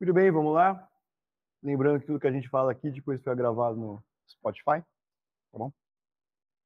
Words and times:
Muito 0.00 0.14
bem, 0.14 0.30
vamos 0.30 0.54
lá. 0.54 0.88
Lembrando 1.60 1.98
que 1.98 2.06
tudo 2.06 2.20
que 2.20 2.26
a 2.28 2.32
gente 2.32 2.48
fala 2.48 2.70
aqui 2.70 2.88
depois 2.88 3.20
foi 3.20 3.34
gravado 3.34 3.76
no 3.76 4.04
Spotify. 4.28 4.80
Tá 5.50 5.58
bom? 5.58 5.72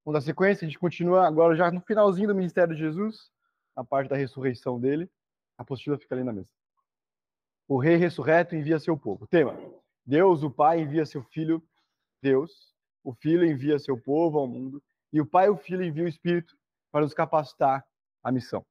Vamos 0.04 0.20
dar 0.20 0.26
sequência, 0.26 0.66
a 0.66 0.68
gente 0.68 0.78
continua 0.78 1.26
agora 1.26 1.56
já 1.56 1.70
no 1.70 1.80
finalzinho 1.80 2.28
do 2.28 2.34
ministério 2.34 2.74
de 2.74 2.80
Jesus, 2.80 3.30
na 3.74 3.82
parte 3.82 4.10
da 4.10 4.16
ressurreição 4.16 4.78
dele. 4.78 5.10
A 5.56 5.62
apostila 5.62 5.96
fica 5.96 6.14
ali 6.14 6.22
na 6.24 6.32
mesa. 6.32 6.50
O 7.66 7.78
rei 7.78 7.96
ressurreto 7.96 8.54
envia 8.54 8.78
seu 8.78 8.98
povo. 8.98 9.26
Tema: 9.26 9.58
Deus, 10.04 10.42
o 10.42 10.50
Pai, 10.50 10.80
envia 10.80 11.06
seu 11.06 11.22
filho, 11.22 11.62
Deus. 12.20 12.74
O 13.02 13.14
filho 13.14 13.46
envia 13.46 13.78
seu 13.78 13.98
povo 13.98 14.38
ao 14.38 14.46
mundo. 14.46 14.82
E 15.10 15.22
o 15.22 15.26
Pai 15.26 15.46
e 15.46 15.50
o 15.50 15.56
filho 15.56 15.82
enviam 15.82 16.04
o 16.04 16.08
Espírito 16.08 16.54
para 16.90 17.00
nos 17.00 17.14
capacitar 17.14 17.82
à 18.22 18.30
missão. 18.30 18.62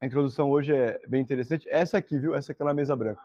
A 0.00 0.06
introdução 0.06 0.50
hoje 0.50 0.74
é 0.74 1.00
bem 1.08 1.22
interessante. 1.22 1.66
Essa 1.70 1.98
aqui, 1.98 2.18
viu? 2.18 2.34
Essa 2.34 2.52
aqui 2.52 2.62
é 2.62 2.64
na 2.64 2.74
mesa 2.74 2.94
branca. 2.94 3.22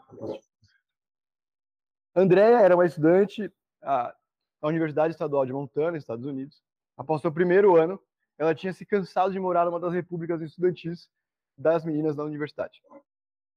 Andréia 2.15 2.61
era 2.61 2.75
uma 2.75 2.85
estudante 2.85 3.51
da 3.81 4.15
Universidade 4.63 5.13
Estadual 5.13 5.45
de 5.45 5.51
Montana, 5.51 5.97
Estados 5.97 6.25
Unidos. 6.25 6.63
Após 6.95 7.21
seu 7.21 7.31
primeiro 7.31 7.75
ano, 7.75 7.99
ela 8.37 8.55
tinha 8.55 8.71
se 8.71 8.85
cansado 8.85 9.33
de 9.33 9.39
morar 9.39 9.65
numa 9.65 9.79
das 9.79 9.93
repúblicas 9.93 10.41
estudantis 10.41 11.09
das 11.57 11.83
meninas 11.83 12.15
da 12.15 12.23
universidade. 12.23 12.81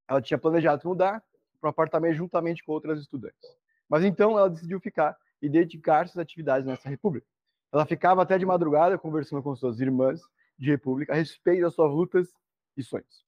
Ela 0.09 0.21
tinha 0.21 0.39
planejado 0.39 0.87
mudar 0.87 1.23
para 1.61 1.69
um 1.69 1.71
apartamento 1.71 2.17
juntamente 2.17 2.65
com 2.65 2.73
outras 2.73 3.01
estudantes. 3.01 3.57
Mas 3.89 4.03
então 4.03 4.37
ela 4.37 4.51
decidiu 4.51 4.81
ficar 4.81 5.17
e 5.41 5.49
dedicar-se 5.49 6.19
às 6.19 6.23
atividades 6.23 6.67
nessa 6.67 6.89
república. 6.89 7.27
Ela 7.73 7.87
ficava 7.87 8.23
até 8.23 8.39
de 8.39 8.47
madrugada 8.47 8.99
conversando 8.99 9.43
com 9.43 9.55
suas 9.55 9.81
irmãs 9.81 10.21
de 10.59 10.71
república 10.71 11.12
a 11.12 11.17
respeito 11.17 11.62
das 11.62 11.75
suas 11.75 11.93
lutas 11.93 12.29
e 12.77 12.83
sonhos. 12.83 13.24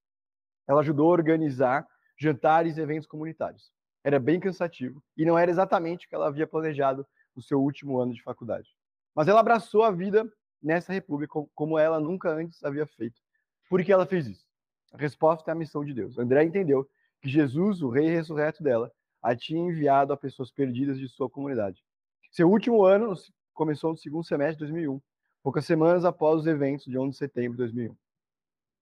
Ela 0.66 0.80
ajudou 0.80 1.08
a 1.08 1.12
organizar 1.12 1.86
jantares 2.19 2.77
e 2.77 2.80
eventos 2.80 3.06
comunitários. 3.06 3.70
Era 4.03 4.19
bem 4.19 4.41
cansativo 4.41 5.03
e 5.16 5.25
não 5.25 5.38
era 5.38 5.50
exatamente 5.50 6.06
o 6.06 6.08
que 6.08 6.14
ela 6.14 6.28
havia 6.28 6.47
planejado 6.47 7.06
no 7.34 7.42
seu 7.42 7.61
último 7.61 7.98
ano 7.98 8.14
de 8.14 8.22
faculdade. 8.22 8.69
Mas 9.14 9.28
ela 9.28 9.41
abraçou 9.41 9.83
a 9.83 9.91
vida 9.91 10.30
nessa 10.62 10.92
república 10.92 11.34
como 11.55 11.78
ela 11.78 12.00
nunca 12.00 12.30
antes 12.30 12.62
havia 12.64 12.86
feito. 12.86 13.20
Por 13.69 13.83
que 13.84 13.92
ela 13.92 14.06
fez 14.06 14.27
isso? 14.27 14.47
A 14.92 14.97
resposta 14.97 15.50
é 15.50 15.53
a 15.53 15.56
missão 15.56 15.84
de 15.84 15.92
Deus. 15.92 16.19
André 16.19 16.44
entendeu 16.44 16.88
que 17.20 17.28
Jesus, 17.28 17.83
o 17.83 17.91
rei 17.91 18.08
ressurreto 18.08 18.62
dela, 18.62 18.91
a 19.22 19.34
tinha 19.34 19.60
enviado 19.60 20.12
a 20.12 20.16
pessoas 20.16 20.50
perdidas 20.50 20.98
de 20.98 21.08
sua 21.08 21.28
comunidade. 21.28 21.83
Seu 22.31 22.48
último 22.50 22.84
ano 22.84 23.14
começou 23.53 23.91
no 23.91 23.97
segundo 23.97 24.25
semestre 24.25 24.56
de 24.56 24.72
2001, 24.72 25.00
poucas 25.42 25.64
semanas 25.64 26.05
após 26.05 26.41
os 26.41 26.47
eventos 26.47 26.86
de 26.86 26.98
11 26.98 27.10
de 27.10 27.16
setembro 27.16 27.53
de 27.53 27.58
2001. 27.58 27.97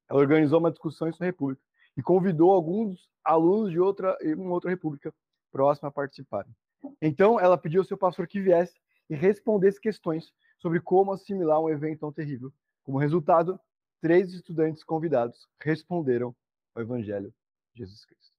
Ela 0.08 0.20
organizou 0.20 0.58
uma 0.58 0.70
discussão 0.70 1.08
em 1.08 1.12
sua 1.12 1.26
república 1.26 1.62
e 1.96 2.02
convidou 2.02 2.50
alguns 2.50 3.08
alunos 3.24 3.70
de 3.70 3.80
outra, 3.80 4.16
uma 4.36 4.52
outra 4.52 4.70
república 4.70 5.12
próxima 5.50 5.88
a 5.88 5.92
participarem. 5.92 6.54
Então, 7.00 7.40
ela 7.40 7.56
pediu 7.56 7.80
ao 7.80 7.86
seu 7.86 7.96
pastor 7.96 8.26
que 8.26 8.40
viesse 8.40 8.74
e 9.08 9.14
respondesse 9.14 9.80
questões 9.80 10.32
sobre 10.58 10.80
como 10.80 11.12
assimilar 11.12 11.60
um 11.60 11.68
evento 11.68 12.00
tão 12.00 12.12
terrível. 12.12 12.52
Como 12.82 12.98
resultado, 12.98 13.58
três 14.00 14.32
estudantes 14.32 14.82
convidados 14.84 15.48
responderam 15.60 16.34
ao 16.74 16.82
Evangelho 16.82 17.32
de 17.72 17.80
Jesus 17.80 18.04
Cristo. 18.04 18.34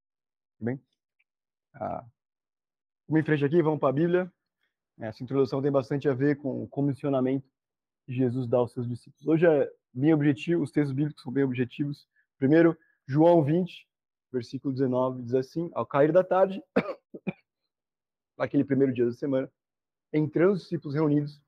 Bem? 0.60 0.80
Ah, 1.74 2.06
vamos 3.08 3.22
em 3.22 3.26
frente 3.26 3.46
aqui, 3.46 3.62
vamos 3.62 3.80
para 3.80 3.90
a 3.90 3.94
Bíblia. 3.94 4.32
Essa 5.00 5.24
introdução 5.24 5.62
tem 5.62 5.72
bastante 5.72 6.08
a 6.08 6.14
ver 6.14 6.38
com 6.38 6.64
o 6.64 6.68
comissionamento 6.68 7.50
que 8.06 8.14
Jesus 8.14 8.48
dá 8.48 8.58
aos 8.58 8.72
seus 8.72 8.88
discípulos. 8.88 9.28
Hoje 9.28 9.46
é 9.46 9.72
bem 9.96 10.14
os 10.14 10.72
textos 10.72 10.94
bíblicos 10.94 11.24
são 11.24 11.32
bem 11.32 11.44
objetivos. 11.44 12.08
Primeiro, 12.38 12.78
João 13.08 13.44
20, 13.44 13.88
versículo 14.32 14.74
19, 14.74 15.24
diz 15.24 15.34
assim: 15.34 15.72
Ao 15.74 15.86
cair 15.86 16.12
da 16.12 16.24
tarde, 16.24 16.62
naquele 18.38 18.66
primeiro 18.66 18.94
dia 18.94 19.06
da 19.06 19.14
semana, 19.14 19.50
entrando 20.12 20.54
os 20.54 20.62
discípulos 20.62 20.94
reunidos, 20.94 21.42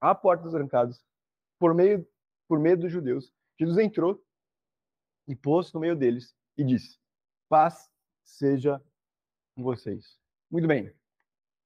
à 0.00 0.14
portas 0.14 0.52
trancadas, 0.52 1.02
por 1.58 1.74
meio 1.74 2.06
por 2.46 2.60
medo 2.60 2.82
dos 2.82 2.92
judeus, 2.92 3.32
Jesus 3.58 3.78
entrou 3.78 4.22
e 5.26 5.34
pôs 5.34 5.72
no 5.72 5.80
meio 5.80 5.96
deles 5.96 6.36
e 6.56 6.64
disse: 6.64 6.98
Paz 7.48 7.90
seja 8.24 8.80
com 9.54 9.62
vocês. 9.62 10.18
Muito 10.50 10.68
bem. 10.68 10.92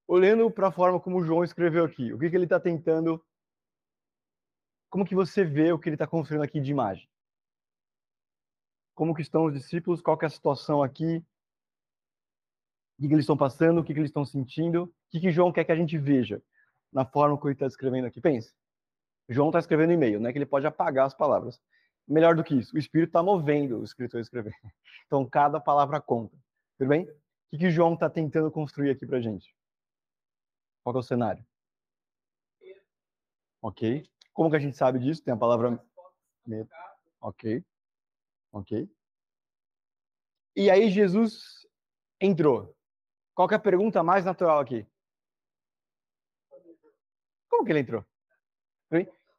Olhando 0.06 0.50
para 0.50 0.68
a 0.68 0.72
forma 0.72 1.00
como 1.00 1.22
João 1.22 1.44
escreveu 1.44 1.84
aqui, 1.84 2.12
o 2.12 2.18
que, 2.18 2.30
que 2.30 2.36
ele 2.36 2.44
está 2.44 2.58
tentando. 2.58 3.22
Como 4.90 5.04
que 5.04 5.14
você 5.14 5.44
vê 5.44 5.72
o 5.72 5.78
que 5.78 5.88
ele 5.88 5.94
está 5.94 6.06
construindo 6.06 6.42
aqui 6.42 6.60
de 6.60 6.72
imagem? 6.72 7.08
Como 8.94 9.14
que 9.14 9.22
estão 9.22 9.44
os 9.44 9.54
discípulos? 9.54 10.02
Qual 10.02 10.18
é 10.20 10.26
a 10.26 10.28
situação 10.28 10.82
aqui? 10.82 11.24
O 12.98 13.02
que, 13.02 13.08
que 13.08 13.14
eles 13.14 13.22
estão 13.22 13.36
passando? 13.36 13.80
O 13.80 13.84
que, 13.84 13.94
que 13.94 14.00
eles 14.00 14.10
estão 14.10 14.26
sentindo? 14.26 14.82
O 14.82 14.92
que, 15.10 15.20
que 15.20 15.30
João 15.30 15.52
quer 15.52 15.64
que 15.64 15.72
a 15.72 15.76
gente 15.76 15.96
veja 15.96 16.42
na 16.92 17.06
forma 17.06 17.36
como 17.38 17.48
ele 17.48 17.54
está 17.54 17.66
escrevendo 17.66 18.06
aqui? 18.06 18.20
Pense. 18.20 18.52
João 19.28 19.48
está 19.48 19.60
escrevendo 19.60 19.92
e-mail, 19.92 20.20
né? 20.20 20.32
Que 20.32 20.38
ele 20.38 20.44
pode 20.44 20.66
apagar 20.66 21.06
as 21.06 21.14
palavras. 21.14 21.60
Melhor 22.06 22.34
do 22.34 22.42
que 22.42 22.56
isso, 22.56 22.74
o 22.74 22.78
Espírito 22.78 23.10
está 23.10 23.22
movendo 23.22 23.78
o 23.78 23.84
escritor 23.84 24.18
a 24.18 24.22
escrever. 24.22 24.54
Então, 25.06 25.28
cada 25.28 25.58
palavra 25.58 26.00
conta. 26.00 26.36
Tudo 26.78 26.88
bem? 26.88 27.02
O 27.02 27.10
que, 27.50 27.58
que 27.58 27.70
João 27.70 27.94
está 27.94 28.08
tentando 28.08 28.48
construir 28.48 28.90
aqui 28.90 29.04
para 29.04 29.20
gente? 29.20 29.52
Qual 30.84 30.94
é 30.94 30.98
o 31.00 31.02
cenário? 31.02 31.44
Ok. 33.60 34.08
Como 34.40 34.48
que 34.48 34.56
a 34.56 34.60
gente 34.60 34.74
sabe 34.74 34.98
disso? 34.98 35.22
Tem 35.22 35.34
a 35.34 35.36
palavra 35.36 35.78
medo. 36.46 36.70
Ok. 37.20 37.62
Ok. 38.50 38.90
E 40.56 40.70
aí 40.70 40.88
Jesus 40.88 41.68
entrou. 42.18 42.74
Qual 43.34 43.46
é 43.50 43.56
a 43.56 43.58
pergunta 43.58 44.02
mais 44.02 44.24
natural 44.24 44.58
aqui? 44.58 44.86
Como 47.50 47.66
que 47.66 47.72
ele 47.72 47.80
entrou? 47.80 48.02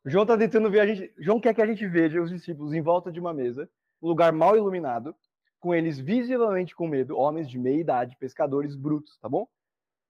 João 0.06 0.22
está 0.22 0.38
tentando 0.38 0.69
ver 0.69 0.81
a 0.81 0.85
gente. 0.85 1.12
João 1.18 1.41
quer 1.41 1.56
que 1.56 1.63
a 1.63 1.66
gente 1.66 1.88
veja 1.88 2.22
os 2.22 2.29
discípulos 2.29 2.72
em 2.72 2.81
volta 2.83 3.12
de 3.12 3.19
uma 3.19 3.33
mesa, 3.33 3.68
um 4.00 4.07
lugar 4.07 4.31
mal 4.31 4.56
iluminado, 4.56 5.16
com 5.59 5.73
eles 5.73 5.97
visivelmente 5.97 6.75
com 6.75 6.88
medo, 6.88 7.18
homens 7.18 7.50
de 7.50 7.57
meia 7.57 7.81
idade, 7.81 8.16
pescadores 8.18 8.75
brutos, 8.75 9.18
tá 9.18 9.28
bom? 9.28 9.47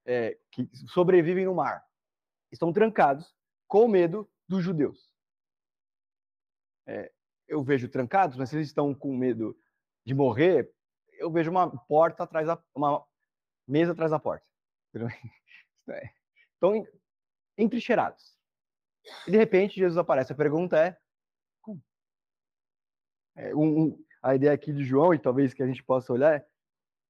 É, 0.06 0.38
que 0.52 0.70
sobrevivem 0.88 1.46
no 1.46 1.56
mar. 1.56 1.82
Estão 2.52 2.74
trancados 2.74 3.34
com 3.70 3.88
medo 3.88 4.30
dos 4.52 4.62
judeus. 4.66 5.10
É, 6.86 7.10
eu 7.48 7.64
vejo 7.64 7.88
trancados, 7.88 8.36
mas 8.36 8.50
se 8.50 8.58
eles 8.58 8.68
estão 8.68 8.94
com 8.94 9.16
medo 9.16 9.58
de 10.06 10.14
morrer, 10.14 10.70
eu 11.14 11.32
vejo 11.32 11.50
uma 11.50 11.70
porta 11.86 12.24
atrás 12.24 12.46
da 12.46 12.62
uma 12.76 13.06
mesa 13.66 13.94
atrás 13.94 14.12
da 14.12 14.20
porta. 14.20 14.46
Estão 16.54 16.86
entrincheirados. 17.58 18.38
E 19.26 19.32
de 19.32 19.38
repente 19.38 19.80
Jesus 19.80 19.98
aparece. 19.98 20.34
A 20.34 20.36
pergunta 20.36 20.78
é, 20.78 20.98
como? 21.62 21.82
É, 23.36 23.56
um, 23.56 23.84
um, 23.84 24.06
a 24.22 24.36
ideia 24.36 24.52
aqui 24.52 24.74
de 24.74 24.84
João, 24.84 25.14
e 25.14 25.20
talvez 25.20 25.54
que 25.54 25.64
a 25.64 25.68
gente 25.68 25.82
possa 25.82 26.12
olhar, 26.12 26.36
é, 26.36 26.46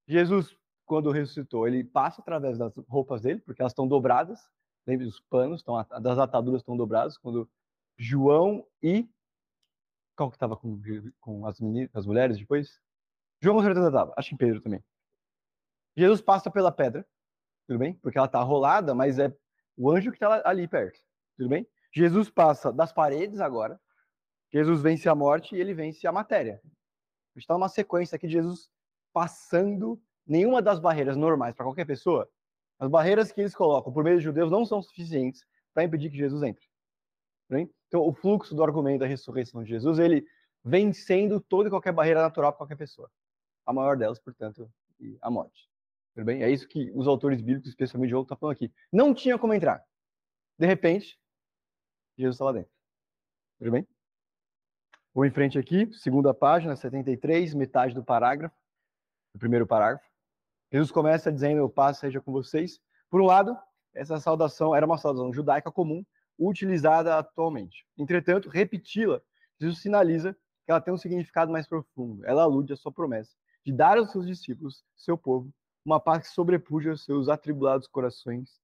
Jesus, 0.07 0.55
quando 0.85 1.09
ressuscitou, 1.09 1.67
ele 1.67 1.83
passa 1.83 2.21
através 2.21 2.59
das 2.59 2.71
roupas 2.87 3.23
dele, 3.23 3.39
porque 3.39 3.63
elas 3.63 3.71
estão 3.71 3.87
dobradas, 3.87 4.39
lembre 4.85 5.05
os 5.05 5.19
panos, 5.21 5.61
estão, 5.61 5.75
das 6.01 6.17
ataduras 6.17 6.61
estão 6.61 6.75
dobradas, 6.75 7.17
quando 7.17 7.49
João 7.97 8.65
e 8.81 9.09
qual 10.15 10.29
que 10.29 10.35
estava 10.35 10.55
com, 10.55 10.79
com 11.19 11.45
as, 11.45 11.59
meninas, 11.59 11.89
as 11.93 12.05
mulheres 12.05 12.37
depois? 12.37 12.79
João 13.41 13.57
com 13.57 13.63
certeza 13.63 13.87
estava, 13.87 14.13
acho 14.17 14.29
que 14.29 14.37
Pedro 14.37 14.61
também. 14.61 14.83
Jesus 15.95 16.21
passa 16.21 16.49
pela 16.49 16.71
pedra, 16.71 17.05
tudo 17.67 17.79
bem? 17.79 17.95
Porque 17.95 18.17
ela 18.17 18.27
está 18.27 18.41
rolada, 18.41 18.93
mas 18.93 19.19
é 19.19 19.35
o 19.75 19.89
anjo 19.89 20.11
que 20.11 20.17
está 20.17 20.41
ali 20.47 20.67
perto, 20.67 20.99
tudo 21.37 21.49
bem? 21.49 21.67
Jesus 21.93 22.29
passa 22.29 22.71
das 22.71 22.93
paredes 22.93 23.39
agora. 23.39 23.79
Jesus 24.51 24.81
vence 24.81 25.07
a 25.07 25.15
morte 25.15 25.55
e 25.55 25.59
ele 25.59 25.73
vence 25.73 26.05
a 26.05 26.11
matéria. 26.11 26.61
A 26.63 27.39
gente 27.39 27.43
está 27.43 27.53
numa 27.53 27.69
sequência 27.69 28.15
aqui 28.15 28.27
de 28.27 28.33
Jesus 28.33 28.69
passando 29.13 30.01
nenhuma 30.25 30.61
das 30.61 30.79
barreiras 30.79 31.17
normais 31.17 31.55
para 31.55 31.65
qualquer 31.65 31.85
pessoa. 31.85 32.29
As 32.81 32.89
barreiras 32.89 33.31
que 33.31 33.39
eles 33.39 33.53
colocam 33.53 33.93
por 33.93 34.03
meio 34.03 34.15
dos 34.15 34.23
judeus 34.23 34.49
não 34.49 34.65
são 34.65 34.81
suficientes 34.81 35.45
para 35.71 35.83
impedir 35.83 36.09
que 36.09 36.17
Jesus 36.17 36.41
entre. 36.41 36.67
Então, 37.87 38.01
o 38.01 38.11
fluxo 38.11 38.55
do 38.55 38.63
argumento 38.63 39.01
da 39.01 39.05
ressurreição 39.05 39.63
de 39.63 39.69
Jesus, 39.69 39.99
ele 39.99 40.25
vencendo 40.63 41.39
toda 41.39 41.67
e 41.67 41.69
qualquer 41.69 41.91
barreira 41.91 42.23
natural 42.23 42.51
para 42.51 42.57
qualquer 42.57 42.77
pessoa. 42.77 43.11
A 43.67 43.71
maior 43.71 43.95
delas, 43.95 44.17
portanto, 44.17 44.67
a 45.21 45.29
morte. 45.29 45.69
Tudo 46.15 46.25
bem? 46.25 46.41
É 46.41 46.49
isso 46.49 46.67
que 46.67 46.91
os 46.95 47.07
autores 47.07 47.39
bíblicos, 47.39 47.69
especialmente 47.69 48.09
João, 48.09 48.23
estão 48.23 48.35
falando 48.35 48.55
aqui. 48.55 48.73
Não 48.91 49.13
tinha 49.13 49.37
como 49.37 49.53
entrar. 49.53 49.85
De 50.57 50.65
repente, 50.65 51.19
Jesus 52.17 52.35
está 52.35 52.45
lá 52.45 52.53
dentro. 52.53 52.71
Tudo 53.59 53.71
bem? 53.71 53.87
Vou 55.13 55.23
em 55.23 55.31
frente 55.31 55.59
aqui, 55.59 55.93
segunda 55.93 56.33
página, 56.33 56.75
73, 56.75 57.53
metade 57.53 57.93
do 57.93 58.03
parágrafo, 58.03 58.55
do 59.35 59.39
primeiro 59.39 59.67
parágrafo. 59.67 60.10
Jesus 60.71 60.91
começa 60.91 61.31
dizendo: 61.31 61.69
Paz 61.69 61.97
seja 61.97 62.21
com 62.21 62.31
vocês. 62.31 62.79
Por 63.09 63.21
um 63.21 63.25
lado, 63.25 63.57
essa 63.93 64.19
saudação 64.19 64.75
era 64.75 64.85
uma 64.85 64.97
saudação 64.97 65.33
judaica 65.33 65.71
comum, 65.71 66.03
utilizada 66.39 67.17
atualmente. 67.17 67.85
Entretanto, 67.97 68.49
repeti-la, 68.49 69.21
Jesus 69.59 69.81
sinaliza 69.81 70.33
que 70.65 70.71
ela 70.71 70.81
tem 70.81 70.93
um 70.93 70.97
significado 70.97 71.51
mais 71.51 71.67
profundo. 71.67 72.25
Ela 72.25 72.43
alude 72.43 72.73
à 72.73 72.75
sua 72.75 72.91
promessa 72.91 73.31
de 73.63 73.71
dar 73.71 73.97
aos 73.97 74.11
seus 74.11 74.25
discípulos, 74.25 74.83
seu 74.95 75.17
povo, 75.17 75.53
uma 75.85 75.99
paz 75.99 76.27
que 76.27 76.33
sobrepuja 76.33 76.93
os 76.93 77.03
seus 77.03 77.29
atribulados 77.29 77.87
corações 77.87 78.59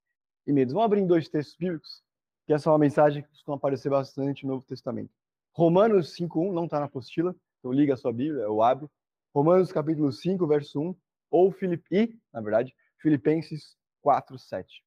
e 0.46 0.52
medos. 0.52 0.74
Vamos 0.74 0.86
abrir 0.86 1.02
em 1.02 1.08
dois 1.08 1.30
textos 1.30 1.56
bíblicos, 1.56 2.02
que 2.46 2.54
essa 2.54 2.70
é 2.70 2.72
uma 2.72 2.80
mensagem 2.80 3.22
que 3.22 3.30
costuma 3.30 3.58
aparecer 3.58 3.90
bastante 3.90 4.46
no 4.46 4.54
Novo 4.54 4.66
Testamento. 4.66 5.12
Romanos 5.54 6.16
5.1, 6.16 6.54
não 6.54 6.66
está 6.66 6.80
na 6.80 6.86
apostila, 6.86 7.36
então 7.60 7.72
liga 7.72 7.94
a 7.94 7.98
sua 7.98 8.14
Bíblia, 8.14 8.50
ou 8.50 8.64
abre. 8.64 8.88
Romanos 9.36 9.72
capítulo 9.72 10.12
5, 10.12 10.48
verso 10.48 10.80
1, 10.80 10.96
ou 11.30 11.52
Filipe, 11.52 12.20
na 12.34 12.42
verdade, 12.42 12.76
Filipenses 13.00 13.78
4, 14.02 14.38
7. 14.38 14.84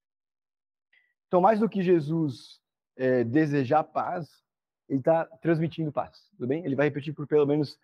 Então, 1.27 1.41
mais 1.41 1.61
do 1.61 1.69
que 1.69 1.83
Jesus 1.83 2.61
é, 2.97 3.23
desejar 3.23 3.85
paz, 3.85 4.43
ele 4.89 4.99
está 4.99 5.25
transmitindo 5.41 5.93
paz, 5.93 6.29
tudo 6.31 6.49
bem? 6.49 6.65
Ele 6.65 6.75
vai 6.75 6.89
repetir 6.89 7.15
por 7.15 7.27
pelo 7.27 7.47
menos 7.47 7.79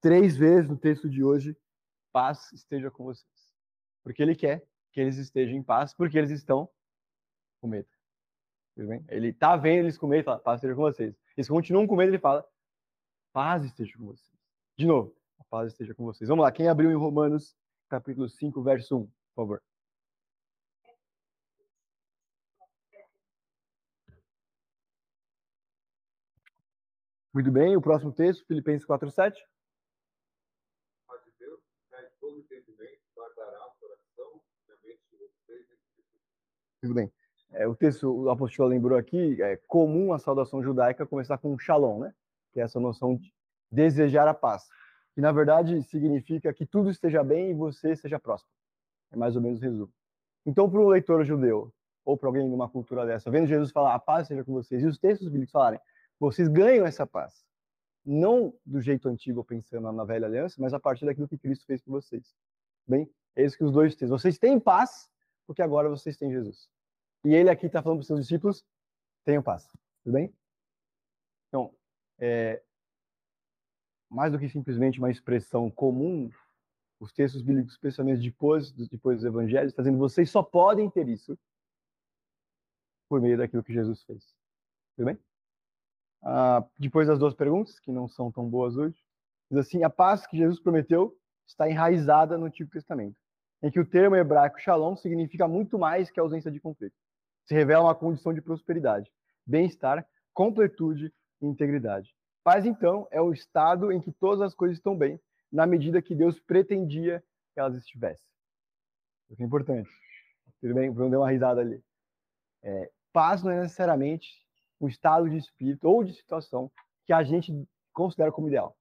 três 0.00 0.36
vezes 0.36 0.68
no 0.68 0.76
texto 0.76 1.08
de 1.08 1.24
hoje, 1.24 1.56
paz 2.12 2.52
esteja 2.52 2.90
com 2.90 3.04
vocês. 3.04 3.26
Porque 4.02 4.22
ele 4.22 4.34
quer 4.34 4.64
que 4.92 5.00
eles 5.00 5.16
estejam 5.16 5.56
em 5.56 5.62
paz, 5.62 5.94
porque 5.94 6.18
eles 6.18 6.30
estão 6.30 6.68
com 7.60 7.68
medo. 7.68 7.88
Tudo 8.74 8.88
bem? 8.88 9.04
Ele 9.08 9.28
está 9.28 9.56
vendo 9.56 9.84
eles 9.84 9.98
com 9.98 10.06
medo 10.06 10.20
e 10.20 10.24
fala, 10.24 10.38
paz 10.38 10.58
esteja 10.58 10.74
com 10.74 10.82
vocês. 10.82 11.14
Eles 11.36 11.48
continuam 11.48 11.86
com 11.86 11.96
medo, 11.96 12.10
ele 12.10 12.18
fala, 12.18 12.44
paz 13.32 13.64
esteja 13.64 13.96
com 13.96 14.06
vocês. 14.06 14.38
De 14.76 14.86
novo, 14.86 15.14
a 15.38 15.44
paz 15.44 15.72
esteja 15.72 15.94
com 15.94 16.04
vocês. 16.04 16.28
Vamos 16.28 16.42
lá, 16.42 16.52
quem 16.52 16.68
abriu 16.68 16.90
em 16.90 16.96
Romanos, 16.96 17.56
capítulo 17.90 18.28
5, 18.28 18.62
verso 18.62 18.96
1, 18.96 19.04
por 19.04 19.12
favor. 19.34 19.62
Muito 27.34 27.50
bem, 27.50 27.76
o 27.76 27.82
próximo 27.82 28.12
texto, 28.12 28.46
Filipenses 28.46 28.86
4, 28.86 29.10
7. 29.10 29.40
Tudo 36.80 36.94
bem. 36.94 37.12
É, 37.52 37.66
o 37.66 37.74
texto, 37.74 38.10
o 38.10 38.30
apóstolo 38.30 38.68
lembrou 38.68 38.96
aqui, 38.96 39.40
é 39.42 39.56
comum 39.66 40.12
a 40.12 40.18
saudação 40.18 40.62
judaica 40.62 41.06
começar 41.06 41.36
com 41.36 41.58
shalom, 41.58 42.00
né? 42.00 42.14
Que 42.52 42.60
é 42.60 42.62
essa 42.62 42.80
noção 42.80 43.16
de 43.16 43.32
desejar 43.70 44.26
a 44.26 44.34
paz. 44.34 44.66
Que, 45.20 45.22
na 45.22 45.32
verdade, 45.32 45.82
significa 45.82 46.50
que 46.50 46.64
tudo 46.64 46.88
esteja 46.88 47.22
bem 47.22 47.50
e 47.50 47.52
você 47.52 47.94
seja 47.94 48.18
próspero. 48.18 48.56
É 49.12 49.16
mais 49.18 49.36
ou 49.36 49.42
menos 49.42 49.60
o 49.60 49.62
resumo. 49.62 49.92
Então, 50.46 50.70
para 50.70 50.80
um 50.80 50.88
leitor 50.88 51.22
judeu, 51.26 51.70
ou 52.06 52.16
para 52.16 52.30
alguém 52.30 52.48
numa 52.48 52.70
cultura 52.70 53.04
dessa, 53.04 53.30
vendo 53.30 53.46
Jesus 53.46 53.70
falar, 53.70 53.94
a 53.94 53.98
paz 53.98 54.28
seja 54.28 54.42
com 54.42 54.54
vocês, 54.54 54.82
e 54.82 54.86
os 54.86 54.98
textos 54.98 55.28
bíblicos 55.28 55.52
falarem, 55.52 55.78
vocês 56.18 56.48
ganham 56.48 56.86
essa 56.86 57.06
paz. 57.06 57.44
Não 58.02 58.54
do 58.64 58.80
jeito 58.80 59.10
antigo, 59.10 59.44
pensando 59.44 59.92
na 59.92 60.04
velha 60.04 60.26
aliança, 60.26 60.56
mas 60.58 60.72
a 60.72 60.80
partir 60.80 61.04
daquilo 61.04 61.28
que 61.28 61.36
Cristo 61.36 61.66
fez 61.66 61.82
por 61.82 61.90
vocês. 61.90 62.34
Bem, 62.88 63.06
é 63.36 63.44
isso 63.44 63.58
que 63.58 63.64
os 63.64 63.72
dois 63.72 63.94
textos. 63.94 64.22
Vocês 64.22 64.38
têm 64.38 64.58
paz, 64.58 65.10
porque 65.46 65.60
agora 65.60 65.90
vocês 65.90 66.16
têm 66.16 66.32
Jesus. 66.32 66.70
E 67.26 67.34
ele 67.34 67.50
aqui 67.50 67.66
está 67.66 67.82
falando 67.82 67.98
para 67.98 68.04
os 68.04 68.06
seus 68.06 68.20
discípulos, 68.20 68.64
tenham 69.22 69.42
paz. 69.42 69.68
Tudo 70.02 70.14
bem? 70.14 70.32
Então, 71.48 71.74
é, 72.18 72.62
mais 74.10 74.32
do 74.32 74.38
que 74.38 74.48
simplesmente 74.48 74.98
uma 74.98 75.10
expressão 75.10 75.70
comum, 75.70 76.30
os 76.98 77.12
textos 77.12 77.40
bíblicos, 77.40 77.72
especialmente 77.72 78.20
depois, 78.20 78.72
depois 78.72 79.18
dos 79.18 79.24
evangelhos, 79.24 79.72
está 79.72 79.82
dizendo 79.82 79.98
vocês 79.98 80.28
só 80.28 80.42
podem 80.42 80.90
ter 80.90 81.08
isso 81.08 81.38
por 83.08 83.20
meio 83.20 83.38
daquilo 83.38 83.62
que 83.62 83.72
Jesus 83.72 84.02
fez. 84.02 84.34
Tudo 84.96 85.06
bem? 85.06 85.18
Ah, 86.22 86.66
depois 86.78 87.08
das 87.08 87.18
duas 87.18 87.34
perguntas, 87.34 87.78
que 87.78 87.90
não 87.90 88.06
são 88.06 88.30
tão 88.30 88.48
boas 88.48 88.76
hoje, 88.76 88.96
diz 89.50 89.58
assim: 89.58 89.82
a 89.82 89.90
paz 89.90 90.26
que 90.26 90.36
Jesus 90.36 90.60
prometeu 90.60 91.16
está 91.46 91.68
enraizada 91.68 92.36
no 92.36 92.46
Antigo 92.46 92.70
Testamento, 92.70 93.16
em 93.62 93.70
que 93.70 93.80
o 93.80 93.86
termo 93.86 94.16
hebraico 94.16 94.60
shalom 94.60 94.94
significa 94.96 95.48
muito 95.48 95.78
mais 95.78 96.10
que 96.10 96.20
a 96.20 96.22
ausência 96.22 96.50
de 96.50 96.60
conflito. 96.60 96.94
Se 97.46 97.54
revela 97.54 97.84
uma 97.84 97.94
condição 97.94 98.34
de 98.34 98.42
prosperidade, 98.42 99.10
bem-estar, 99.46 100.06
completude 100.34 101.12
e 101.40 101.46
integridade. 101.46 102.14
Paz, 102.42 102.64
então, 102.64 103.06
é 103.10 103.20
o 103.20 103.32
estado 103.32 103.92
em 103.92 104.00
que 104.00 104.12
todas 104.12 104.40
as 104.40 104.54
coisas 104.54 104.78
estão 104.78 104.96
bem, 104.96 105.20
na 105.52 105.66
medida 105.66 106.00
que 106.00 106.14
Deus 106.14 106.40
pretendia 106.40 107.22
que 107.52 107.60
elas 107.60 107.76
estivessem. 107.76 108.26
Isso 109.28 109.42
é 109.42 109.44
importante. 109.44 109.90
Tudo 110.60 110.74
bem? 110.74 110.90
Vamos 110.90 111.10
dar 111.10 111.18
uma 111.18 111.30
risada 111.30 111.60
ali. 111.60 111.82
É, 112.62 112.90
paz 113.12 113.42
não 113.42 113.50
é 113.50 113.60
necessariamente 113.60 114.28
um 114.80 114.88
estado 114.88 115.28
de 115.28 115.36
espírito 115.36 115.88
ou 115.88 116.02
de 116.02 116.14
situação 116.14 116.70
que 117.04 117.12
a 117.12 117.22
gente 117.22 117.52
considera 117.92 118.32
como 118.32 118.48
ideal. 118.48 118.76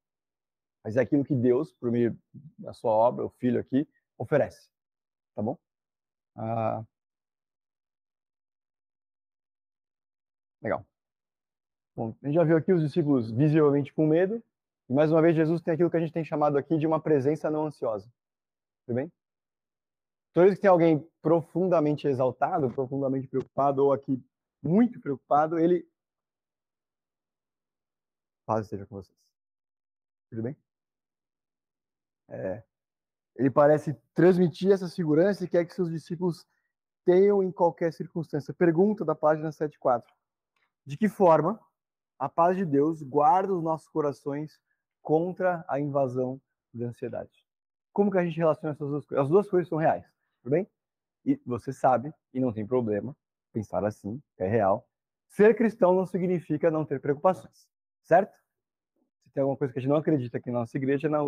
Mas 0.83 0.95
é 0.95 1.01
aquilo 1.01 1.25
que 1.25 1.35
Deus, 1.35 1.73
por 1.73 1.91
meio 1.91 2.17
da 2.57 2.73
sua 2.73 2.91
obra, 2.91 3.25
o 3.25 3.29
Filho 3.31 3.59
aqui, 3.59 3.87
oferece. 4.17 4.69
Tá 5.35 5.41
bom? 5.41 5.57
Ah, 6.35 6.83
legal. 10.61 10.88
Bom, 11.99 12.15
a 12.23 12.27
gente 12.27 12.35
já 12.35 12.45
viu 12.45 12.55
aqui 12.55 12.71
os 12.71 12.81
discípulos 12.81 13.29
visivelmente 13.29 13.93
com 13.93 14.07
medo. 14.07 14.41
E 14.87 14.93
mais 14.93 15.11
uma 15.11 15.21
vez, 15.21 15.35
Jesus 15.35 15.61
tem 15.61 15.73
aquilo 15.73 15.91
que 15.91 15.97
a 15.97 15.99
gente 15.99 16.13
tem 16.13 16.23
chamado 16.23 16.57
aqui 16.57 16.77
de 16.77 16.87
uma 16.87 16.97
presença 16.97 17.51
não 17.51 17.65
ansiosa. 17.65 18.09
Tudo 18.85 18.95
bem? 18.95 19.11
Toda 20.31 20.45
vez 20.45 20.55
que 20.55 20.61
tem 20.61 20.69
alguém 20.69 21.05
profundamente 21.21 22.07
exaltado, 22.07 22.71
profundamente 22.71 23.27
preocupado, 23.27 23.83
ou 23.83 23.91
aqui 23.91 24.17
muito 24.63 24.97
preocupado, 25.01 25.59
ele. 25.59 25.85
Paz 28.45 28.67
esteja 28.67 28.85
com 28.85 28.95
vocês. 28.95 29.19
Tudo 30.29 30.43
bem? 30.43 30.55
É, 32.29 32.63
ele 33.35 33.51
parece 33.51 33.93
transmitir 34.13 34.71
essa 34.71 34.87
segurança 34.87 35.43
e 35.43 35.49
quer 35.49 35.65
que 35.65 35.75
seus 35.75 35.91
discípulos 35.91 36.47
tenham 37.03 37.43
em 37.43 37.51
qualquer 37.51 37.91
circunstância. 37.91 38.53
Pergunta 38.53 39.03
da 39.03 39.15
página 39.15 39.51
74. 39.51 40.09
De 40.85 40.95
que 40.95 41.09
forma 41.09 41.59
a 42.19 42.27
paz 42.27 42.57
de 42.57 42.65
Deus 42.65 43.01
guarda 43.01 43.53
os 43.53 43.63
nossos 43.63 43.87
corações 43.87 44.59
contra 45.01 45.63
a 45.69 45.79
invasão 45.79 46.39
da 46.73 46.87
ansiedade? 46.87 47.31
Como 47.93 48.11
que 48.11 48.17
a 48.17 48.25
gente 48.25 48.37
relaciona 48.37 48.73
essas 48.73 48.89
duas 48.89 49.05
coisas? 49.05 49.23
As 49.23 49.29
duas 49.29 49.49
coisas 49.49 49.69
são 49.69 49.77
reais, 49.77 50.05
tudo 50.43 50.51
bem? 50.51 50.67
E 51.25 51.39
você 51.45 51.71
sabe, 51.71 52.13
e 52.33 52.39
não 52.39 52.51
tem 52.51 52.67
problema, 52.67 53.15
pensar 53.53 53.83
assim, 53.85 54.21
é 54.37 54.47
real. 54.47 54.87
Ser 55.29 55.55
cristão 55.55 55.93
não 55.93 56.05
significa 56.05 56.69
não 56.69 56.85
ter 56.85 56.99
preocupações, 56.99 57.67
certo? 58.03 58.35
Se 59.23 59.33
tem 59.33 59.41
alguma 59.41 59.57
coisa 59.57 59.71
que 59.71 59.79
a 59.79 59.81
gente 59.81 59.89
não 59.89 59.97
acredita 59.97 60.37
aqui 60.37 60.51
na 60.51 60.59
nossa 60.59 60.77
igreja, 60.77 61.07
é 61.07 61.09
na, 61.09 61.19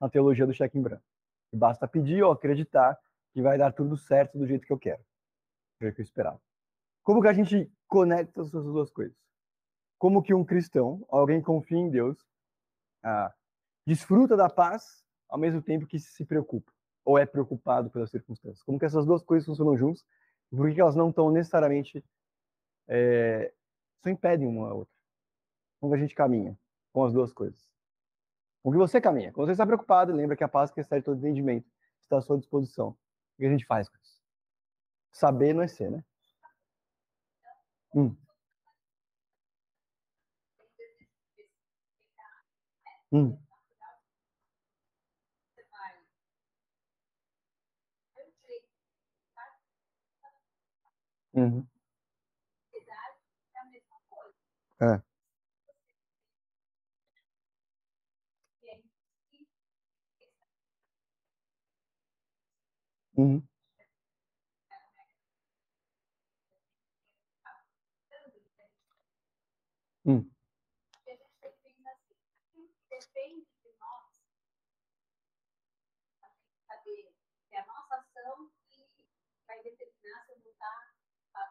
na 0.00 0.08
teologia 0.08 0.46
do 0.46 0.54
cheque 0.54 0.78
em 0.78 0.82
branco. 0.82 1.04
E 1.52 1.56
basta 1.56 1.86
pedir 1.86 2.22
ou 2.22 2.32
acreditar 2.32 2.98
que 3.32 3.42
vai 3.42 3.58
dar 3.58 3.72
tudo 3.72 3.96
certo 3.96 4.38
do 4.38 4.46
jeito 4.46 4.66
que 4.66 4.72
eu 4.72 4.78
quero, 4.78 5.02
do 5.78 5.84
jeito 5.84 5.96
que 5.96 6.00
eu 6.00 6.04
esperava. 6.04 6.40
Como 7.02 7.20
que 7.20 7.28
a 7.28 7.32
gente 7.32 7.70
conecta 7.88 8.40
essas 8.40 8.64
duas 8.64 8.90
coisas? 8.90 9.16
Como 10.00 10.22
que 10.22 10.32
um 10.32 10.42
cristão, 10.42 11.04
alguém 11.10 11.42
confia 11.42 11.76
em 11.76 11.90
Deus, 11.90 12.16
ah, 13.02 13.30
desfruta 13.86 14.34
da 14.34 14.48
paz 14.48 15.04
ao 15.28 15.38
mesmo 15.38 15.60
tempo 15.60 15.86
que 15.86 15.98
se 15.98 16.24
preocupa 16.24 16.72
ou 17.04 17.18
é 17.18 17.26
preocupado 17.26 17.90
pelas 17.90 18.10
circunstâncias? 18.10 18.62
Como 18.62 18.78
que 18.78 18.86
essas 18.86 19.04
duas 19.04 19.22
coisas 19.22 19.44
funcionam 19.44 19.76
juntas 19.76 20.02
por 20.56 20.72
que 20.72 20.80
elas 20.80 20.96
não 20.96 21.10
estão 21.10 21.30
necessariamente. 21.30 22.02
É, 22.88 23.52
só 24.02 24.08
impedem 24.08 24.48
uma 24.48 24.70
a 24.70 24.74
outra. 24.74 24.94
Como 25.78 25.94
a 25.94 25.98
gente 25.98 26.14
caminha 26.14 26.58
com 26.94 27.04
as 27.04 27.12
duas 27.12 27.30
coisas? 27.30 27.60
Como 28.62 28.74
que 28.74 28.78
você 28.78 29.02
caminha? 29.02 29.32
Quando 29.34 29.48
você 29.48 29.52
está 29.52 29.66
preocupado, 29.66 30.12
lembra 30.12 30.34
que 30.34 30.44
a 30.44 30.48
paz 30.48 30.70
que 30.70 30.80
excede 30.80 31.04
todo 31.04 31.18
entendimento 31.18 31.70
está 32.00 32.16
à 32.16 32.22
sua 32.22 32.38
disposição. 32.38 32.88
O 32.88 32.96
que 33.36 33.44
a 33.44 33.50
gente 33.50 33.66
faz 33.66 33.86
com 33.86 33.96
isso? 33.98 34.18
Saber 35.12 35.52
não 35.52 35.62
é 35.62 35.68
ser, 35.68 35.90
né? 35.90 36.02
Hum. 37.94 38.16
Hum. 43.12 43.38
Uhum. 51.34 51.66
É. 54.80 55.00
Uhum. 63.16 63.42
Hum. 70.04 70.30
Depende 72.90 73.46
de 73.62 73.72
nós 73.78 74.20
saber 76.66 77.14
que 77.48 77.56
a 77.56 77.66
nossa 77.66 77.96
ação 77.96 78.50
que 78.70 78.86
vai 79.46 79.62
determinar 79.62 80.24
se 80.26 80.32
eu 80.32 80.40
vou 80.40 80.52
estar 80.52 80.94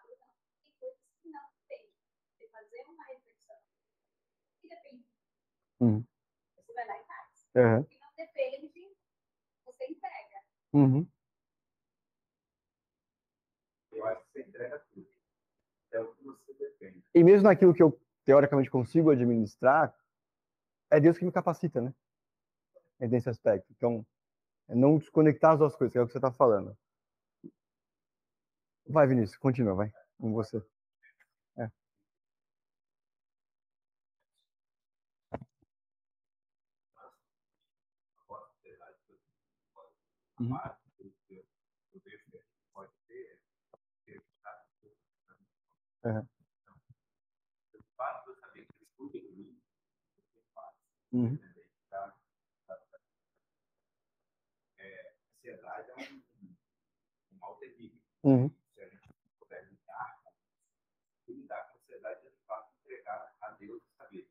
ou 0.10 0.18
não. 0.18 0.28
Tem 0.66 0.76
coisas 0.80 1.00
que 1.22 1.30
não 1.30 1.50
dependem. 1.52 1.94
Você 2.38 2.48
fazer 2.50 2.86
uma 2.88 3.06
reflexão 3.06 3.58
que 4.62 4.70
depende. 4.70 5.06
Uhum. 5.80 6.04
Você 6.56 6.74
vai 6.74 6.88
lá 6.88 6.98
e 6.98 7.06
faz. 7.06 7.48
Uhum. 7.56 7.88
E 7.90 8.00
não 8.00 8.14
depende 8.18 8.70
Uhum. 10.72 11.08
Eu 13.92 14.06
acho 14.06 14.24
que 14.26 14.32
você 14.32 14.42
entrega 14.42 14.80
tudo. 14.94 15.08
É 15.92 16.00
o 16.00 16.14
que 16.14 16.24
você 16.24 16.54
depende. 16.54 17.04
E 17.14 17.24
mesmo 17.24 17.48
naquilo 17.48 17.74
que 17.74 17.82
eu 17.82 18.00
teoricamente 18.24 18.70
consigo 18.70 19.10
administrar, 19.10 19.96
é 20.92 21.00
Deus 21.00 21.18
que 21.18 21.26
me 21.26 21.32
capacita, 21.32 21.82
né? 21.82 21.94
É 23.00 23.08
nesse 23.08 23.30
aspecto. 23.30 23.72
Então, 23.72 24.06
é 24.68 24.76
não 24.76 24.98
desconectar 24.98 25.54
as 25.54 25.60
duas 25.60 25.76
coisas, 25.76 25.92
que 25.92 25.98
é 25.98 26.02
o 26.02 26.06
que 26.06 26.12
você 26.12 26.20
está 26.20 26.32
falando. 26.32 26.78
Vai, 28.88 29.08
Vinícius, 29.08 29.38
continua, 29.38 29.74
vai. 29.74 29.92
Com 30.20 30.34
você. 30.34 30.58
É. 31.58 31.70
Agora, 38.28 38.46
a 38.46 38.50
sociedade 38.50 38.98
que 39.06 39.14
eu 39.14 39.18
pode 39.18 39.18
Uhum. 39.18 39.18
amar, 39.18 39.18
eu, 39.18 39.18
eu, 39.18 39.18
eu 39.18 39.18
vejo 39.18 39.38
que 39.40 39.50
a 39.50 39.58
gente 39.58 39.74
pode 39.74 39.94
ter, 40.04 40.26
ter 40.26 40.29
Uhum. 40.40 40.56
o 40.56 40.58
fato 40.58 40.80
de 40.96 41.04
eu 41.06 41.12
que 41.26 41.36
eu. 41.36 41.50
Uhum. 51.12 51.40
É, 54.78 55.16
ansiedade 55.36 55.90
é 55.90 55.96
um, 55.96 56.22
um 56.44 57.38
mal 57.38 57.58
terrível. 57.58 58.00
Uhum. 58.24 58.50
Se 58.74 58.82
a 58.82 58.88
gente 58.88 59.10
puder 59.40 59.68
lidar 59.70 60.24
lidar 61.28 61.64
com 61.66 61.78
a 61.78 61.82
ansiedade 61.82 62.28
é 62.28 62.30
de 62.30 62.38
fato 62.46 62.72
entregar 62.82 63.36
a 63.42 63.52
Deus 63.52 63.82
e 63.84 63.96
saber. 63.98 64.30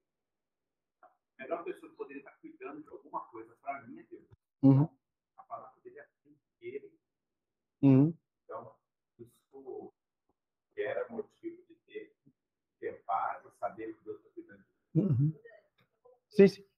A 1.03 1.11
melhor 1.39 1.65
pessoa 1.65 1.91
que 1.91 1.97
poderia 1.97 2.21
estar 2.21 2.37
cuidando 2.39 2.83
de 2.83 2.89
alguma 2.89 3.27
coisa 3.27 3.55
para 3.57 3.83
mim 3.83 3.99
é 3.99 4.03
Deus. 4.05 4.29
Uhum. 4.63 4.89
A 5.37 5.43
palavra 5.43 5.81
dele 5.83 5.99
é 5.99 6.09
assim, 6.69 6.77
ele. 6.77 6.99
Uhum. 7.83 8.19
Então, 8.45 8.77
isso 9.19 9.93
era 10.77 11.09
motivo 11.09 11.63
de 11.67 11.75
ter, 11.87 12.17
ter 12.81 13.03
paz 13.05 13.45
e 13.45 13.51
saber 13.59 13.95
que 13.95 14.05
Deus 14.05 14.19
está 14.19 14.31
cuidando. 14.31 14.65
Uhum. 14.95 15.33
Sim, 16.31 16.49
sim. 16.49 16.69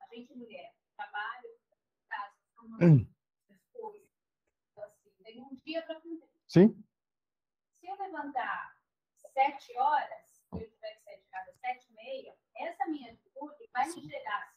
a 0.00 0.14
gente 0.14 0.34
mulher, 0.34 0.74
trabalho, 0.96 1.58
casa, 2.08 2.34
são 2.54 2.64
Hum. 2.82 3.06
esposa, 3.48 3.98
então, 4.70 4.84
assim, 4.84 5.10
tem 5.22 5.40
um 5.42 5.54
dia 5.64 5.82
para 5.86 6.00
cumprir. 6.00 6.28
Sim. 6.48 6.84
Se 7.80 7.86
eu 7.86 7.96
levantar 7.96 8.76
sete 9.32 9.74
horas, 9.78 10.44
e 10.54 10.60
eu 10.62 10.70
tiver 10.70 10.94
que 10.96 11.02
sair 11.04 11.16
de 11.22 11.28
casa 11.28 11.52
sete 11.60 11.88
e 11.90 11.94
meia, 11.94 12.36
essa 12.56 12.86
minha 12.86 13.10
atitude 13.12 13.70
vai 13.72 13.88
me 13.88 14.02
gerar 14.06 14.51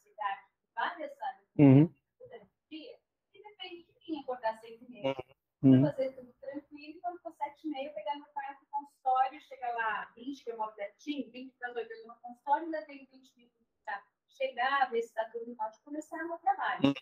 várias 0.76 1.20
áreas 1.20 1.46
Uhum. 1.58 1.84
o 1.84 2.68
dia, 2.70 2.98
e 3.34 3.42
depende 3.42 3.84
de 3.84 4.12
mim 4.12 4.20
acordar 4.20 4.54
às 4.54 4.60
seis 4.60 4.80
e 4.82 4.90
meia. 4.90 5.16
Uhum. 5.62 5.82
fazer 5.82 6.12
tudo 6.12 6.32
tranquilo, 6.34 7.00
quando 7.00 7.18
for 7.22 7.32
sete 7.32 7.66
e 7.66 7.70
meia, 7.70 7.92
pegar 7.92 8.14
meu 8.16 8.26
pai 8.34 8.54
no 8.60 8.66
consultório, 8.70 9.40
chegar 9.40 9.74
lá 9.74 10.12
20, 10.14 10.44
que 10.44 10.50
eu 10.52 10.58
moro 10.58 10.72
pertinho, 10.74 11.30
20 11.30 11.52
para 11.58 11.70
as 11.70 11.76
8 11.76 11.90
eu 11.90 12.02
tô 12.02 12.08
no 12.08 12.14
consultório, 12.20 12.64
ainda 12.66 12.82
tenho 12.82 13.06
20 13.10 13.36
minutos 13.36 13.66
para 13.84 14.04
chegar, 14.28 14.90
ver 14.90 15.02
se 15.02 15.08
está 15.08 15.24
tudo 15.30 15.46
normal, 15.46 15.70
de 15.72 15.80
começar 15.80 16.24
meu 16.24 16.38
trabalho. 16.38 16.94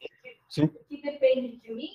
Sim. 0.48 0.64
O 0.64 0.84
que 0.84 1.02
depende 1.02 1.56
de 1.56 1.74
mim, 1.74 1.92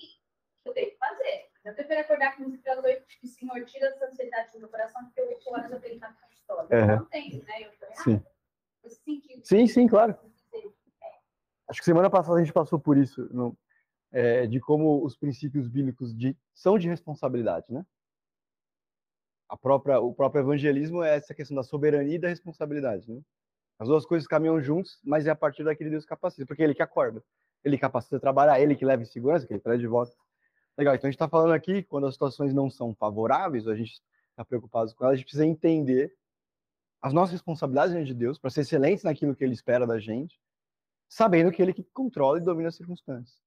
eu 0.65 0.73
tenho 0.73 0.91
que 0.91 0.97
fazer. 0.97 1.49
Eu 1.63 1.73
prefiro 1.73 2.01
acordar 2.01 2.35
com 2.35 2.43
música 2.43 2.73
às 2.73 2.83
8 2.83 3.05
e 3.23 3.27
senhor, 3.27 3.65
tira 3.65 3.87
essa 3.87 4.05
ansiedade 4.05 4.51
do 4.51 4.59
meu 4.59 4.69
coração, 4.69 5.05
porque 5.05 5.21
8 5.21 5.49
horas 5.49 5.71
eu 5.71 5.79
tenho 5.79 5.99
que 5.99 6.05
estar 6.05 6.11
no 6.11 6.19
consultório. 6.19 6.77
Uhum. 6.77 6.95
Não 6.97 7.05
tem, 7.05 7.43
né? 7.43 7.61
Eu 7.63 7.71
tô 7.77 7.85
errada. 7.85 8.03
Sim. 8.03 8.23
Sim, 9.43 9.67
sim, 9.67 9.87
claro. 9.87 10.17
Semana 11.89 12.07
passada 12.07 12.37
a 12.37 12.43
gente 12.43 12.53
passou 12.53 12.79
por 12.79 12.99
isso, 12.99 13.27
no- 13.33 13.57
é, 14.11 14.45
de 14.45 14.59
como 14.59 15.03
os 15.03 15.17
princípios 15.17 15.67
bíblicos 15.67 16.15
de- 16.15 16.37
são 16.53 16.77
de 16.77 16.87
responsabilidade, 16.87 17.65
né? 17.67 17.83
A 19.49 19.57
própria, 19.57 19.99
o 19.99 20.13
próprio 20.13 20.41
evangelismo 20.41 21.01
é 21.01 21.15
essa 21.15 21.33
questão 21.33 21.55
da 21.55 21.63
soberania 21.63 22.17
e 22.17 22.19
da 22.19 22.27
responsabilidade, 22.27 23.11
né? 23.11 23.19
As 23.79 23.87
duas 23.87 24.05
coisas 24.05 24.27
caminham 24.27 24.61
juntos, 24.61 24.99
mas 25.03 25.25
é 25.25 25.31
a 25.31 25.35
partir 25.35 25.63
daquele 25.63 25.89
Deus 25.89 26.05
capacita, 26.05 26.45
porque 26.45 26.61
é 26.61 26.65
ele 26.65 26.75
que 26.75 26.83
acorda, 26.83 27.23
ele 27.63 27.75
capacita 27.75 28.17
a 28.17 28.19
trabalhar, 28.19 28.61
ele 28.61 28.75
que 28.75 28.85
leva 28.85 29.01
em 29.01 29.05
segurança, 29.07 29.47
que 29.47 29.53
ele 29.53 29.59
traz 29.59 29.79
de 29.79 29.87
volta. 29.87 30.15
Legal, 30.77 30.93
então 30.93 31.07
a 31.07 31.11
gente 31.11 31.15
está 31.15 31.27
falando 31.27 31.53
aqui, 31.53 31.81
quando 31.81 32.05
as 32.05 32.13
situações 32.13 32.53
não 32.53 32.69
são 32.69 32.93
favoráveis, 32.93 33.65
ou 33.65 33.73
a 33.73 33.75
gente 33.75 33.99
está 34.29 34.45
preocupado 34.45 34.93
com 34.93 35.05
elas, 35.05 35.13
a 35.13 35.17
gente 35.17 35.25
precisa 35.25 35.43
entender 35.43 36.15
as 37.01 37.13
nossas 37.13 37.31
responsabilidades 37.31 37.95
diante 37.95 38.09
de 38.09 38.13
Deus, 38.13 38.37
para 38.37 38.51
ser 38.51 38.61
excelentes 38.61 39.03
naquilo 39.03 39.35
que 39.35 39.43
ele 39.43 39.53
espera 39.53 39.87
da 39.87 39.97
gente, 39.97 40.39
sabendo 41.09 41.51
que 41.51 41.61
ele 41.61 41.73
que 41.73 41.83
controla 41.83 42.37
e 42.37 42.43
domina 42.43 42.69
as 42.69 42.75
circunstâncias. 42.75 43.41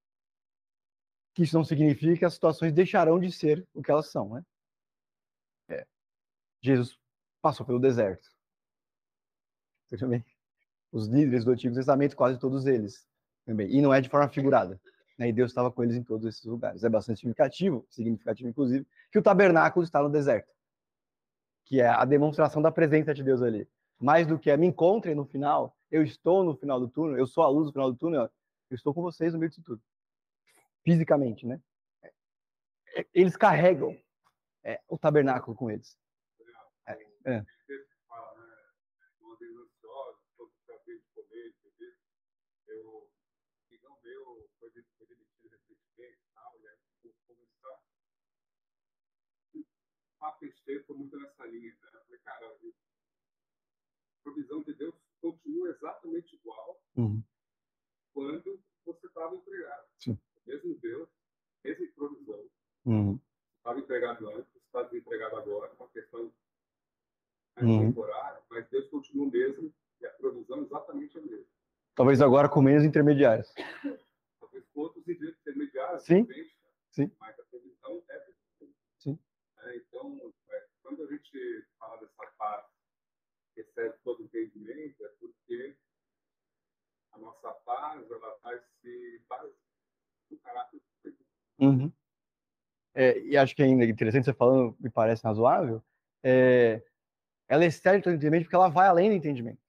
Que 1.32 1.44
isso 1.44 1.56
não 1.56 1.64
significa 1.64 2.18
que 2.18 2.24
as 2.24 2.34
situações 2.34 2.72
deixarão 2.72 3.18
de 3.18 3.30
ser 3.30 3.66
o 3.72 3.82
que 3.82 3.90
elas 3.90 4.10
são, 4.10 4.34
né? 4.34 4.44
É. 5.68 5.86
Jesus 6.60 6.98
passou 7.40 7.64
pelo 7.64 7.78
deserto. 7.78 8.28
Também. 9.98 10.24
Os 10.90 11.06
líderes 11.06 11.44
do 11.44 11.52
Antigo 11.52 11.74
Testamento, 11.74 12.16
quase 12.16 12.38
todos 12.38 12.66
eles, 12.66 13.06
também. 13.46 13.70
E 13.70 13.80
não 13.80 13.94
é 13.94 14.00
de 14.00 14.08
forma 14.08 14.28
figurada. 14.28 14.80
Né? 15.18 15.28
E 15.28 15.32
Deus 15.32 15.50
estava 15.50 15.70
com 15.70 15.82
eles 15.84 15.96
em 15.96 16.02
todos 16.02 16.26
esses 16.26 16.44
lugares. 16.44 16.82
É 16.82 16.88
bastante 16.88 17.20
significativo, 17.20 17.86
significativo 17.88 18.48
inclusive, 18.48 18.86
que 19.10 19.18
o 19.18 19.22
tabernáculo 19.22 19.84
está 19.84 20.02
no 20.02 20.10
deserto. 20.10 20.52
Que 21.64 21.80
é 21.80 21.88
a 21.88 22.04
demonstração 22.04 22.60
da 22.60 22.72
presença 22.72 23.14
de 23.14 23.22
Deus 23.22 23.40
ali. 23.40 23.68
Mais 24.00 24.26
do 24.26 24.38
que 24.38 24.50
a 24.50 24.56
me 24.56 24.66
encontrem 24.66 25.14
no 25.14 25.24
final, 25.24 25.76
eu 25.92 26.02
estou 26.02 26.42
no 26.42 26.56
final 26.56 26.80
do 26.80 26.88
túnel, 26.88 27.18
eu 27.18 27.26
sou 27.26 27.44
a 27.44 27.48
luz 27.48 27.66
no 27.66 27.72
final 27.72 27.92
do 27.92 27.98
túnel, 27.98 28.22
eu 28.70 28.74
estou 28.74 28.94
com 28.94 29.02
vocês 29.02 29.34
no 29.34 29.38
meio 29.38 29.50
disso 29.50 29.62
tudo. 29.62 29.82
Fisicamente, 30.82 31.46
né? 31.46 31.60
É, 32.02 33.06
Eles 33.12 33.36
carregam 33.36 33.94
é, 34.64 34.80
o 34.88 34.96
tabernáculo 34.96 35.54
com 35.54 35.70
eles. 35.70 35.96
É. 37.26 37.44
A 50.20 50.30
PST 50.32 50.84
foi 50.86 50.96
muito 50.96 51.18
nessa 51.18 51.44
linha, 51.46 51.76
né? 51.82 51.90
Eu 51.92 52.04
falei, 52.04 52.20
cara, 52.20 52.46
a 52.46 52.52
provisão 54.22 54.62
de 54.62 54.72
Deus 54.74 55.01
continua 55.22 55.70
exatamente 55.70 56.34
igual 56.36 56.78
Uhum. 56.96 57.22
quando 58.12 58.60
você 58.84 59.06
estava 59.06 59.34
empregado. 59.34 59.86
Sim. 59.98 60.18
Mesmo 60.46 60.74
Deus, 60.80 61.08
mesma 61.64 61.86
provisão. 61.94 62.44
Uhum. 62.84 63.18
Estava 63.58 63.78
empregado 63.78 64.28
antes, 64.28 64.54
está 64.56 64.82
desempregado 64.82 65.36
agora, 65.36 65.72
uma 65.78 65.88
questão 65.88 66.32
Uhum. 67.60 67.80
temporária, 67.88 68.42
mas 68.50 68.68
Deus 68.70 68.88
continua 68.88 69.26
o 69.26 69.30
mesmo 69.30 69.72
e 70.00 70.06
a 70.06 70.10
provisão 70.14 70.62
exatamente 70.62 71.16
a 71.16 71.20
mesma. 71.20 71.46
Talvez 71.94 72.20
agora 72.20 72.48
com 72.48 72.60
menos 72.62 72.82
intermediários. 72.84 73.52
Talvez 74.40 74.66
com 74.72 74.80
outros 74.80 75.06
intermediários, 75.06 76.02
Sim. 76.04 76.24
diferentes, 76.24 76.56
Sim. 76.90 77.10
mas 77.20 77.38
a 77.38 77.42
provisão 77.44 78.02
é. 78.08 78.32
Sim. 78.98 79.18
É, 79.58 79.76
então, 79.76 80.32
é, 80.48 80.66
quando 80.82 81.02
a 81.04 81.06
gente 81.06 81.66
fala 81.78 81.98
dessa 82.00 82.26
paz 82.38 82.64
excede 83.60 83.94
todo 84.02 84.22
entendimento, 84.22 85.04
é 85.04 85.08
porque 85.20 85.76
a 87.12 87.18
nossa 87.18 87.50
paz 87.50 88.10
ela 88.10 88.38
vai 88.42 88.58
se 88.80 89.22
faz 89.28 89.50
no 90.30 90.38
caráter 90.38 90.80
de. 91.04 91.16
Uhum. 91.58 91.92
É, 92.94 93.18
e 93.20 93.36
acho 93.36 93.54
que 93.54 93.62
ainda 93.62 93.84
interessante 93.84 94.24
você 94.24 94.34
falando, 94.34 94.76
me 94.78 94.90
parece 94.90 95.22
razoável, 95.22 95.82
é, 96.22 96.82
ela 97.48 97.64
excede 97.64 98.02
todo 98.02 98.14
entendimento 98.14 98.44
porque 98.44 98.56
ela 98.56 98.68
vai 98.68 98.88
além 98.88 99.10
do 99.10 99.16
entendimento. 99.16 99.60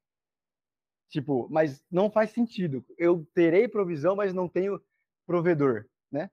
Tipo, 1.09 1.47
mas 1.49 1.85
não 1.91 2.09
faz 2.09 2.31
sentido. 2.31 2.83
Eu 2.97 3.25
terei 3.33 3.67
provisão, 3.67 4.15
mas 4.15 4.33
não 4.33 4.49
tenho 4.49 4.81
provedor, 5.25 5.85
né? 6.11 6.29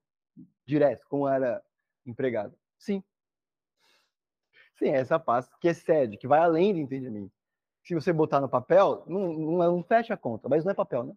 Direto, 0.64 1.06
como 1.06 1.28
era 1.28 1.62
empregado. 2.06 2.56
Sim. 2.78 3.04
Sim, 4.78 4.88
é 4.88 4.96
essa 4.96 5.18
paz 5.18 5.50
que 5.60 5.68
excede, 5.68 6.16
que 6.16 6.26
vai 6.26 6.40
além 6.40 6.72
do 6.72 6.80
entendimento. 6.80 7.39
Se 7.90 7.94
você 7.96 8.12
botar 8.12 8.40
no 8.40 8.48
papel, 8.48 9.04
não, 9.08 9.32
não, 9.32 9.58
não 9.58 9.82
fecha 9.82 10.14
a 10.14 10.16
conta, 10.16 10.48
mas 10.48 10.64
não 10.64 10.70
é 10.70 10.74
papel, 10.76 11.02
né? 11.02 11.16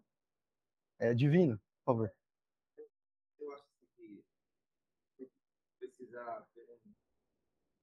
É 0.98 1.14
divino, 1.14 1.56
por 1.84 1.92
favor. 1.92 2.12
eu 3.38 3.52
acho 3.52 3.64
que 3.96 4.24
precisa 5.78 6.44
ter 6.52 6.68
um 6.68 6.92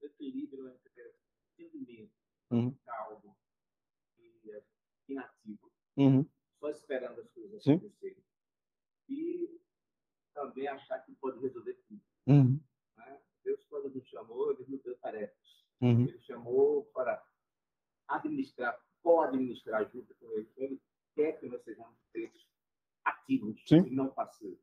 equilíbrio 0.02 0.68
entre 0.68 1.14
entendimento 1.58 2.12
Uhum. 2.50 2.76
algo 2.86 3.34
que 4.14 4.50
é 4.52 4.62
inativo, 5.08 5.72
Uhum. 5.96 6.28
só 6.60 6.68
esperando 6.68 7.18
as 7.22 7.30
coisas 7.30 7.66
acontecerem, 7.66 8.22
e 9.08 9.58
também 10.34 10.68
achar 10.68 10.98
que 10.98 11.14
pode 11.14 11.40
resolver 11.40 11.82
tudo. 11.88 12.02
Uhum. 12.26 12.60
né? 12.98 13.22
Deus, 13.42 13.64
quando 13.70 13.88
nos 13.88 14.06
chamou, 14.06 14.52
ele 14.52 14.66
nos 14.68 14.82
deu 14.82 14.98
tarefas. 14.98 15.64
Uhum. 15.80 16.02
Ele 16.08 16.20
chamou 16.20 16.84
para 16.92 17.24
administrar, 18.16 18.78
co-administrar 19.02 19.88
junto 19.90 20.14
com 20.16 20.30
ele. 20.32 20.50
Ele 20.56 20.82
quer 21.14 21.38
que 21.38 21.46
nós 21.46 21.62
sejamos 21.62 21.96
ativos 23.04 23.62
Sim. 23.66 23.86
e 23.86 23.90
não 23.90 24.08
passivos. 24.08 24.58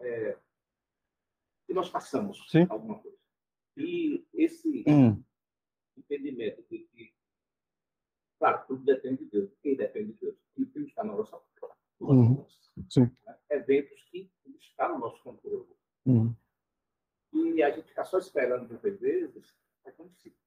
É, 0.00 0.38
e 1.68 1.74
nós 1.74 1.88
passamos 1.88 2.48
Sim. 2.50 2.66
alguma 2.68 2.98
coisa. 3.00 3.16
E 3.76 4.24
esse 4.34 4.84
Hum, 4.86 5.22
entendimento 5.96 6.62
de 6.70 6.78
que, 6.80 7.14
claro, 8.38 8.66
tudo 8.66 8.84
depende 8.84 9.24
de 9.24 9.30
Deus. 9.30 9.50
Quem 9.62 9.76
depende 9.76 10.12
de 10.12 10.20
Deus? 10.20 10.36
E 10.56 10.62
o 10.62 10.70
que 10.70 10.78
está 10.80 11.02
na 11.02 11.14
nossa? 11.16 11.40
Uhum. 12.00 12.44
Sim. 12.90 13.10
Eventos 13.50 14.02
que 14.10 14.30
estão 14.60 14.94
no 14.94 14.98
nosso 14.98 15.22
controle. 15.22 15.66
hum, 16.06 16.34
E 17.32 17.62
a 17.62 17.70
gente 17.70 17.88
fica 17.88 18.04
só 18.04 18.18
esperando 18.18 18.68
muitas 18.68 19.00
vezes, 19.00 19.36
é 19.36 19.63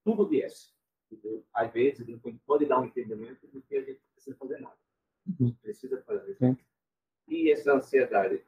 tudo 0.08 0.26
viesse. 0.26 0.72
Entendeu? 1.12 1.46
Às 1.54 1.72
vezes, 1.74 2.08
pode 2.46 2.66
dar 2.66 2.80
um 2.80 2.86
entendimento 2.86 3.46
de 3.48 3.62
que 3.62 3.76
a 3.76 3.84
gente 3.84 4.02
precisa 4.14 4.38
fazer 4.38 4.60
nada. 4.60 4.78
Uhum. 5.40 5.54
Precisa 5.56 6.02
fazer. 6.04 6.38
E 7.28 7.52
essa 7.52 7.74
ansiedade, 7.74 8.42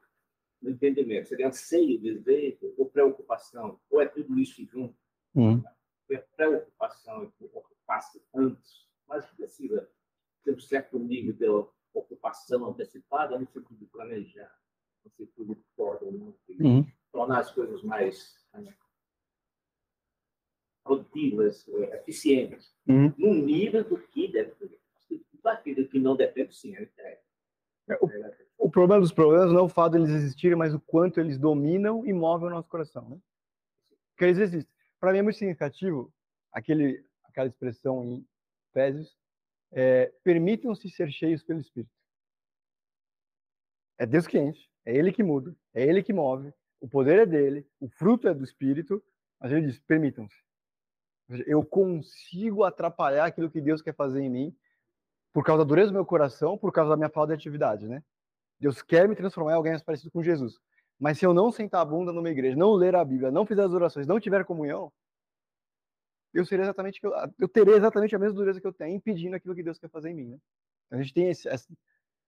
no 0.61 0.69
entendimento, 0.69 1.27
seria 1.27 1.49
anseio, 1.49 1.99
desejo, 1.99 2.73
ou 2.77 2.89
preocupação, 2.89 3.77
ou 3.89 4.01
é 4.01 4.07
tudo 4.07 4.39
isso 4.39 4.65
junto? 4.65 4.95
hum, 5.35 5.61
É 6.09 6.17
preocupação 6.17 7.25
e 7.25 7.31
preocupação 7.31 8.21
antes, 8.33 8.87
mas 9.05 9.25
precisa 9.25 9.89
ter 10.43 10.53
um 10.53 10.59
certo 10.59 10.97
nível 10.97 11.33
de 11.33 11.69
ocupação 11.93 12.69
antecipada 12.69 13.37
no 13.37 13.45
sentido 13.47 13.77
de 13.77 13.85
planejar, 13.85 14.57
no 15.03 15.11
sentido 15.11 15.55
de 15.55 15.63
tornar, 15.75 16.33
hum, 16.61 16.85
tornar 17.11 17.39
as 17.39 17.51
coisas 17.51 17.83
mais 17.83 18.47
né, 18.53 18.73
produtivas, 20.89 21.67
eh, 21.67 21.97
eficientes, 21.97 22.73
hum. 22.87 23.13
no 23.17 23.33
nível 23.33 23.83
do 23.83 23.97
que 23.99 24.27
deve 24.31 24.51
ser. 24.55 24.79
Tudo 25.07 25.47
aquilo 25.47 25.87
que 25.87 25.99
não 25.99 26.15
depende, 26.15 26.53
sim, 26.55 26.75
é. 26.75 26.89
É, 27.89 27.95
o- 28.01 28.65
O 28.65 28.69
problema 28.69 29.01
dos 29.01 29.11
problemas 29.11 29.51
não 29.51 29.59
é 29.59 29.63
o 29.63 29.69
fato 29.69 29.93
deles 29.93 30.09
existirem, 30.09 30.57
mas 30.57 30.73
o 30.73 30.79
quanto 30.79 31.19
eles 31.19 31.37
dominam 31.37 32.05
e 32.05 32.11
movem 32.11 32.47
o 32.47 32.51
nosso 32.51 32.67
coração, 32.67 33.07
né? 33.09 33.17
Porque 34.11 34.25
eles 34.25 34.37
existem. 34.39 34.73
Para 34.99 35.11
mim 35.13 35.19
é 35.19 35.21
muito 35.21 35.37
significativo 35.37 36.13
aquele, 36.51 37.05
aquela 37.23 37.47
expressão 37.47 38.03
em 38.03 38.27
Efésios, 38.69 39.17
é, 39.71 40.11
permitam-se 40.23 40.89
ser 40.89 41.09
cheios 41.11 41.41
pelo 41.43 41.59
Espírito. 41.61 41.91
É 43.97 44.05
Deus 44.05 44.27
que 44.27 44.37
enche, 44.37 44.67
é 44.85 44.95
Ele 44.95 45.11
que 45.11 45.23
muda, 45.23 45.55
é 45.73 45.83
Ele 45.83 46.03
que 46.03 46.11
move, 46.13 46.51
o 46.81 46.87
poder 46.87 47.19
é 47.19 47.25
dele, 47.25 47.65
o 47.79 47.87
fruto 47.87 48.27
é 48.27 48.33
do 48.33 48.43
Espírito, 48.43 49.03
mas 49.39 49.51
ele 49.51 49.67
diz, 49.67 49.79
permitam-se. 49.79 50.35
Eu 51.45 51.63
consigo 51.63 52.63
atrapalhar 52.63 53.25
aquilo 53.25 53.49
que 53.49 53.61
Deus 53.61 53.81
quer 53.81 53.93
fazer 53.93 54.21
em 54.21 54.29
mim 54.29 54.55
por 55.31 55.43
causa 55.43 55.63
da 55.63 55.67
dureza 55.67 55.91
do 55.91 55.93
meu 55.93 56.05
coração, 56.05 56.57
por 56.57 56.71
causa 56.71 56.89
da 56.89 56.97
minha 56.97 57.09
falta 57.09 57.29
de 57.29 57.39
atividade, 57.39 57.87
né? 57.87 58.03
Deus 58.59 58.81
quer 58.81 59.07
me 59.07 59.15
transformar 59.15 59.51
em 59.51 59.55
alguém 59.55 59.71
mais 59.71 59.83
parecido 59.83 60.11
com 60.11 60.23
Jesus. 60.23 60.59
Mas 60.99 61.17
se 61.17 61.25
eu 61.25 61.33
não 61.33 61.51
sentar 61.51 61.81
a 61.81 61.85
bunda 61.85 62.11
numa 62.11 62.29
igreja, 62.29 62.57
não 62.57 62.73
ler 62.73 62.95
a 62.95 63.05
Bíblia, 63.05 63.31
não 63.31 63.45
fizer 63.45 63.63
as 63.63 63.71
orações, 63.71 64.07
não 64.07 64.19
tiver 64.19 64.43
comunhão, 64.43 64.91
eu 66.33 66.45
serei 66.45 66.63
exatamente 66.63 66.99
eu, 67.01 67.11
eu 67.39 67.47
terei 67.47 67.75
exatamente 67.75 68.15
a 68.15 68.19
mesma 68.19 68.35
dureza 68.35 68.59
que 68.59 68.67
eu 68.67 68.73
tenho, 68.73 68.95
impedindo 68.95 69.35
aquilo 69.35 69.55
que 69.55 69.63
Deus 69.63 69.79
quer 69.79 69.89
fazer 69.89 70.09
em 70.09 70.15
mim, 70.15 70.27
né? 70.29 70.37
Então, 70.87 70.99
a 70.99 71.01
gente 71.01 71.13
tem 71.13 71.29
esse, 71.29 71.47
esse- 71.47 71.77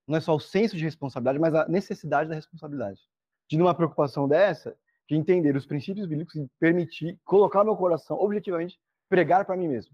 não 0.08 0.17
é 0.17 0.22
só 0.22 0.36
o 0.36 0.39
senso 0.39 0.77
de 0.77 0.84
responsabilidade, 0.84 1.39
mas 1.39 1.53
a 1.53 1.67
necessidade 1.67 2.29
da 2.29 2.36
responsabilidade. 2.36 3.01
De 3.50 3.58
numa 3.58 3.75
preocupação 3.75 4.27
dessa, 4.27 4.77
de 5.10 5.15
entender 5.15 5.55
os 5.55 5.65
princípios 5.65 6.08
bíblicos 6.08 6.36
e 6.36 6.50
permitir 6.60 7.20
colocar 7.25 7.63
meu 7.63 7.75
coração 7.75 8.17
objetivamente 8.17 8.79
pregar 9.12 9.46
para 9.46 9.58
mim 9.58 9.68
mesmo. 9.68 9.94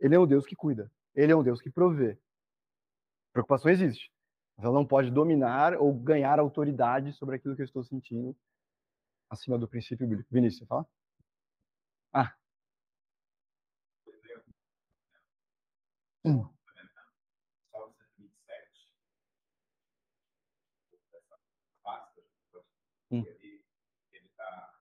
Ele 0.00 0.14
é 0.14 0.18
um 0.18 0.26
Deus 0.26 0.46
que 0.46 0.56
cuida. 0.56 0.90
Ele 1.14 1.30
é 1.30 1.36
um 1.36 1.42
Deus 1.42 1.60
que 1.60 1.70
provê. 1.70 2.18
Preocupação 3.32 3.70
existe. 3.70 4.10
Mas 4.56 4.64
ela 4.64 4.74
não 4.74 4.86
pode 4.86 5.10
dominar 5.10 5.74
ou 5.74 5.92
ganhar 5.92 6.38
autoridade 6.40 7.12
sobre 7.12 7.36
aquilo 7.36 7.54
que 7.54 7.60
eu 7.60 7.66
estou 7.66 7.84
sentindo 7.84 8.34
acima 9.30 9.58
do 9.58 9.68
princípio 9.68 10.08
bíblico. 10.08 10.30
Vinícius, 10.32 10.66
fala? 10.66 10.86
Ah. 12.12 12.34
Hum. 16.24 16.48
Salmo 17.70 17.94
127. 17.94 18.92
Essa 21.12 21.38
pasta, 21.82 22.22
Hum. 23.10 23.24
ele 23.26 24.26
está 24.26 24.74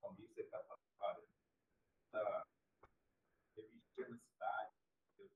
com 0.00 0.12
isso, 0.14 0.32
ele 0.36 0.42
está 0.42 0.58
falando, 0.98 1.24
está 2.06 2.44
revestindo 3.56 4.14
a 4.14 4.18
cidade, 4.18 4.72
Deus 5.16 5.30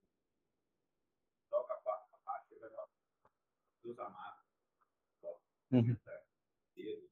toca 1.51 1.75
a 1.75 1.77
parte, 1.79 2.15
a 2.15 2.19
parte, 2.19 2.53
ele 2.53 2.61
vai 2.61 2.71
falar, 2.71 2.89
Deus 3.83 3.99
amado, 3.99 4.43
Uhum. 5.73 5.97
Deus, 6.77 7.11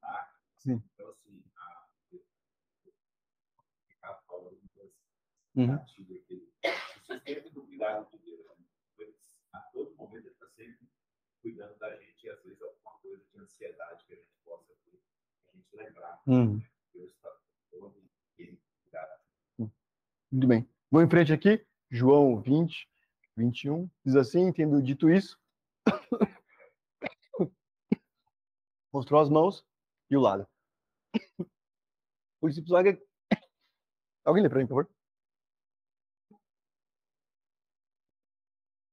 tá? 0.00 0.34
Sim. 0.58 0.82
Então, 0.92 1.08
assim, 1.10 1.42
a, 1.56 1.88
ficar 3.88 4.14
fora 4.26 4.50
do 4.50 4.60
Uhum. 5.54 5.66
gatilho 5.68 6.16
aqui. 6.20 6.52
Sistema 7.06 7.50
do 7.50 7.62
cuidado 7.66 8.10
de 8.10 8.18
Deus. 8.18 8.46
né? 8.58 8.66
Ele, 8.98 9.16
A 9.52 9.60
todo 9.72 9.94
momento 9.96 10.26
ele 10.26 10.34
está 10.34 10.46
sempre 10.50 10.86
cuidando 11.40 11.78
da 11.78 11.96
gente 11.96 12.24
e 12.26 12.28
às 12.30 12.42
vezes 12.42 12.60
alguma 12.60 12.98
coisa 13.00 13.24
de 13.32 13.38
ansiedade 13.38 14.04
que 14.04 14.12
a 14.12 14.16
gente 14.16 14.36
possa 14.44 14.74
ter, 14.84 15.00
a 15.48 15.52
gente 15.56 15.74
lembrar. 15.76 16.22
Uhum. 16.26 16.60
Deus 16.92 17.10
está 17.12 17.30
todo 17.70 18.04
ele 18.36 18.60
cuidado. 18.82 19.22
Muito 20.30 20.46
bem. 20.48 20.68
Vou 20.90 21.02
em 21.02 21.08
frente 21.08 21.32
aqui. 21.32 21.66
João 21.90 22.42
20, 22.42 22.86
21. 23.36 23.88
Diz 24.04 24.16
assim, 24.16 24.52
tendo 24.52 24.82
dito 24.82 25.08
isso, 25.08 25.38
mostrou 28.92 29.20
as 29.20 29.28
mãos 29.28 29.64
e 30.10 30.16
o 30.16 30.20
lado. 30.20 30.46
O 32.42 32.48
discípulo 32.48 32.76
zaga... 32.76 33.02
Alguém 34.24 34.42
lê 34.42 34.48
para 34.48 34.58
mim, 34.58 34.66
por 34.66 34.84
favor? 34.84 34.94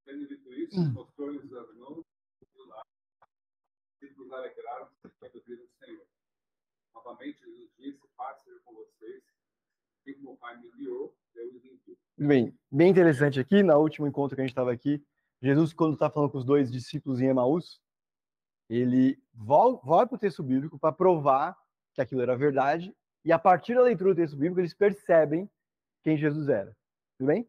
Tendo 0.06 0.28
dito 0.28 0.54
isso, 0.54 0.80
Hum. 0.80 0.92
mostrou-lhes 0.94 1.54
as 1.54 1.76
mãos 1.76 2.06
e 2.42 2.62
o 2.62 2.66
lado. 2.66 2.88
Quando 5.20 5.44
viram 5.46 5.64
o 5.66 5.70
Senhor. 5.86 6.08
Novamente, 6.96 7.40
Jesus 7.40 7.70
disse: 7.78 8.00
Paz 8.16 8.42
seja 8.44 8.60
com 8.64 8.74
vocês. 8.74 9.24
Como 10.18 10.32
o 10.34 10.38
Pai 10.38 10.58
me 10.58 10.68
enviou, 10.68 11.16
eu 11.36 11.48
os 11.56 11.64
envio. 11.66 11.98
Bem. 12.18 12.58
Bem 12.72 12.90
interessante 12.92 13.40
aqui, 13.40 13.62
no 13.64 13.78
último 13.78 14.08
encontro 14.08 14.36
que 14.36 14.42
a 14.42 14.46
gente 14.46 14.52
estava 14.52 14.72
aqui, 14.72 15.06
Jesus, 15.44 15.74
quando 15.74 15.96
está 15.96 16.10
falando 16.10 16.32
com 16.32 16.38
os 16.38 16.46
dois 16.46 16.72
discípulos 16.72 17.20
em 17.20 17.28
Emaús, 17.28 17.82
ele 18.70 19.22
volta 19.34 20.08
para 20.08 20.16
o 20.16 20.20
texto 20.20 20.42
bíblico 20.42 20.80
para 20.80 20.94
provar 20.94 21.58
que 21.94 22.02
aquilo 22.02 22.22
era 22.22 22.38
verdade, 22.38 22.96
e 23.26 23.32
a 23.32 23.38
partir 23.38 23.76
da 23.76 23.82
leitura 23.82 24.14
do 24.14 24.16
texto 24.16 24.38
bíblico, 24.38 24.62
eles 24.62 24.74
percebem 24.74 25.50
quem 26.02 26.18
Jesus 26.18 26.48
era. 26.48 26.76
Tudo 27.18 27.28
bem? 27.28 27.48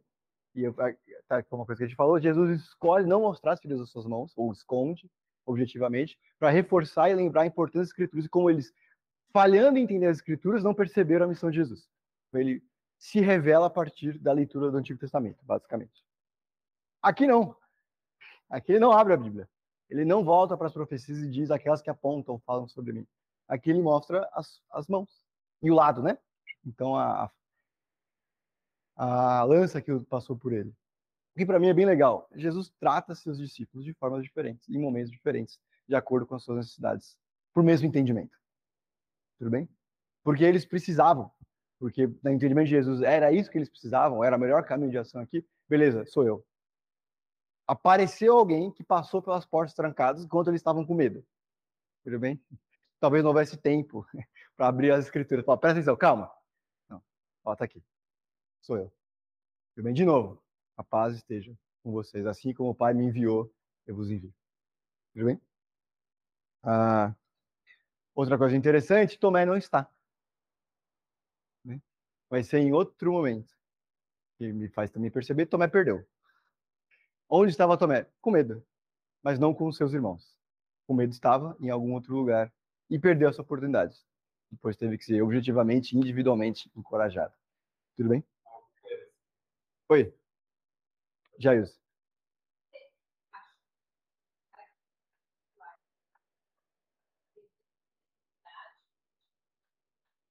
E 0.56 0.64
eu, 0.64 0.74
tá, 0.74 1.44
uma 1.52 1.64
coisa 1.64 1.78
que 1.78 1.84
a 1.84 1.86
gente 1.86 1.96
falou, 1.96 2.20
Jesus 2.20 2.60
escolhe 2.62 3.06
não 3.06 3.20
mostrar 3.20 3.52
as 3.52 3.60
feridas 3.60 3.80
das 3.80 3.90
suas 3.90 4.06
mãos, 4.06 4.32
ou 4.36 4.52
esconde, 4.52 5.08
objetivamente, 5.46 6.18
para 6.38 6.50
reforçar 6.50 7.10
e 7.10 7.14
lembrar 7.14 7.42
a 7.42 7.46
importância 7.46 7.80
das 7.80 7.88
escrituras 7.88 8.26
e 8.26 8.28
como 8.28 8.50
eles, 8.50 8.72
falhando 9.32 9.78
em 9.78 9.82
entender 9.82 10.06
as 10.06 10.18
escrituras, 10.18 10.64
não 10.64 10.74
perceberam 10.74 11.26
a 11.26 11.28
missão 11.28 11.50
de 11.50 11.56
Jesus. 11.56 11.88
Então, 12.28 12.40
ele 12.40 12.60
se 12.98 13.20
revela 13.20 13.66
a 13.66 13.70
partir 13.70 14.18
da 14.18 14.32
leitura 14.32 14.70
do 14.70 14.76
Antigo 14.76 14.98
Testamento, 14.98 15.38
basicamente. 15.44 16.04
Aqui 17.00 17.26
não. 17.26 17.56
Aqui 18.48 18.72
ele 18.72 18.80
não 18.80 18.92
abre 18.92 19.12
a 19.12 19.16
Bíblia. 19.16 19.48
Ele 19.88 20.04
não 20.04 20.24
volta 20.24 20.56
para 20.56 20.66
as 20.66 20.72
profecias 20.72 21.18
e 21.18 21.30
diz 21.30 21.50
aquelas 21.50 21.82
que 21.82 21.90
apontam, 21.90 22.38
falam 22.40 22.66
sobre 22.68 22.92
mim. 22.92 23.06
Aqui 23.46 23.70
ele 23.70 23.82
mostra 23.82 24.28
as, 24.32 24.62
as 24.70 24.88
mãos 24.88 25.08
e 25.62 25.70
o 25.70 25.74
lado, 25.74 26.02
né? 26.02 26.18
Então 26.64 26.96
a, 26.96 27.30
a 28.96 29.42
lança 29.44 29.80
que 29.80 29.98
passou 30.00 30.36
por 30.36 30.52
ele. 30.52 30.70
O 30.70 31.38
que 31.38 31.46
para 31.46 31.58
mim 31.58 31.68
é 31.68 31.74
bem 31.74 31.84
legal. 31.84 32.28
Jesus 32.34 32.72
trata 32.78 33.14
seus 33.14 33.38
discípulos 33.38 33.84
de 33.84 33.92
formas 33.94 34.22
diferentes, 34.22 34.68
em 34.68 34.78
momentos 34.78 35.10
diferentes, 35.10 35.58
de 35.86 35.94
acordo 35.94 36.26
com 36.26 36.34
as 36.34 36.44
suas 36.44 36.58
necessidades, 36.58 37.18
por 37.52 37.62
mesmo 37.62 37.86
entendimento. 37.86 38.38
Tudo 39.38 39.50
bem? 39.50 39.68
Porque 40.22 40.44
eles 40.44 40.64
precisavam. 40.64 41.30
Porque 41.78 42.06
no 42.06 42.30
entendimento 42.30 42.66
de 42.66 42.70
Jesus 42.70 43.02
era 43.02 43.32
isso 43.32 43.50
que 43.50 43.58
eles 43.58 43.68
precisavam, 43.68 44.22
era 44.22 44.36
o 44.36 44.40
melhor 44.40 44.64
caminho 44.64 44.90
de 44.90 44.98
ação 44.98 45.20
aqui. 45.20 45.44
Beleza, 45.68 46.06
sou 46.06 46.24
eu. 46.24 46.44
Apareceu 47.66 48.36
alguém 48.36 48.70
que 48.70 48.84
passou 48.84 49.22
pelas 49.22 49.46
portas 49.46 49.74
trancadas 49.74 50.24
enquanto 50.24 50.48
eles 50.48 50.60
estavam 50.60 50.84
com 50.84 50.94
medo. 50.94 51.24
Tudo 52.02 52.18
bem? 52.18 52.42
Talvez 53.00 53.22
não 53.22 53.30
houvesse 53.30 53.56
tempo 53.56 54.06
para 54.56 54.68
abrir 54.68 54.90
as 54.90 55.06
escrituras. 55.06 55.44
Fala, 55.44 55.58
presta 55.58 55.78
atenção, 55.78 55.96
calma. 55.96 56.30
Não, 56.88 57.02
ó, 57.44 57.56
tá 57.56 57.64
aqui. 57.64 57.82
Sou 58.60 58.76
eu. 58.76 58.92
Tudo 59.74 59.84
bem? 59.84 59.94
De 59.94 60.04
novo, 60.04 60.42
a 60.76 60.84
paz 60.84 61.14
esteja 61.14 61.56
com 61.82 61.92
vocês. 61.92 62.26
Assim 62.26 62.52
como 62.52 62.70
o 62.70 62.74
Pai 62.74 62.94
me 62.94 63.04
enviou, 63.04 63.52
eu 63.86 63.94
vos 63.94 64.10
envio. 64.10 64.32
Tudo 65.12 65.26
bem? 65.26 65.40
Ah, 66.62 67.14
outra 68.14 68.38
coisa 68.38 68.56
interessante, 68.56 69.18
Tomé 69.18 69.44
não 69.44 69.56
está. 69.56 69.90
Né? 71.64 71.80
Vai 72.28 72.42
ser 72.42 72.58
em 72.58 72.72
outro 72.72 73.12
momento. 73.12 73.54
Que 74.38 74.52
me 74.52 74.68
faz 74.68 74.90
também 74.90 75.10
perceber, 75.10 75.46
Tomé 75.46 75.68
perdeu. 75.68 76.06
Onde 77.36 77.50
estava 77.50 77.76
Tomé? 77.76 78.06
Com 78.20 78.30
medo, 78.30 78.64
mas 79.20 79.40
não 79.40 79.52
com 79.52 79.66
os 79.66 79.76
seus 79.76 79.92
irmãos. 79.92 80.38
Com 80.86 80.94
medo 80.94 81.10
estava 81.10 81.56
em 81.60 81.68
algum 81.68 81.92
outro 81.92 82.14
lugar 82.14 82.54
e 82.88 82.96
perdeu 82.96 83.28
essa 83.28 83.42
oportunidade. 83.42 83.98
Depois 84.52 84.76
teve 84.76 84.96
que 84.96 85.04
ser 85.04 85.20
objetivamente, 85.20 85.98
individualmente 85.98 86.70
encorajado. 86.76 87.34
Tudo 87.96 88.10
bem? 88.10 88.24
Oi. 89.88 90.14
Jailson. 91.36 91.76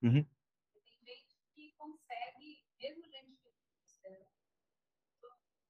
Uhum. 0.02 0.26
Tem 0.74 1.16
gente 1.16 1.36
que 1.54 1.74
consegue, 1.78 2.64
mesmo 2.80 3.04
gente 3.12 3.38
que 3.42 4.08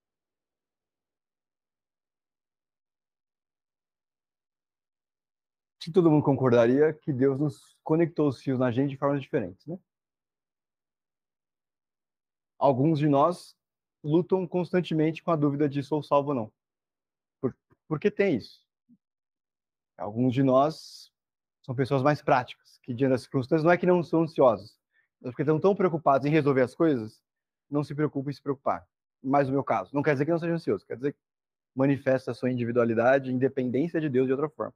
que 5.80 5.92
todo 5.92 6.12
mundo 6.12 6.24
concordaria 6.24 6.94
que 6.94 7.12
Deus 7.12 7.40
nos 7.40 7.78
conectou 7.84 8.28
os 8.28 8.42
fios 8.42 8.60
na 8.60 8.72
gente 8.72 8.92
de 8.92 8.98
formas 8.98 9.22
diferentes, 9.22 9.66
né? 9.66 9.80
Alguns 12.60 13.00
de 13.00 13.08
nós 13.08 13.58
lutam 14.04 14.48
constantemente 14.48 15.24
com 15.24 15.32
a 15.32 15.36
dúvida 15.36 15.68
de 15.68 15.82
sou 15.82 16.04
salvo 16.04 16.30
ou 16.30 16.36
não. 16.36 16.54
Por, 17.92 17.96
porque 17.96 18.10
tem 18.10 18.38
isso. 18.38 18.66
Alguns 19.98 20.34
de 20.34 20.42
nós 20.42 21.12
são 21.62 21.76
pessoas 21.76 22.02
mais 22.02 22.22
práticas, 22.22 22.80
que 22.84 22.94
diante 22.94 23.12
das 23.12 23.24
circunstâncias 23.24 23.66
não 23.66 23.72
é 23.72 23.78
que 23.78 23.86
não 23.86 24.02
são 24.02 24.22
ansiosos, 24.22 24.80
mas 25.20 25.32
porque 25.32 25.42
estão 25.42 25.60
tão 25.60 25.76
preocupados 25.76 26.26
em 26.26 26.30
resolver 26.30 26.62
as 26.62 26.74
coisas, 26.74 27.22
não 27.70 27.84
se 27.84 27.94
preocupam 27.94 28.30
em 28.30 28.34
se 28.34 28.42
preocupar. 28.42 28.88
Mais 29.22 29.50
o 29.50 29.52
meu 29.52 29.62
caso. 29.62 29.94
Não 29.94 30.02
quer 30.02 30.14
dizer 30.14 30.24
que 30.24 30.32
não 30.32 30.40
seja 30.40 30.54
ansioso, 30.54 30.86
quer 30.86 30.96
dizer 30.96 31.12
que 31.12 31.20
manifesta 31.76 32.32
a 32.32 32.34
sua 32.34 32.50
individualidade, 32.50 33.30
independência 33.30 34.00
de 34.00 34.08
Deus 34.08 34.26
de 34.26 34.32
outra 34.32 34.48
forma. 34.48 34.74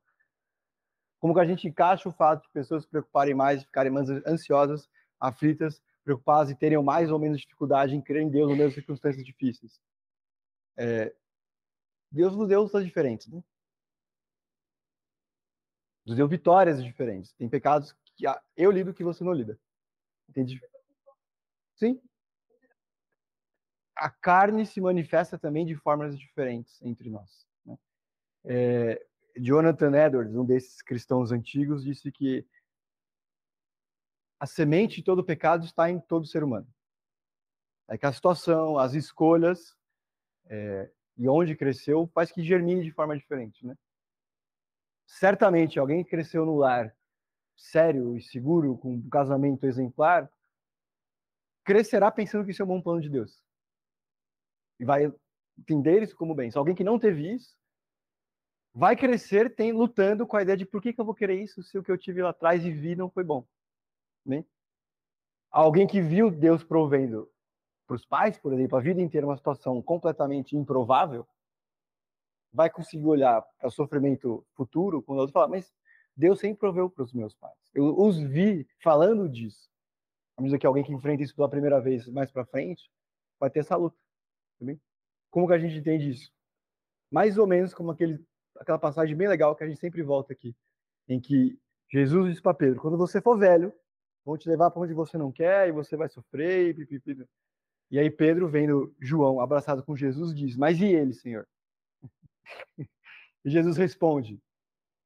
Como 1.18 1.34
que 1.34 1.40
a 1.40 1.46
gente 1.46 1.70
encaixa 1.70 2.10
o 2.10 2.12
fato 2.12 2.44
de 2.44 2.50
pessoas 2.50 2.84
se 2.84 2.90
preocuparem 2.90 3.34
mais, 3.34 3.64
ficarem 3.64 3.94
mais 3.94 4.10
ansiosas, 4.28 4.90
aflitas, 5.22 5.82
preocupadas 6.04 6.52
e 6.52 6.56
terem 6.56 6.84
mais 6.84 7.10
ou 7.10 7.18
menos 7.18 7.40
dificuldade 7.40 7.96
em 7.96 8.02
crer 8.02 8.24
em 8.24 8.30
Deus 8.30 8.56
nas 8.58 8.74
circunstâncias 8.74 9.26
difíceis? 9.26 9.80
É, 10.78 11.16
Deus 12.12 12.36
nos 12.36 12.48
deu 12.48 12.62
lutas 12.62 12.86
diferentes, 12.86 13.28
né? 13.28 13.44
Nos 16.06 16.16
deu 16.16 16.28
vitórias 16.28 16.84
diferentes. 16.84 17.34
Tem 17.34 17.50
pecados 17.50 17.96
que 18.16 18.26
eu 18.56 18.72
lido 18.72 18.94
que 18.94 19.04
você 19.04 19.24
não 19.24 19.34
lida. 19.34 19.60
Entende? 20.30 20.62
Sim. 21.76 22.02
A 23.96 24.10
carne 24.10 24.66
se 24.66 24.80
manifesta 24.80 25.38
também 25.38 25.66
de 25.66 25.76
formas 25.76 26.18
diferentes 26.18 26.82
entre 26.82 27.10
nós. 27.10 27.48
Né? 27.66 27.78
É, 28.44 29.08
Jonathan 29.38 29.96
Edwards, 29.96 30.36
um 30.36 30.46
desses 30.46 30.82
cristãos 30.82 31.32
antigos, 31.32 31.84
disse 31.84 32.12
que 32.12 32.46
a 34.40 34.46
semente 34.46 34.98
de 34.98 35.04
todo 35.04 35.24
pecado 35.24 35.66
está 35.66 35.90
em 35.90 36.00
todo 36.00 36.28
ser 36.28 36.44
humano. 36.44 36.68
É 37.88 37.98
que 37.98 38.06
a 38.06 38.14
situação, 38.14 38.78
as 38.78 38.94
escolhas 38.94 39.76
é, 40.48 40.92
e 41.18 41.28
onde 41.28 41.56
cresceu 41.56 42.08
faz 42.14 42.32
que 42.32 42.44
germine 42.44 42.84
de 42.84 42.92
forma 42.92 43.18
diferente, 43.18 43.66
né? 43.66 43.76
Certamente, 45.06 45.80
alguém 45.80 46.04
que 46.04 46.10
cresceu 46.10 46.46
no 46.46 46.58
lar 46.58 46.96
sério 47.56 48.18
e 48.18 48.22
seguro, 48.22 48.78
com 48.78 48.96
um 48.96 49.10
casamento 49.10 49.66
exemplar, 49.66 50.30
crescerá 51.64 52.12
pensando 52.12 52.44
que 52.44 52.52
isso 52.52 52.62
é 52.62 52.66
um 52.66 52.70
bom 52.70 52.82
plano 52.82 53.02
de 53.02 53.10
Deus. 53.10 53.42
E 54.80 54.86
vai 54.86 55.14
entender 55.58 56.04
isso 56.04 56.16
como 56.16 56.36
bem. 56.36 56.52
Se 56.52 56.58
alguém 56.58 56.76
que 56.76 56.84
não 56.84 57.00
teve 57.00 57.34
isso, 57.34 57.58
vai 58.74 58.96
crescer 58.96 59.56
tem, 59.56 59.72
lutando 59.72 60.28
com 60.28 60.36
a 60.36 60.42
ideia 60.42 60.58
de 60.58 60.66
por 60.66 60.82
que, 60.82 60.92
que 60.92 61.00
eu 61.00 61.06
vou 61.06 61.16
querer 61.16 61.42
isso 61.42 61.64
se 61.64 61.78
o 61.78 61.84
que 61.84 61.92
eu 61.92 61.98
tive 61.98 62.22
lá 62.22 62.32
atrás 62.32 62.66
e 62.66 62.72
vi 62.72 62.96
não 62.96 63.10
foi 63.10 63.24
bom. 63.24 63.48
Né? 64.26 64.44
Alguém 65.50 65.88
que 65.88 66.02
viu 66.02 66.30
Deus 66.30 66.64
provendo 66.64 67.32
para 67.88 67.96
os 67.96 68.06
pais, 68.06 68.38
por 68.38 68.54
exemplo, 68.54 68.78
a 68.78 68.82
vida 68.82 69.02
inteira 69.02 69.28
uma 69.28 69.38
situação 69.38 69.82
completamente 69.82 70.56
improvável, 70.56 71.28
vai 72.52 72.70
conseguir 72.70 73.06
olhar 73.06 73.42
para 73.60 73.68
o 73.68 73.72
sofrimento 73.72 74.46
futuro 74.56 75.02
quando 75.04 75.20
outro 75.20 75.34
falar, 75.34 75.48
mas 75.48 75.74
Deus 76.16 76.40
sempre 76.40 76.60
proveu 76.60 76.90
para 76.90 77.04
os 77.04 77.14
meus 77.14 77.36
pais. 77.36 77.58
Eu 77.74 77.98
os 78.00 78.18
vi 78.18 78.66
falando 78.82 79.28
disso. 79.28 79.70
À 80.38 80.42
medida 80.42 80.58
que 80.58 80.66
alguém 80.66 80.84
que 80.84 80.94
enfrenta 80.94 81.24
isso 81.24 81.36
pela 81.36 81.50
primeira 81.50 81.82
vez 81.82 82.08
mais 82.08 82.32
para 82.32 82.46
frente, 82.46 82.90
vai 83.40 83.50
ter 83.50 83.60
essa 83.60 83.76
luta. 83.76 83.98
Também. 84.58 84.80
Como 85.30 85.48
que 85.48 85.54
a 85.54 85.60
gente 85.60 85.78
entende 85.78 86.10
isso? 86.10 86.32
Mais 87.12 87.38
ou 87.38 87.46
menos 87.46 87.74
como 87.74 87.92
aquele, 87.92 88.26
aquela 88.58 88.80
passagem 88.80 89.16
bem 89.16 89.28
legal 89.28 89.56
que 89.56 89.64
a 89.64 89.68
gente 89.68 89.80
sempre 89.80 90.02
volta 90.02 90.32
aqui, 90.32 90.56
em 91.08 91.20
que 91.20 91.60
Jesus 91.92 92.30
disse 92.30 92.42
para 92.42 92.54
Pedro: 92.54 92.82
quando 92.82 92.98
você 92.98 93.22
for 93.22 93.38
velho, 93.38 93.74
vão 94.24 94.38
te 94.38 94.50
levar 94.50 94.72
para 94.72 94.82
onde 94.82 94.94
você 94.94 95.18
não 95.18 95.32
quer 95.32 95.68
e 95.68 95.72
você 95.72 95.98
vai 95.98 96.08
sofrer. 96.10 96.70
E, 96.70 96.74
pipipi. 96.74 97.28
E 97.90 98.00
aí 98.00 98.10
Pedro, 98.10 98.48
vendo 98.48 98.96
João 99.00 99.40
abraçado 99.40 99.84
com 99.84 99.96
Jesus, 99.96 100.34
diz: 100.36 100.56
Mas 100.58 100.80
e 100.80 100.86
ele, 100.86 101.14
Senhor? 101.14 101.48
E 103.44 103.50
Jesus 103.52 103.78
responde: 103.78 104.42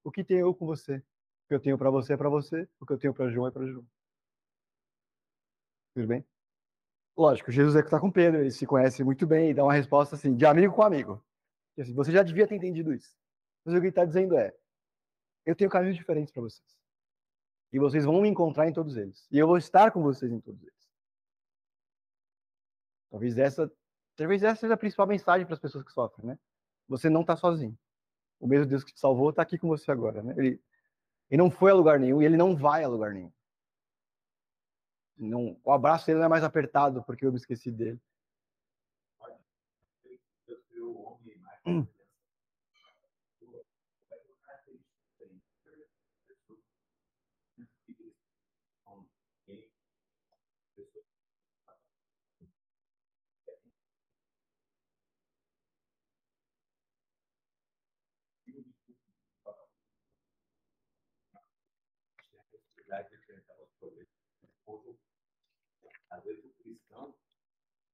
O 0.01 0.09
que 0.09 0.23
tenho 0.23 0.47
eu 0.47 0.55
com 0.55 0.65
você? 0.65 0.95
O 0.95 1.47
que 1.49 1.55
eu 1.55 1.59
tenho 1.59 1.77
para 1.77 1.89
você 1.89 2.13
é 2.13 2.17
para 2.17 2.29
você, 2.29 2.69
o 2.79 2.85
que 2.85 2.93
eu 2.93 2.97
tenho 2.97 3.13
para 3.13 3.29
João 3.29 3.47
é 3.47 3.51
para 3.51 3.65
João. 3.65 3.85
Tudo 5.93 6.07
bem? 6.07 6.25
Lógico, 7.17 7.51
Jesus 7.51 7.75
é 7.75 7.81
que 7.81 7.87
está 7.87 7.99
com 7.99 8.09
Pedro, 8.09 8.39
ele 8.39 8.51
se 8.51 8.65
conhece 8.65 9.03
muito 9.03 9.27
bem 9.27 9.49
e 9.49 9.53
dá 9.53 9.61
uma 9.61 9.73
resposta 9.73 10.15
assim, 10.15 10.37
de 10.37 10.45
amigo 10.45 10.73
com 10.73 10.83
amigo. 10.83 11.21
E 11.75 11.81
assim, 11.81 11.93
você 11.93 12.13
já 12.13 12.23
devia 12.23 12.47
ter 12.47 12.55
entendido 12.55 12.93
isso. 12.93 13.13
Mas 13.65 13.75
o 13.75 13.77
que 13.77 13.87
ele 13.87 13.89
está 13.89 14.05
dizendo 14.05 14.37
é: 14.37 14.55
eu 15.45 15.55
tenho 15.55 15.69
caminhos 15.69 15.97
diferentes 15.97 16.31
para 16.31 16.43
vocês. 16.43 16.79
E 17.73 17.79
vocês 17.79 18.05
vão 18.05 18.21
me 18.21 18.29
encontrar 18.29 18.67
em 18.69 18.73
todos 18.73 18.95
eles. 18.95 19.27
E 19.31 19.37
eu 19.37 19.47
vou 19.47 19.57
estar 19.57 19.91
com 19.91 20.01
vocês 20.01 20.31
em 20.31 20.39
todos 20.39 20.61
eles. 20.61 20.78
Talvez 23.09 23.37
essa, 23.37 23.71
talvez 24.15 24.43
essa 24.43 24.61
seja 24.61 24.73
a 24.73 24.77
principal 24.77 25.07
mensagem 25.07 25.45
para 25.45 25.55
as 25.55 25.59
pessoas 25.59 25.83
que 25.83 25.91
sofrem, 25.91 26.27
né? 26.27 26.39
Você 26.87 27.09
não 27.09 27.21
está 27.21 27.35
sozinho. 27.35 27.77
O 28.39 28.47
mesmo 28.47 28.65
Deus 28.65 28.83
que 28.83 28.93
te 28.93 28.99
salvou 28.99 29.29
está 29.31 29.41
aqui 29.41 29.57
com 29.57 29.67
você 29.67 29.91
agora, 29.91 30.21
né? 30.21 30.33
Ele, 30.37 30.61
ele 31.29 31.41
não 31.41 31.51
foi 31.51 31.71
a 31.71 31.75
lugar 31.75 31.99
nenhum 31.99 32.21
e 32.21 32.25
ele 32.25 32.37
não 32.37 32.55
vai 32.55 32.83
a 32.83 32.87
lugar 32.87 33.13
nenhum. 33.13 33.31
Não, 35.17 35.59
o 35.63 35.71
abraço 35.71 36.05
dele 36.05 36.19
não 36.19 36.25
é 36.25 36.29
mais 36.29 36.43
apertado 36.43 37.03
porque 37.03 37.25
eu 37.25 37.31
me 37.31 37.37
esqueci 37.37 37.69
dele. 37.69 37.99
Hum. 41.65 41.85
Às 66.09 66.23
vezes 66.23 66.43
o 66.45 66.53
cristão, 66.63 67.15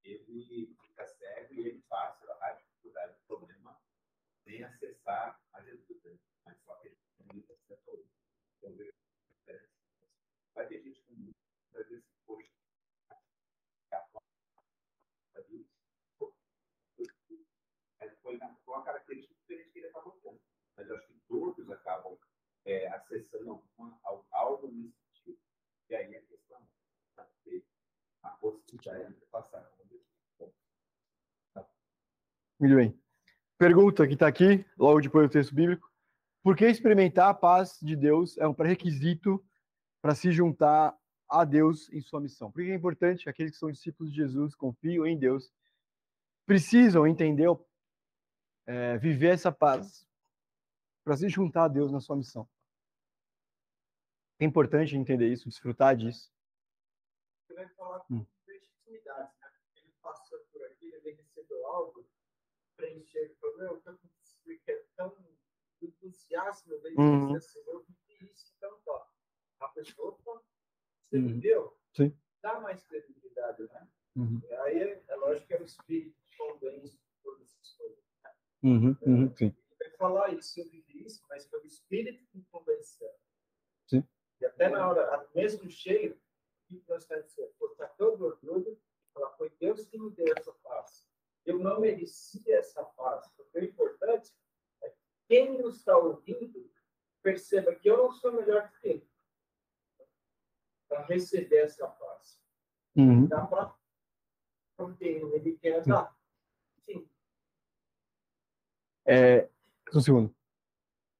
ele 0.04 0.75
fica 0.82 1.06
cego 1.08 1.54
e 1.54 1.60
ele 1.60 1.82
passa 1.89 2.38
a 2.41 2.51
dificuldade 2.54 3.13
do 3.17 3.25
problema 3.28 3.82
sem 4.43 4.63
acessar 4.63 5.41
a 5.54 5.62
Jesus. 5.62 6.04
né? 6.04 6.17
Mas 6.45 6.58
só 6.63 6.75
que 6.78 6.88
ele 6.89 6.97
não 7.34 7.39
acessa 7.39 7.78
todo. 7.86 8.08
Então. 8.58 8.75
Vai 10.54 10.67
ter 10.67 10.82
gente 10.82 11.01
que 11.01 11.13
muitas 11.13 11.89
vezes, 11.89 12.06
poxa, 12.25 12.49
é 17.99 18.10
foi 18.21 18.38
uma- 18.38 18.84
característica 18.84 19.34
diferente 19.36 19.71
que 19.71 19.80
ele 19.80 19.88
estava 19.88 20.04
colocando. 20.10 20.39
Mas 20.78 20.88
eu 20.88 20.95
acho 20.95 21.08
que 21.08 21.19
todos 21.28 21.69
acabam 21.71 22.17
é, 22.65 22.88
acessando 22.88 23.51
alguma- 23.51 23.99
al- 24.04 24.25
algo 24.32 24.67
nesse 24.71 24.95
sentido. 25.13 25.39
E 25.89 25.95
aí 25.95 26.15
é 26.15 26.21
ter 26.21 26.35
ponto. 28.32 28.64
Muito 32.60 32.76
bem. 32.76 32.98
Pergunta 33.58 34.08
que 34.08 34.14
está 34.14 34.28
aqui, 34.28 34.66
logo 34.78 35.02
depois 35.02 35.28
do 35.28 35.32
texto 35.32 35.54
bíblico. 35.54 35.92
Por 36.44 36.56
que 36.56 36.66
experimentar 36.66 37.30
a 37.30 37.34
paz 37.34 37.80
de 37.82 37.96
Deus 37.96 38.38
é 38.38 38.48
um 38.48 38.54
pré-requisito 38.54 39.44
para 40.02 40.14
se 40.14 40.32
juntar 40.32 40.96
a 41.28 41.44
Deus 41.44 41.92
em 41.92 42.02
sua 42.02 42.22
missão? 42.22 42.52
Por 42.52 42.64
que 42.64 42.72
é 42.72 42.76
importante 42.76 43.28
aqueles 43.28 43.54
que 43.54 43.58
são 43.58 43.72
discípulos 43.72 44.12
de 44.12 44.18
Jesus, 44.18 44.54
confiam 44.56 45.06
em 45.06 45.18
Deus, 45.18 45.52
precisam 46.46 47.08
entender, 47.08 47.48
é, 48.68 48.98
viver 48.98 49.34
essa 49.34 49.52
paz 49.52 50.08
para 51.04 51.18
se 51.18 51.30
juntar 51.30 51.66
a 51.66 51.68
Deus 51.68 51.92
na 51.92 52.00
sua 52.00 52.16
missão. 52.16 52.48
É 54.40 54.46
importante 54.46 54.98
entender 54.98 55.32
isso, 55.32 55.48
desfrutar 55.48 55.96
disso. 55.96 56.35
Vai 57.56 57.68
falar 57.70 58.06
Hum. 58.12 58.26
com 58.26 58.52
legitimidade, 58.52 59.32
né? 59.39 59.52
Ele 59.78 59.94
passou 60.02 60.39
por 60.52 60.62
aqui, 60.65 60.88
ele 60.94 61.12
recebeu 61.12 61.65
algo, 61.68 62.06
preencher, 62.76 63.20
ele 63.20 63.36
falou, 63.36 63.58
meu, 63.58 63.82
eu 63.86 64.60
que 64.60 64.72
é 64.72 64.86
tão 64.98 65.15
entusiasmo 65.82 66.78
dele, 66.82 66.96
Uhum. 66.98 67.36
assim, 67.36 67.60
eu 67.65 67.84
vivi 67.84 68.32
isso, 68.32 68.54
então, 68.58 68.78
ó, 68.88 69.06
a 69.62 69.70
pessoa, 69.70 70.10
opa, 70.10 70.44
você 71.10 71.18
Uhum. 71.18 71.28
viveu? 71.28 71.80
Sim. 71.96 72.18
Dá 72.41 72.60
mais 72.60 72.84
credibilidade, 72.84 73.63
né? 73.63 73.88
Uhum. 74.18 74.41
Aí 74.63 74.78
é, 74.80 75.04
é 75.08 75.15
lógico 75.15 75.48
que 75.48 75.54
é 75.54 75.62
o 75.62 75.63
espírito 75.65 76.15
que 76.26 76.38
convence 76.38 77.00
todas 77.24 77.41
essas 77.48 77.72
coisas. 77.78 78.04
Uhum, 78.63 78.98
uhum, 79.02 79.36
sim. 79.36 79.56
Vai 79.80 79.89
falar 79.91 80.34
isso, 80.34 80.60
eu 80.60 80.70
vivi 80.70 81.06
isso, 81.06 81.26
mas 81.30 81.46
foi 81.48 81.62
o 81.62 81.65
espírito 81.65 82.26
que 82.28 82.38
me 82.38 82.44
convenceu. 82.46 83.10
Sim. 83.88 84.04
E 84.41 84.46
até 84.46 84.70
na 84.70 84.89
hora, 84.89 85.30
mesmo 85.34 85.70
cheio, 85.70 86.20
o 86.71 86.80
que 86.80 86.89
nós 86.89 87.04
estamos 87.04 87.25
dizendo? 87.25 87.54
Pô, 87.60 87.69
tá 87.69 87.88
todo 87.88 88.25
orgulho, 88.25 88.80
falar, 89.13 89.32
foi 89.32 89.49
Deus 89.60 89.86
que 89.86 89.97
me 89.97 90.12
deu 90.12 90.34
essa 90.38 90.51
paz. 90.54 91.08
Eu 91.45 91.60
não 91.60 91.80
merecia 91.80 92.58
essa 92.58 92.84
paz. 92.84 93.28
Porque 93.36 93.60
o 93.60 93.63
importante 93.63 94.34
é 94.82 94.89
que 94.89 94.97
quem 95.28 95.62
nos 95.62 95.78
está 95.78 95.97
ouvindo 95.97 96.71
perceba 97.21 97.73
que 97.75 97.89
eu 97.89 97.97
não 97.97 98.12
sou 98.12 98.32
melhor 98.32 98.71
que 98.80 98.88
ele. 98.88 99.10
Para 100.88 101.06
receber 101.06 101.58
essa 101.58 101.88
paz. 101.88 102.41
Uhum. 102.95 103.28
Dá 103.28 103.45
para 103.45 103.75
porque 104.78 105.06
ele 105.06 105.58
quer 105.58 105.84
dar. 105.84 106.15
Sim. 106.86 107.10
É, 109.06 109.49
um 109.93 110.01
segundo. 110.01 110.35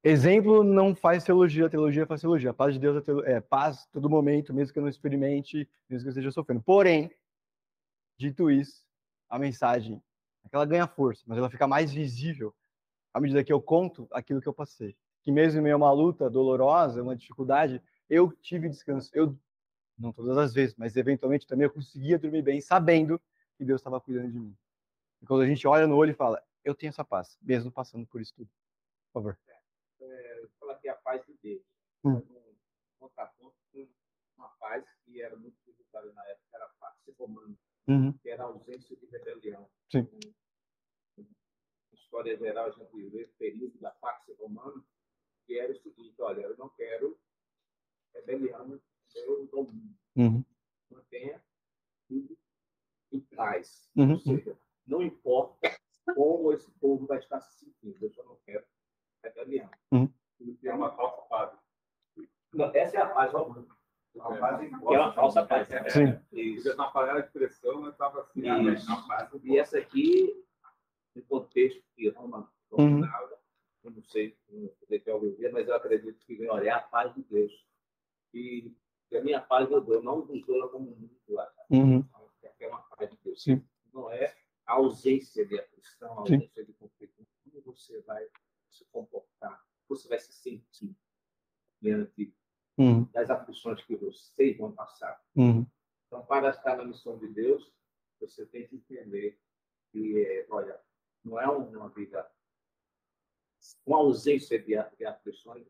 Exemplo 0.08 0.63
não 0.63 0.96
faz 0.96 1.24
teologia, 1.24 1.68
teologia 1.68 2.06
faz 2.06 2.22
teologia. 2.22 2.52
A 2.52 2.54
paz 2.54 2.76
de 2.76 2.80
Deus 2.80 2.96
é, 2.98 3.02
teolo- 3.02 3.26
é 3.26 3.41
paz 3.41 3.88
todo 3.91 4.08
momento, 4.08 4.54
mesmo 4.54 4.72
que 4.72 4.78
eu 4.78 4.84
não 4.84 4.89
experimente, 4.89 5.68
mesmo 5.89 6.04
que 6.04 6.08
eu 6.08 6.12
esteja 6.12 6.32
sofrendo. 6.32 6.62
Porém, 6.62 7.10
dito 8.18 8.50
isso, 8.50 8.86
a 9.30 9.39
mensagem, 9.39 10.02
é 10.44 10.50
ela 10.52 10.65
ganha 10.65 10.88
força, 10.88 11.24
mas 11.26 11.38
ela 11.39 11.50
fica 11.50 11.68
mais 11.68 11.91
visível 11.91 12.54
à 13.13 13.20
medida 13.20 13.44
que 13.44 13.52
eu 13.54 13.62
conto 13.62 14.08
aquilo 14.12 14.41
que 14.41 14.48
eu 14.48 14.54
passei. 14.54 14.96
Que 15.24 15.32
mesmo 15.32 15.60
em 15.60 15.63
meio 15.63 15.76
a 15.76 15.78
uma 15.78 15.91
luta 15.91 16.30
dolorosa, 16.30 17.02
uma 17.02 17.15
dificuldade, 17.15 17.82
eu 18.10 18.32
tive 18.32 18.70
descanso. 18.70 19.10
Eu, 19.13 19.38
não 19.98 20.13
todas 20.13 20.38
as 20.38 20.54
vezes, 20.54 20.76
mas 20.78 20.96
eventualmente 20.98 21.48
também 21.48 21.65
eu 21.65 21.72
conseguia 21.74 22.20
dormir 22.20 22.44
bem, 22.44 22.62
sabendo 22.62 23.22
que 23.58 23.65
Deus 23.65 23.82
estava 23.82 24.02
cuidando 24.02 24.32
de 24.32 24.39
mim. 24.39 24.56
E 25.22 25.26
quando 25.26 25.41
a 25.44 25.48
gente 25.48 25.68
olha 25.68 25.88
no 25.88 25.96
olho 25.98 26.12
e 26.12 26.15
fala, 26.15 26.44
eu 26.63 26.76
tenho 26.76 26.89
essa 26.89 27.06
paz, 27.06 27.38
mesmo 27.41 27.72
passando 27.72 28.08
por 28.08 28.22
isso 28.22 28.34
tudo. 28.36 28.50
Por 29.13 29.22
favor. 29.22 29.44
Hum. 32.03 32.17
Um 32.17 32.55
contraponto 32.99 33.55
com 33.71 33.88
uma 34.38 34.49
paz 34.60 34.86
que 35.03 35.21
era 35.21 35.36
muito 35.36 35.58
utilizada 35.67 36.12
na 36.13 36.25
época, 36.27 36.47
era 36.53 36.65
a 36.65 36.69
paz 36.79 36.95
romana, 37.17 37.55
Uhum. 37.88 38.13
que 38.17 38.29
era 38.29 38.43
a 38.43 38.47
ausência 38.47 38.95
de 38.95 39.05
rebelião. 39.05 39.69
Sim. 39.91 40.08
Na 41.17 41.23
história 41.93 42.36
geral, 42.38 42.67
a 42.67 42.71
gente 42.71 43.10
vê 43.10 43.23
o 43.23 43.34
período 43.38 43.77
da 43.79 43.91
Pax 43.91 44.27
Romana, 44.39 44.84
que 45.45 45.60
era 45.60 45.71
o 45.71 45.75
seguinte, 45.77 46.19
olha, 46.21 46.41
eu 46.41 46.58
não 46.58 46.69
quero 46.69 47.19
rebelião 48.13 48.67
no 48.67 48.81
meu 49.13 49.47
domínio. 49.47 49.95
Uhum. 50.15 50.43
Mantenha 50.89 51.43
tudo 52.08 52.38
em 53.12 53.19
paz. 53.19 53.89
Uhum. 53.95 54.12
Ou 54.13 54.19
seja, 54.19 54.58
não 54.88 55.01
importa 55.01 55.69
como 56.15 56.53
esse 56.53 56.71
povo 56.79 57.05
vai 57.05 57.19
estar 57.19 57.39
se 57.41 57.65
sentindo, 57.65 58.03
eu 58.03 58.12
só 58.12 58.23
não 58.23 58.36
quero 58.45 58.65
rebelião. 59.23 59.69
Uhum. 59.91 60.12
É 60.63 60.73
uma 60.73 60.91
falsa 60.95 61.21
paz. 61.23 61.51
Não, 62.53 62.71
essa 62.73 62.97
é 62.97 63.01
a 63.01 63.10
paz 63.10 63.34
paz 64.39 64.60
que 64.60 64.73
é 64.73 64.99
uma 64.99 65.13
falsa 65.13 65.45
paz. 65.45 65.67
né? 65.69 65.89
Sim. 65.89 66.19
Isso. 66.31 66.75
Na 66.77 66.89
panela 66.89 67.21
de 67.21 67.29
pressão, 67.31 67.84
eu 67.84 67.91
estava 67.91 68.21
assim, 68.21 68.47
a 68.47 69.01
paz 69.08 69.29
do 69.29 69.45
E 69.45 69.58
essa 69.58 69.77
aqui, 69.77 70.43
no 71.15 71.23
contexto 71.23 71.84
que 71.95 72.10
Roma 72.10 72.49
Uhum. 72.71 72.99
dominava, 72.99 73.39
eu 73.84 73.91
não 73.91 74.01
sei, 74.03 74.38
não 74.49 74.69
sei 74.88 74.99
se 74.99 75.10
alguém 75.10 75.34
vê, 75.36 75.49
mas 75.49 75.67
eu 75.67 75.75
acredito 75.75 76.17
que 76.25 76.47
olha, 76.49 76.67
é 76.67 76.71
a 76.71 76.79
paz 76.79 77.13
de 77.13 77.21
Deus. 77.23 77.53
E 78.34 78.73
a 79.13 79.21
minha 79.21 79.39
paz 79.39 79.69
eu 79.71 79.79
dou, 79.79 80.01
não 80.01 80.25
dou 80.25 80.69
como 80.69 80.86
mundo. 80.91 81.15
Uhum. 81.69 82.03
É 82.60 82.67
uma 82.67 82.79
paz 82.81 83.10
de 83.12 83.17
Deus. 83.23 83.43
Sim. 83.43 83.63
Não 83.93 84.10
é 84.12 84.36
a 84.65 84.73
ausência 84.73 85.45
de 85.45 85.60
aflição, 85.60 86.12
a 86.19 86.25
Sim. 86.25 86.34
ausência 86.36 86.65
de 86.65 86.73
conflito. 86.73 87.13
Como 87.43 87.62
você 87.62 88.01
vai 88.01 88.27
se 88.69 88.84
comportar? 88.86 89.63
Você 89.88 90.08
vai 90.08 90.19
se 90.19 90.34
sentir 90.34 90.95
diante 91.82 92.34
Uhum. 92.78 93.06
das 93.13 93.30
aflições 93.30 93.82
que 93.86 93.95
vocês 93.95 94.58
vão 94.58 94.69
passar. 94.74 95.24
Uhum. 95.34 95.65
Então, 96.08 96.26
para 96.26 96.50
estar 96.50 96.76
na 96.76 96.84
missão 96.84 97.17
de 97.17 97.28
Deus, 97.30 97.74
você 98.19 98.45
tem 98.45 98.67
que 98.67 98.76
entender 98.76 99.39
que, 99.91 100.21
é, 100.26 100.45
olha, 100.50 100.78
não 101.24 101.39
é 101.39 101.48
uma 101.48 101.88
vida 101.89 102.30
com 103.86 103.95
ausência 103.95 104.60
de, 104.60 104.74
de 104.98 105.06
aflições, 105.06 105.65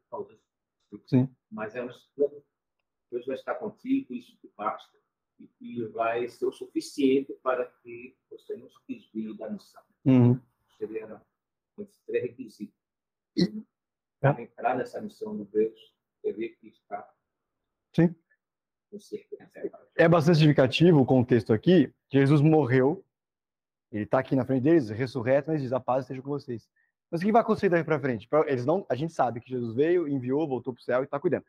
Sim. 1.05 1.33
mas 1.51 1.75
é 1.75 1.83
um 1.83 1.89
Deus 3.11 3.25
vai 3.27 3.35
estar 3.35 3.55
contigo, 3.55 4.13
isso 4.13 4.35
te 4.37 4.51
basta, 4.57 4.97
e, 5.39 5.49
e 5.61 5.85
vai 5.89 6.27
ser 6.27 6.45
o 6.47 6.51
suficiente 6.51 7.33
para 7.35 7.65
que 7.65 8.17
você 8.29 8.57
não 8.57 8.67
se 8.69 8.79
desvie 8.87 9.37
da 9.37 9.49
missão. 9.49 9.83
Uhum. 10.05 10.41
Seria 10.77 11.21
esses 11.77 12.01
três 12.01 12.23
requisitos. 12.23 12.75
E- 13.37 13.63
Para 14.19 14.41
entrar 14.41 14.75
nessa 14.75 15.01
missão 15.01 15.35
de 15.37 15.45
Deus, 15.45 15.93
teria 16.21 16.53
que 16.55 16.67
estar 16.67 17.07
Sim. 17.95 18.13
É 19.95 20.07
bastante 20.07 20.37
significativo 20.37 20.99
o 20.99 21.05
contexto 21.05 21.53
aqui. 21.53 21.93
Jesus 22.11 22.41
morreu, 22.41 23.03
ele 23.91 24.03
está 24.03 24.19
aqui 24.19 24.35
na 24.35 24.45
frente 24.45 24.63
deles, 24.63 24.89
ressurreto, 24.89 25.49
mas 25.49 25.61
diz: 25.61 25.71
a 25.71 25.79
paz 25.79 26.03
esteja 26.03 26.21
com 26.21 26.29
vocês. 26.29 26.67
Mas 27.09 27.21
o 27.21 27.25
que 27.25 27.31
vai 27.31 27.41
acontecer 27.41 27.69
daí 27.69 27.83
para 27.83 27.99
frente? 27.99 28.27
Eles 28.47 28.65
não, 28.65 28.85
a 28.89 28.95
gente 28.95 29.13
sabe 29.13 29.39
que 29.39 29.49
Jesus 29.49 29.73
veio, 29.75 30.07
enviou, 30.07 30.47
voltou 30.47 30.73
para 30.73 30.81
o 30.81 30.83
céu 30.83 31.01
e 31.01 31.05
está 31.05 31.19
cuidando. 31.19 31.45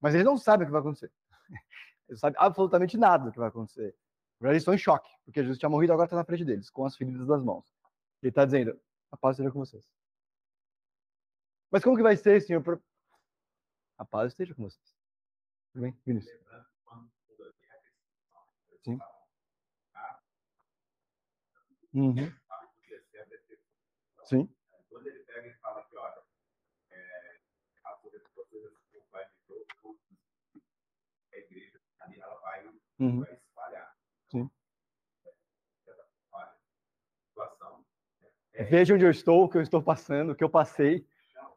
Mas 0.00 0.14
eles 0.14 0.24
não 0.24 0.36
sabem 0.36 0.64
o 0.64 0.68
que 0.68 0.72
vai 0.72 0.80
acontecer. 0.80 1.10
Eles 2.08 2.20
sabem 2.20 2.40
absolutamente 2.40 2.96
nada 2.96 3.24
do 3.24 3.32
que 3.32 3.38
vai 3.38 3.48
acontecer. 3.48 3.94
Eles 4.40 4.58
estão 4.58 4.72
em 4.72 4.78
choque, 4.78 5.10
porque 5.24 5.40
Jesus 5.40 5.58
tinha 5.58 5.68
morrido 5.68 5.92
e 5.92 5.94
agora 5.94 6.06
está 6.06 6.16
na 6.16 6.24
frente 6.24 6.44
deles, 6.44 6.70
com 6.70 6.86
as 6.86 6.96
feridas 6.96 7.26
das 7.26 7.42
mãos. 7.42 7.66
Ele 8.22 8.30
está 8.30 8.44
dizendo: 8.44 8.78
a 9.10 9.16
paz 9.16 9.34
esteja 9.34 9.50
com 9.50 9.58
vocês. 9.58 9.84
Mas 11.70 11.82
como 11.84 11.96
que 11.96 12.02
vai 12.02 12.16
ser, 12.16 12.40
Senhor? 12.40 12.62
A 13.98 14.04
paz 14.04 14.32
esteja 14.32 14.54
com 14.54 14.62
vocês. 14.62 14.96
Tudo 15.72 15.82
bem, 15.82 15.98
Vinícius? 16.06 16.38
Sim. 18.84 18.98
Uhum. 21.94 22.32
Sim. 24.24 24.48
Quando 24.88 25.06
ele 25.08 25.20
pega 25.24 25.48
e 25.48 25.54
fala 25.54 25.84
que, 25.88 25.96
olha, 25.96 26.22
é, 26.90 27.38
a 27.84 27.90
poder 27.92 28.20
de 28.20 28.30
vocês 28.34 28.62
vai 29.10 29.24
me 29.26 29.32
todo, 29.46 29.98
a 31.32 31.36
igreja, 31.36 31.80
ali 32.00 32.20
ela 32.20 32.38
vai, 32.40 32.66
Uhum. 32.98 33.20
vai 33.20 33.32
espalhar. 33.34 33.96
Sim. 34.30 34.50
Olha, 36.32 36.54
situação. 37.28 37.84
É, 38.52 38.64
Veja 38.64 38.94
onde 38.94 39.04
eu 39.04 39.10
estou, 39.10 39.44
o 39.44 39.48
que 39.48 39.56
eu 39.58 39.62
estou 39.62 39.82
passando, 39.82 40.32
o 40.32 40.36
que 40.36 40.44
eu 40.44 40.50
passei. 40.50 41.06
não, 41.34 41.56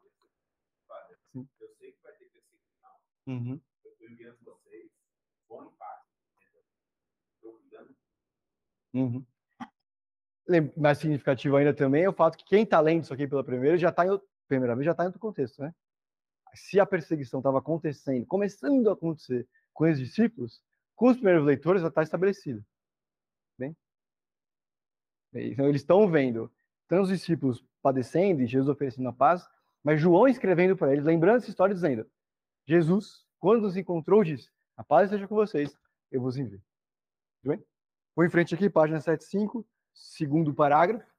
olha, 0.88 1.18
Sim. 1.32 1.48
eu 1.60 1.68
sei 1.76 1.92
que 1.92 2.02
vai 2.02 2.12
ter 2.14 2.24
perseguição. 2.30 2.96
Uhum. 3.26 3.60
Eu 3.84 3.92
estou 3.92 4.08
enviando 4.08 4.38
vocês 4.44 4.90
bom 5.48 5.64
impacto. 5.64 6.06
Estou 7.36 7.52
cuidando 7.58 7.96
Uhum. 8.94 9.24
Mais 10.76 10.98
significativo 10.98 11.56
ainda 11.56 11.72
também 11.72 12.04
é 12.04 12.08
o 12.08 12.12
fato 12.12 12.36
que 12.36 12.44
quem 12.44 12.64
está 12.64 12.80
lendo 12.80 13.04
isso 13.04 13.14
aqui 13.14 13.26
pela 13.26 13.44
primeira 13.44 13.78
já 13.78 13.88
está 13.88 14.04
em 14.04 14.20
primeira 14.48 14.74
vez 14.74 14.84
já 14.84 14.90
está 14.90 15.04
em 15.04 15.06
outro 15.06 15.20
contexto, 15.20 15.62
né? 15.62 15.74
Se 16.54 16.78
a 16.78 16.84
perseguição 16.84 17.40
estava 17.40 17.58
acontecendo, 17.58 18.26
começando 18.26 18.90
a 18.90 18.92
acontecer 18.92 19.48
com 19.72 19.88
os 19.90 19.98
discípulos, 19.98 20.62
com 20.94 21.08
os 21.08 21.16
primeiros 21.16 21.46
leitores 21.46 21.80
já 21.80 21.88
está 21.88 22.02
estabelecido. 22.02 22.62
Bem? 23.56 23.74
Então 25.32 25.66
eles 25.68 25.80
estão 25.80 26.10
vendo 26.10 26.52
tanto 26.86 27.04
os 27.04 27.08
discípulos 27.08 27.64
padecendo 27.80 28.42
e 28.42 28.46
Jesus 28.46 28.68
oferecendo 28.68 29.08
a 29.08 29.12
paz, 29.12 29.48
mas 29.82 30.00
João 30.00 30.28
escrevendo 30.28 30.76
para 30.76 30.92
eles, 30.92 31.04
lembrando 31.04 31.38
essa 31.38 31.48
história, 31.48 31.74
dizendo: 31.74 32.06
Jesus, 32.66 33.24
quando 33.38 33.62
nos 33.62 33.76
encontrou, 33.76 34.22
disse: 34.22 34.50
A 34.76 34.84
paz 34.84 35.06
esteja 35.06 35.26
com 35.26 35.34
vocês, 35.34 35.76
eu 36.10 36.20
vos 36.20 36.36
envio. 36.36 36.62
Tudo 37.42 37.56
bem? 37.56 37.64
Vou 38.14 38.24
em 38.24 38.30
frente 38.30 38.54
aqui, 38.54 38.68
página 38.70 39.00
75, 39.00 39.66
segundo 39.92 40.54
parágrafo. 40.54 41.10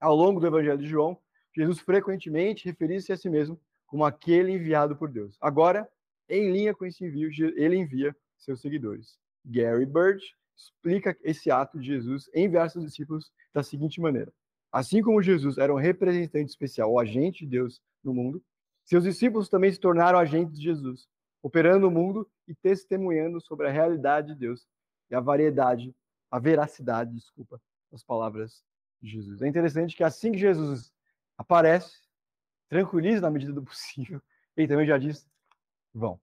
Ao 0.00 0.16
longo 0.16 0.40
do 0.40 0.46
Evangelho 0.46 0.78
de 0.78 0.88
João, 0.88 1.16
Jesus 1.54 1.78
frequentemente 1.80 2.64
referia-se 2.64 3.12
a 3.12 3.16
si 3.16 3.30
mesmo 3.30 3.60
como 3.86 4.04
aquele 4.04 4.52
enviado 4.52 4.96
por 4.96 5.08
Deus. 5.08 5.36
Agora, 5.40 5.88
em 6.28 6.50
linha 6.50 6.74
com 6.74 6.84
esse 6.84 7.04
envio, 7.04 7.30
ele 7.56 7.76
envia 7.76 8.16
seus 8.38 8.60
seguidores. 8.60 9.18
Gary 9.44 9.86
Bird, 9.86 10.22
explica 10.56 11.16
esse 11.22 11.50
ato 11.50 11.78
de 11.78 11.86
Jesus 11.86 12.30
em 12.34 12.48
versos 12.48 12.84
discípulos 12.84 13.32
da 13.52 13.62
seguinte 13.62 14.00
maneira: 14.00 14.32
Assim 14.70 15.02
como 15.02 15.22
Jesus 15.22 15.58
era 15.58 15.72
um 15.72 15.78
representante 15.78 16.50
especial, 16.50 16.92
o 16.92 16.98
agente 16.98 17.44
de 17.44 17.50
Deus 17.50 17.82
no 18.02 18.14
mundo, 18.14 18.42
seus 18.84 19.04
discípulos 19.04 19.48
também 19.48 19.72
se 19.72 19.78
tornaram 19.78 20.18
agentes 20.18 20.58
de 20.58 20.64
Jesus, 20.64 21.08
operando 21.42 21.80
no 21.80 21.90
mundo 21.90 22.30
e 22.46 22.54
testemunhando 22.54 23.40
sobre 23.40 23.68
a 23.68 23.70
realidade 23.70 24.28
de 24.28 24.34
Deus 24.34 24.66
e 25.10 25.14
a 25.14 25.20
variedade, 25.20 25.94
a 26.30 26.38
veracidade, 26.38 27.14
desculpa, 27.14 27.60
das 27.90 28.02
palavras 28.02 28.64
de 29.00 29.10
Jesus. 29.10 29.42
É 29.42 29.48
interessante 29.48 29.96
que 29.96 30.04
assim 30.04 30.32
que 30.32 30.38
Jesus 30.38 30.92
aparece, 31.36 32.00
tranquiliza 32.68 33.20
na 33.20 33.30
medida 33.30 33.52
do 33.52 33.62
possível, 33.62 34.22
ele 34.56 34.68
também 34.68 34.86
já 34.86 34.98
diz: 34.98 35.28
vão. 35.92 36.20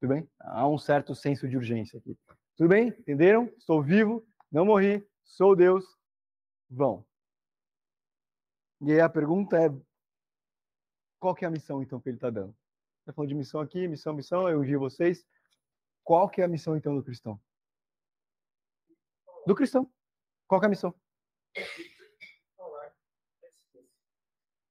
Tudo 0.00 0.14
bem? 0.14 0.28
Há 0.40 0.66
um 0.66 0.78
certo 0.78 1.14
senso 1.14 1.48
de 1.48 1.56
urgência 1.56 1.98
aqui. 1.98 2.18
Tudo 2.56 2.68
bem? 2.68 2.88
Entenderam? 2.88 3.46
Estou 3.56 3.82
vivo, 3.82 4.26
não 4.50 4.64
morri, 4.64 5.06
sou 5.24 5.54
Deus, 5.54 5.84
vão. 6.68 7.04
E 8.80 8.92
aí 8.92 9.00
a 9.00 9.08
pergunta 9.08 9.56
é: 9.56 9.70
qual 11.22 11.36
que 11.36 11.44
é 11.44 11.48
a 11.48 11.50
missão 11.52 11.80
então 11.80 12.00
que 12.00 12.08
ele 12.08 12.16
está 12.16 12.30
dando? 12.30 12.52
Está 12.98 13.12
falando 13.12 13.28
de 13.28 13.36
missão 13.36 13.60
aqui, 13.60 13.86
missão, 13.86 14.12
missão, 14.12 14.48
eu 14.48 14.60
envio 14.60 14.80
vocês. 14.80 15.24
Qual 16.02 16.28
que 16.28 16.40
é 16.40 16.44
a 16.44 16.48
missão 16.48 16.76
então 16.76 16.96
do 16.96 17.04
cristão? 17.04 17.40
Do 19.46 19.54
cristão. 19.54 19.88
Qual 20.48 20.60
que 20.60 20.64
é 20.64 20.66
a 20.66 20.70
missão? 20.70 20.92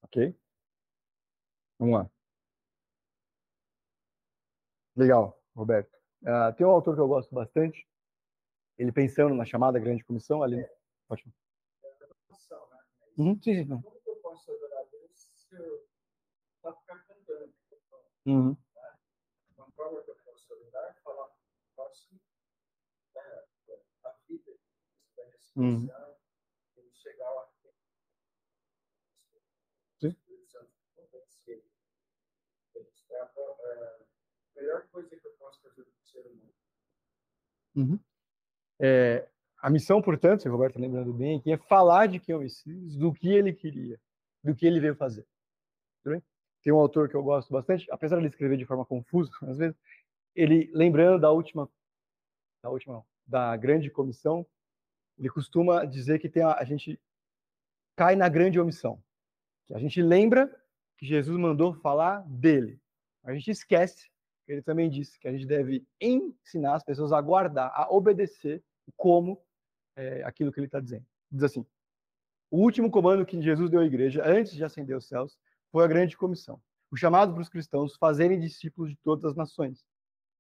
Ok. 0.03 0.37
Vamos 1.79 1.95
lá. 1.95 2.11
Legal, 4.97 5.41
Roberto. 5.55 5.95
Uh, 6.21 6.53
tem 6.57 6.67
um 6.67 6.71
autor 6.71 6.95
que 6.95 7.01
eu 7.01 7.07
gosto 7.07 7.33
bastante. 7.33 7.87
Ele 8.77 8.91
pensando 8.91 9.33
na 9.33 9.45
chamada 9.45 9.79
grande 9.79 10.03
comissão 10.03 10.43
ali. 10.43 10.67
Pode 11.07 11.23
Uhum, 13.17 13.39
sim, 13.41 13.55
sim. 13.55 13.63
Não. 13.63 13.81
Como 13.81 14.01
eu 14.05 14.15
posso 14.17 14.51
adorar 14.51 14.85
Deus 14.91 15.11
se 15.13 15.55
eu 15.55 15.90
só 16.61 16.73
ficar 16.79 16.99
cantando? 17.05 17.53
Uhum. 18.25 18.55
Uma 19.57 19.71
forma 19.71 20.01
que 20.03 20.11
eu 20.11 20.15
posso 20.23 20.53
adorar 20.53 20.91
é 20.91 20.93
falar, 21.01 21.29
posso 21.75 22.13
né, 23.15 23.21
a 24.03 24.11
vida, 24.27 24.51
da 25.17 25.23
Uhum. 25.55 25.81
ressurreição, 25.81 26.15
e 26.77 26.91
chegar 26.93 27.29
lá. 27.31 27.51
Sim. 29.99 30.15
É 33.09 33.21
a 33.21 34.61
melhor 34.61 34.87
coisa 34.89 35.15
que 35.15 35.27
eu 35.27 35.33
posso 35.33 35.61
fazer 35.61 35.83
para 35.83 35.93
o 35.93 36.07
ser 36.07 36.25
humano. 36.27 36.53
Uhum. 37.75 37.99
É, 38.79 39.27
a 39.57 39.69
missão, 39.69 40.01
portanto, 40.01 40.41
se 40.41 40.49
o 40.49 40.51
Roberto 40.51 40.75
tá 40.75 40.79
lembrando 40.79 41.13
bem, 41.13 41.39
aqui 41.39 41.51
é 41.51 41.57
falar 41.57 42.07
de 42.07 42.19
quem 42.19 42.33
é 42.33 42.37
o 42.37 42.41
Messias, 42.41 42.95
do 42.95 43.13
que 43.13 43.29
ele 43.29 43.53
queria, 43.53 43.99
do 44.43 44.55
que 44.55 44.65
ele 44.65 44.79
veio 44.79 44.95
fazer. 44.95 45.27
Tudo 46.03 46.13
bem? 46.13 46.23
Tem 46.63 46.71
um 46.71 46.79
autor 46.79 47.09
que 47.09 47.15
eu 47.15 47.23
gosto 47.23 47.51
bastante, 47.51 47.87
apesar 47.91 48.17
de 48.17 48.23
ele 48.23 48.29
escrever 48.29 48.57
de 48.57 48.65
forma 48.65 48.85
confusa, 48.85 49.31
às 49.47 49.57
vezes, 49.57 49.75
ele, 50.35 50.71
lembrando 50.73 51.19
da 51.19 51.31
última, 51.31 51.69
da 52.63 52.69
última, 52.69 53.05
da 53.25 53.55
grande 53.57 53.89
comissão, 53.89 54.45
ele 55.17 55.29
costuma 55.29 55.85
dizer 55.85 56.19
que 56.19 56.29
tem 56.29 56.43
a, 56.43 56.53
a 56.53 56.63
gente 56.63 56.99
cai 57.95 58.15
na 58.15 58.29
grande 58.29 58.59
omissão. 58.59 59.03
Que 59.67 59.73
a 59.73 59.79
gente 59.79 60.01
lembra 60.01 60.47
que 60.97 61.05
Jesus 61.05 61.37
mandou 61.37 61.73
falar 61.73 62.21
dele. 62.27 62.79
A 63.23 63.33
gente 63.33 63.51
esquece 63.51 64.09
que 64.45 64.51
ele 64.51 64.61
também 64.61 64.89
disse 64.89 65.19
que 65.19 65.27
a 65.27 65.31
gente 65.31 65.45
deve 65.45 65.85
ensinar 65.99 66.75
as 66.75 66.83
pessoas 66.83 67.11
a 67.11 67.21
guardar, 67.21 67.71
a 67.75 67.91
obedecer 67.93 68.63
como 68.95 69.41
é, 69.95 70.23
aquilo 70.23 70.51
que 70.51 70.59
ele 70.59 70.67
está 70.67 70.79
dizendo. 70.79 71.05
Diz 71.31 71.43
assim: 71.43 71.65
o 72.49 72.57
último 72.57 72.89
comando 72.91 73.25
que 73.25 73.41
Jesus 73.41 73.69
deu 73.69 73.79
à 73.79 73.85
igreja 73.85 74.23
antes 74.25 74.53
de 74.53 74.63
ascender 74.63 74.95
aos 74.95 75.07
céus 75.07 75.37
foi 75.71 75.83
a 75.83 75.87
grande 75.87 76.17
comissão, 76.17 76.61
o 76.91 76.97
chamado 76.97 77.33
para 77.33 77.41
os 77.41 77.49
cristãos 77.49 77.95
fazerem 77.95 78.39
discípulos 78.39 78.89
de 78.89 78.97
todas 78.97 79.25
as 79.25 79.35
nações. 79.35 79.85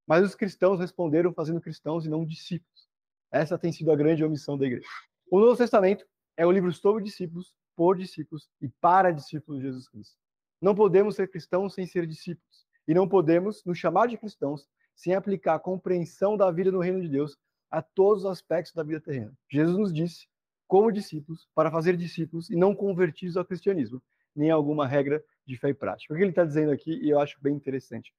Mas 0.05 0.23
os 0.25 0.35
cristãos 0.35 0.79
responderam 0.79 1.33
fazendo 1.33 1.61
cristãos 1.61 2.05
e 2.05 2.09
não 2.09 2.25
discípulos. 2.25 2.89
Essa 3.31 3.57
tem 3.57 3.71
sido 3.71 3.91
a 3.91 3.95
grande 3.95 4.23
omissão 4.23 4.57
da 4.57 4.65
igreja. 4.65 4.87
O 5.29 5.39
Novo 5.39 5.55
Testamento 5.55 6.05
é 6.35 6.45
o 6.45 6.51
livro 6.51 6.71
sobre 6.73 7.03
discípulos, 7.03 7.55
por 7.75 7.97
discípulos 7.97 8.49
e 8.59 8.67
para 8.67 9.11
discípulos 9.11 9.61
de 9.61 9.67
Jesus 9.67 9.87
Cristo. 9.87 10.17
Não 10.61 10.75
podemos 10.75 11.15
ser 11.15 11.29
cristãos 11.29 11.73
sem 11.73 11.85
ser 11.85 12.05
discípulos. 12.05 12.65
E 12.87 12.93
não 12.93 13.07
podemos 13.07 13.63
nos 13.63 13.77
chamar 13.77 14.07
de 14.07 14.17
cristãos 14.17 14.67
sem 14.95 15.15
aplicar 15.15 15.55
a 15.55 15.59
compreensão 15.59 16.35
da 16.35 16.51
vida 16.51 16.71
no 16.71 16.79
reino 16.79 17.01
de 17.01 17.07
Deus 17.07 17.37
a 17.69 17.81
todos 17.81 18.25
os 18.25 18.29
aspectos 18.29 18.73
da 18.73 18.83
vida 18.83 18.99
terrena. 18.99 19.33
Jesus 19.49 19.77
nos 19.77 19.93
disse, 19.93 20.27
como 20.67 20.91
discípulos, 20.91 21.47
para 21.55 21.71
fazer 21.71 21.95
discípulos 21.95 22.49
e 22.49 22.55
não 22.55 22.75
convertidos 22.75 23.37
ao 23.37 23.45
cristianismo, 23.45 24.01
nem 24.35 24.49
alguma 24.49 24.87
regra 24.87 25.23
de 25.45 25.57
fé 25.57 25.69
e 25.69 25.73
prática. 25.73 26.13
O 26.13 26.17
que 26.17 26.23
ele 26.23 26.31
está 26.31 26.45
dizendo 26.45 26.71
aqui, 26.71 26.93
e 26.93 27.09
eu 27.09 27.19
acho 27.19 27.41
bem 27.41 27.55
interessante, 27.55 28.13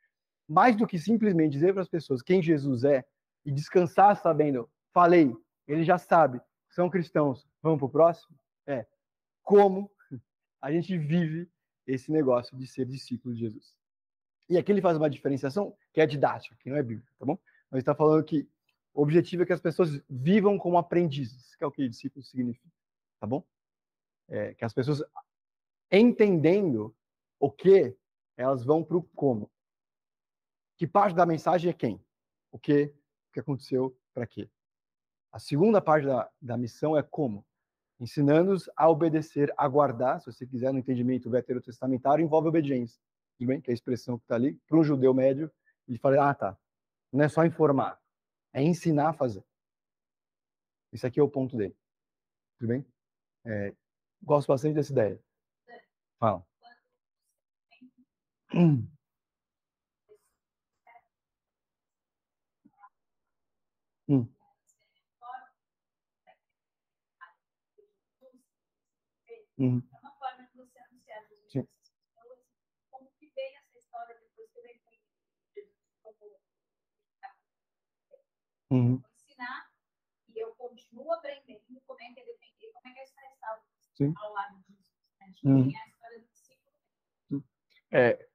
mais 0.48 0.76
do 0.76 0.86
que 0.86 0.98
simplesmente 0.98 1.52
dizer 1.52 1.72
para 1.72 1.82
as 1.82 1.88
pessoas 1.88 2.22
quem 2.22 2.42
Jesus 2.42 2.84
é 2.84 3.04
e 3.44 3.50
descansar 3.50 4.16
sabendo, 4.16 4.68
falei, 4.92 5.34
ele 5.66 5.84
já 5.84 5.98
sabe, 5.98 6.40
são 6.68 6.90
cristãos, 6.90 7.46
vamos 7.62 7.78
para 7.78 7.86
o 7.86 7.90
próximo, 7.90 8.36
é 8.66 8.86
como 9.42 9.90
a 10.60 10.70
gente 10.70 10.96
vive 10.96 11.50
esse 11.86 12.12
negócio 12.12 12.56
de 12.56 12.66
ser 12.66 12.86
discípulo 12.86 13.34
de 13.34 13.40
Jesus. 13.40 13.74
E 14.48 14.56
aqui 14.56 14.70
ele 14.70 14.80
faz 14.80 14.96
uma 14.96 15.10
diferenciação 15.10 15.76
que 15.92 16.00
é 16.00 16.06
didática, 16.06 16.56
que 16.60 16.70
não 16.70 16.76
é 16.76 16.82
bíblica, 16.82 17.12
tá 17.18 17.24
bom? 17.24 17.38
Mas 17.70 17.80
está 17.80 17.94
falando 17.94 18.24
que 18.24 18.48
o 18.94 19.02
objetivo 19.02 19.42
é 19.42 19.46
que 19.46 19.52
as 19.52 19.60
pessoas 19.60 20.00
vivam 20.08 20.58
como 20.58 20.76
aprendizes, 20.76 21.56
que 21.56 21.64
é 21.64 21.66
o 21.66 21.72
que 21.72 21.88
discípulo 21.88 22.22
significa, 22.24 22.68
tá 23.18 23.26
bom? 23.26 23.42
É, 24.28 24.54
que 24.54 24.64
as 24.64 24.72
pessoas, 24.72 25.02
entendendo 25.98 26.94
o 27.38 27.50
que, 27.50 27.96
elas 28.36 28.64
vão 28.64 28.82
para 28.82 28.96
o 28.96 29.02
como. 29.14 29.50
Que 30.76 30.86
parte 30.86 31.14
da 31.14 31.26
mensagem 31.26 31.70
é 31.70 31.74
quem? 31.74 32.02
O 32.50 32.58
que, 32.58 32.84
o 33.28 33.32
que 33.32 33.40
aconteceu, 33.40 33.96
para 34.14 34.26
quê? 34.26 34.48
A 35.30 35.38
segunda 35.38 35.80
parte 35.80 36.06
da, 36.06 36.30
da 36.40 36.56
missão 36.56 36.96
é 36.96 37.02
como. 37.02 37.46
Ensinando-os 38.00 38.68
a 38.76 38.88
obedecer, 38.88 39.52
a 39.56 39.68
guardar, 39.68 40.20
se 40.20 40.32
você 40.32 40.46
quiser, 40.46 40.72
no 40.72 40.78
entendimento 40.78 41.30
veterotestamentário, 41.30 42.24
envolve 42.24 42.48
obediência. 42.48 43.00
Tudo 43.38 43.48
bem? 43.48 43.60
Que 43.60 43.70
é 43.70 43.72
a 43.72 43.74
expressão 43.74 44.18
que 44.18 44.24
está 44.24 44.34
ali. 44.34 44.58
Para 44.66 44.78
um 44.78 44.84
judeu 44.84 45.14
médio, 45.14 45.50
ele 45.86 45.98
fala, 45.98 46.30
ah, 46.30 46.34
tá. 46.34 46.58
Não 47.12 47.24
é 47.24 47.28
só 47.28 47.44
informar 47.44 48.02
é 48.52 48.62
ensinar 48.62 49.08
a 49.08 49.12
fazer. 49.12 49.44
Esse 50.92 51.06
aqui 51.06 51.18
é 51.18 51.22
o 51.22 51.28
ponto 51.28 51.56
dele. 51.56 51.74
Tudo 52.58 52.68
bem? 52.68 52.86
É, 53.44 53.74
gosto 54.22 54.48
bastante 54.48 54.74
dessa 54.74 54.92
ideia. 54.92 55.20
Fala. 56.22 56.46
Hum. 58.54 58.86
Hum. 64.08 64.28
Uhum. 69.58 69.82
É 69.92 69.98
uma 69.98 70.12
forma 70.12 70.46
de 70.46 70.56
você 70.56 70.78
anunciar. 70.78 71.24
Sim. 71.48 71.66
Como 72.88 73.10
que 73.18 73.26
vem 73.34 73.56
essa 73.56 73.78
história 73.78 74.14
depois 74.20 74.48
que 74.52 74.58
eu 74.60 74.66
entendi 74.66 75.02
como 76.02 76.38
ensinar 79.12 79.72
e 80.28 80.38
eu 80.38 80.54
continuo 80.54 81.12
aprendendo 81.14 81.80
como 81.84 82.00
é 82.00 82.12
que 82.12 82.20
é 82.20 82.24
defender, 82.24 82.70
como 82.72 82.86
é 82.86 82.92
que 82.92 83.00
é 83.00 83.02
essa 83.02 83.62
Sim. 83.96 84.14
ao 84.16 84.32
lado 84.32 84.62
disso. 84.68 84.82
A 85.20 85.26
gente 85.26 85.46
Uhum. 85.46 85.68
tem 85.68 85.76
a 85.80 85.88
história 85.88 86.20
do 86.20 86.26
discípulo. 86.28 86.72
É, 87.92 88.26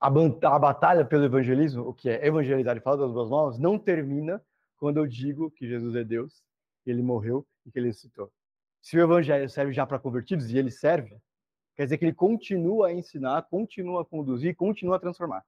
a, 0.00 0.08
a 0.08 0.58
batalha 0.58 1.04
pelo 1.04 1.24
evangelismo, 1.24 1.86
o 1.88 1.94
que 1.94 2.10
é 2.10 2.26
evangelizar 2.26 2.76
e 2.76 2.80
falar 2.80 2.96
das 2.96 3.12
boas 3.12 3.30
novas, 3.30 3.58
não 3.58 3.78
termina 3.78 4.42
quando 4.76 4.96
eu 4.96 5.06
digo 5.06 5.50
que 5.50 5.68
Jesus 5.68 5.94
é 5.94 6.02
Deus, 6.02 6.42
que 6.82 6.90
ele 6.90 7.02
morreu 7.02 7.46
e 7.64 7.70
que 7.70 7.78
ele 7.78 7.86
ressuscitou. 7.86 8.32
Se 8.80 8.98
o 8.98 9.00
evangelho 9.00 9.48
serve 9.48 9.72
já 9.72 9.86
para 9.86 10.00
convertidos, 10.00 10.50
e 10.50 10.58
ele 10.58 10.72
serve, 10.72 11.16
quer 11.76 11.84
dizer 11.84 11.98
que 11.98 12.04
ele 12.04 12.14
continua 12.14 12.88
a 12.88 12.92
ensinar, 12.92 13.42
continua 13.42 14.02
a 14.02 14.04
conduzir, 14.04 14.56
continua 14.56 14.96
a 14.96 14.98
transformar. 14.98 15.44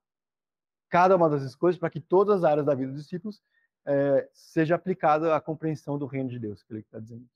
Cada 0.89 1.17
uma 1.17 1.29
dessas 1.29 1.57
coisas 1.57 1.77
para 1.77 1.91
que 1.91 2.01
todas 2.01 2.37
as 2.37 2.45
áreas 2.45 2.65
da 2.65 2.77
vida 2.77 2.93
dos 2.93 3.03
discípulos 3.03 3.43
é, 3.85 4.29
seja 4.33 4.77
aplicada 4.77 5.35
a 5.35 5.41
compreensão 5.41 5.99
do 5.99 6.07
reino 6.07 6.29
de 6.29 6.39
Deus, 6.39 6.63
que 6.63 6.73
ele 6.73 6.81
está 6.81 7.01
dizendo. 7.01 7.27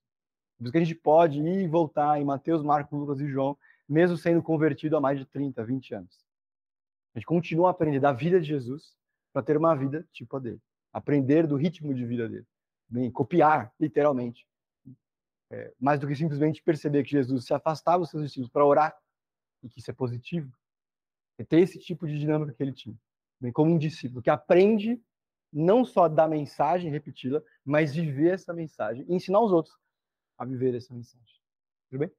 Por 0.56 0.64
isso 0.64 0.72
que 0.72 0.78
a 0.78 0.84
gente 0.84 0.94
pode 0.94 1.40
ir 1.40 1.64
e 1.64 1.68
voltar 1.68 2.20
em 2.20 2.24
Mateus, 2.24 2.62
Marcos, 2.62 2.96
Lucas 2.96 3.20
e 3.20 3.28
João, 3.28 3.58
mesmo 3.88 4.16
sendo 4.16 4.42
convertido 4.42 4.96
há 4.96 5.00
mais 5.00 5.18
de 5.18 5.24
30, 5.24 5.64
20 5.64 5.94
anos. 5.94 6.24
A 7.14 7.18
gente 7.18 7.26
continua 7.26 7.68
a 7.68 7.70
aprender 7.70 8.00
da 8.00 8.12
vida 8.12 8.40
de 8.40 8.46
Jesus 8.46 8.96
para 9.32 9.42
ter 9.42 9.56
uma 9.56 9.74
vida 9.74 10.06
tipo 10.12 10.36
a 10.36 10.40
dele. 10.40 10.60
Aprender 10.92 11.46
do 11.46 11.56
ritmo 11.56 11.94
de 11.94 12.04
vida 12.04 12.28
dele. 12.28 12.46
Bem, 12.88 13.10
copiar, 13.10 13.72
literalmente. 13.78 14.46
É, 15.50 15.72
mais 15.80 15.98
do 15.98 16.06
que 16.06 16.14
simplesmente 16.14 16.62
perceber 16.62 17.02
que 17.04 17.10
Jesus 17.10 17.46
se 17.46 17.54
afastava 17.54 18.00
dos 18.00 18.10
seus 18.10 18.24
discípulos 18.24 18.50
para 18.50 18.64
orar, 18.64 18.96
e 19.62 19.68
que 19.68 19.80
isso 19.80 19.90
é 19.90 19.94
positivo. 19.94 20.52
É 21.38 21.44
ter 21.44 21.60
esse 21.60 21.78
tipo 21.78 22.06
de 22.06 22.18
dinâmica 22.18 22.52
que 22.52 22.62
ele 22.62 22.72
tinha. 22.72 22.96
Bem, 23.40 23.52
como 23.52 23.72
um 23.72 23.78
discípulo 23.78 24.22
que 24.22 24.30
aprende 24.30 25.00
não 25.52 25.84
só 25.84 26.08
da 26.08 26.28
mensagem, 26.28 26.90
repeti-la, 26.90 27.42
mas 27.64 27.94
viver 27.94 28.34
essa 28.34 28.52
mensagem 28.52 29.04
e 29.08 29.14
ensinar 29.14 29.40
os 29.40 29.52
outros 29.52 29.74
a 30.36 30.44
viver 30.44 30.74
essa 30.74 30.92
mensagem. 30.92 31.26
Tudo 31.88 32.00
bem? 32.00 32.10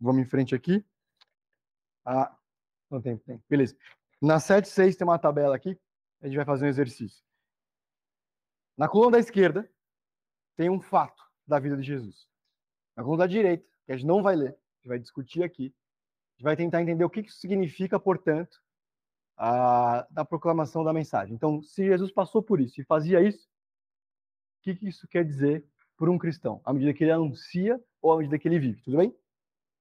Vamos 0.00 0.22
em 0.22 0.26
frente 0.26 0.54
aqui. 0.54 0.84
Ah, 2.04 2.36
não 2.90 3.00
tem, 3.00 3.16
tem. 3.18 3.42
Beleza. 3.48 3.76
Na 4.20 4.36
7.6 4.36 4.96
tem 4.96 5.06
uma 5.06 5.18
tabela 5.18 5.56
aqui. 5.56 5.78
A 6.20 6.26
gente 6.26 6.36
vai 6.36 6.44
fazer 6.44 6.66
um 6.66 6.68
exercício. 6.68 7.24
Na 8.76 8.88
coluna 8.88 9.12
da 9.12 9.18
esquerda 9.18 9.70
tem 10.56 10.70
um 10.70 10.80
fato 10.80 11.22
da 11.46 11.58
vida 11.58 11.76
de 11.76 11.82
Jesus. 11.82 12.28
Na 12.96 13.02
coluna 13.02 13.24
da 13.24 13.26
direita, 13.26 13.66
que 13.84 13.92
a 13.92 13.96
gente 13.96 14.06
não 14.06 14.22
vai 14.22 14.36
ler, 14.36 14.50
a 14.50 14.76
gente 14.76 14.88
vai 14.88 14.98
discutir 14.98 15.42
aqui, 15.42 15.66
a 15.66 16.32
gente 16.38 16.44
vai 16.44 16.56
tentar 16.56 16.82
entender 16.82 17.04
o 17.04 17.10
que 17.10 17.20
isso 17.20 17.38
significa, 17.38 17.98
portanto, 18.00 18.58
a, 19.36 20.06
da 20.10 20.24
proclamação 20.24 20.82
da 20.82 20.92
mensagem. 20.92 21.34
Então, 21.34 21.62
se 21.62 21.84
Jesus 21.84 22.10
passou 22.10 22.42
por 22.42 22.60
isso 22.60 22.80
e 22.80 22.84
fazia 22.84 23.20
isso, 23.20 23.46
o 24.58 24.62
que 24.62 24.78
isso 24.82 25.06
quer 25.08 25.24
dizer 25.24 25.64
para 25.96 26.10
um 26.10 26.18
cristão, 26.18 26.60
à 26.64 26.72
medida 26.72 26.92
que 26.92 27.04
ele 27.04 27.12
anuncia 27.12 27.82
ou 28.02 28.12
à 28.12 28.18
medida 28.18 28.38
que 28.38 28.48
ele 28.48 28.58
vive, 28.58 28.82
tudo 28.82 28.98
bem? 28.98 29.14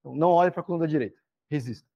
Então, 0.06 0.16
não 0.16 0.30
olhe 0.30 0.51
para 0.51 0.62
a 0.62 0.64
coluna 0.64 0.86
da 0.86 0.89
direita, 0.89 1.20
resista. 1.49 1.89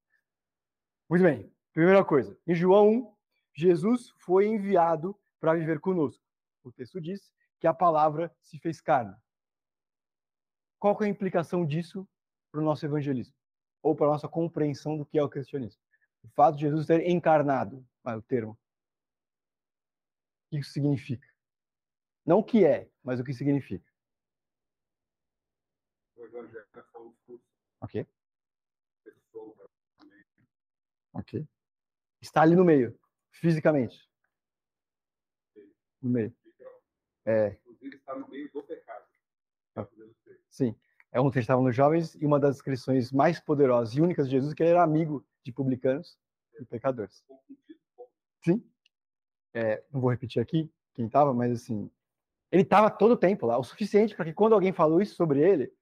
Muito 1.08 1.22
bem, 1.22 1.54
primeira 1.72 2.04
coisa, 2.04 2.36
em 2.48 2.56
João 2.56 2.90
1, 2.90 3.16
Jesus 3.54 4.10
foi 4.18 4.48
enviado 4.48 5.16
para 5.40 5.54
viver 5.54 5.80
conosco. 5.80 6.24
O 6.64 6.72
texto 6.72 7.00
diz 7.00 7.32
que 7.60 7.68
a 7.68 7.74
palavra 7.74 8.36
se 8.42 8.58
fez 8.58 8.82
carne. 8.82 9.16
Qual 10.80 10.98
é 11.02 11.06
a 11.06 11.08
implicação 11.08 11.64
disso 11.64 12.10
para 12.52 12.60
o 12.60 12.64
nosso 12.64 12.84
evangelismo? 12.84 13.36
Ou 13.84 13.96
para 13.96 14.08
a 14.08 14.10
nossa 14.10 14.28
compreensão 14.28 14.98
do 14.98 15.06
que 15.06 15.20
é 15.20 15.24
o 15.24 15.30
cristianismo? 15.30 15.80
O 16.24 16.30
fato 16.30 16.56
de 16.56 16.62
Jesus 16.62 16.88
ter 16.88 17.08
encarnado, 17.08 17.88
é 18.08 18.16
o 18.16 18.24
termo. 18.24 18.54
O 20.48 20.50
que 20.50 20.58
isso 20.58 20.72
significa? 20.72 21.28
Não 22.26 22.40
o 22.40 22.44
que 22.44 22.66
é, 22.66 22.90
mas 23.04 23.20
o 23.20 23.24
que 23.24 23.36
significa. 23.36 23.88
O 26.16 26.26
evangelho 26.26 26.68
é 26.74 26.82
só 26.92 27.04
um 27.04 27.12
discurso. 27.12 27.50
Ok? 27.90 28.06
Ok. 31.14 31.48
Está 32.22 32.44
ali 32.44 32.56
no 32.56 32.64
meio, 32.64 32.98
fisicamente. 33.32 34.08
No 36.02 36.12
meio. 36.12 36.34
É, 37.26 37.58
Inclusive, 37.62 37.96
está 37.96 38.16
no 38.16 38.28
meio 38.30 38.52
do 38.52 38.64
pecado. 38.64 39.06
Ah. 39.76 39.86
Tá 39.86 39.92
sim. 40.50 40.76
É 41.12 41.20
um 41.20 41.26
texto 41.26 41.34
que 41.34 41.40
estava 41.40 41.62
nos 41.62 41.76
jovens 41.76 42.14
e 42.16 42.26
uma 42.26 42.40
das 42.40 42.56
descrições 42.56 43.12
mais 43.12 43.40
poderosas 43.40 43.96
e 43.96 44.02
únicas 44.02 44.28
de 44.28 44.34
Jesus 44.34 44.54
é 44.54 44.56
que 44.56 44.62
ele 44.62 44.70
era 44.70 44.84
amigo 44.84 45.26
de 45.44 45.52
publicanos 45.52 46.18
e 46.60 46.66
pecadores. 46.66 47.26
Sim. 48.44 48.64
É, 49.54 49.84
não 49.92 50.00
vou 50.00 50.12
repetir 50.12 50.40
aqui 50.40 50.72
quem 50.94 51.08
estava, 51.08 51.34
mas 51.34 51.52
assim, 51.52 51.90
ele 52.52 52.62
estava 52.62 52.92
todo 52.92 53.14
o 53.14 53.18
tempo 53.18 53.48
lá, 53.48 53.58
o 53.58 53.64
suficiente 53.64 54.16
para 54.16 54.26
que 54.26 54.34
quando 54.34 54.54
alguém 54.54 54.72
falou 54.72 55.02
isso 55.02 55.16
sobre 55.16 55.42
ele, 55.42 55.74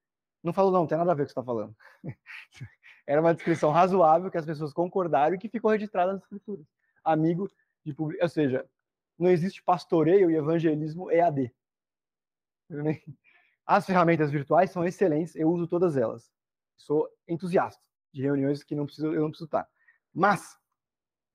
não 0.48 0.54
falou, 0.54 0.72
não, 0.72 0.80
não 0.82 0.88
tem 0.88 0.98
nada 0.98 1.12
a 1.12 1.16
ver 1.16 1.24
com 1.24 1.26
o 1.26 1.28
que 1.28 1.34
você 1.34 1.40
está 1.40 1.44
falando. 1.44 1.76
Era 3.06 3.22
uma 3.22 3.34
descrição 3.34 3.72
razoável 3.72 4.32
que 4.32 4.38
as 4.38 4.46
pessoas 4.46 4.74
concordaram 4.74 5.36
e 5.36 5.38
que 5.38 5.48
ficou 5.48 5.72
registrada 5.72 6.14
nas 6.14 6.24
escrituras. 6.24 6.66
Amigo 7.04 7.50
de 7.86 7.94
publicanos. 7.94 8.32
Ou 8.32 8.34
seja, 8.34 8.70
não 9.18 9.30
existe 9.30 9.64
pastoreio 9.64 10.30
e 10.30 10.36
evangelismo 10.36 11.12
EAD. 11.12 11.54
As 13.66 13.86
ferramentas 13.86 14.32
virtuais 14.32 14.72
são 14.72 14.86
excelentes, 14.86 15.36
eu 15.36 15.50
uso 15.50 15.68
todas 15.68 15.98
elas. 15.98 16.32
Sou 16.78 17.10
entusiasta 17.28 17.84
de 18.14 18.22
reuniões 18.22 18.64
que 18.64 18.76
não 18.76 18.86
preciso, 18.86 19.08
eu 19.08 19.22
não 19.22 19.30
preciso 19.30 19.46
estar. 19.46 19.68
Mas 20.14 20.58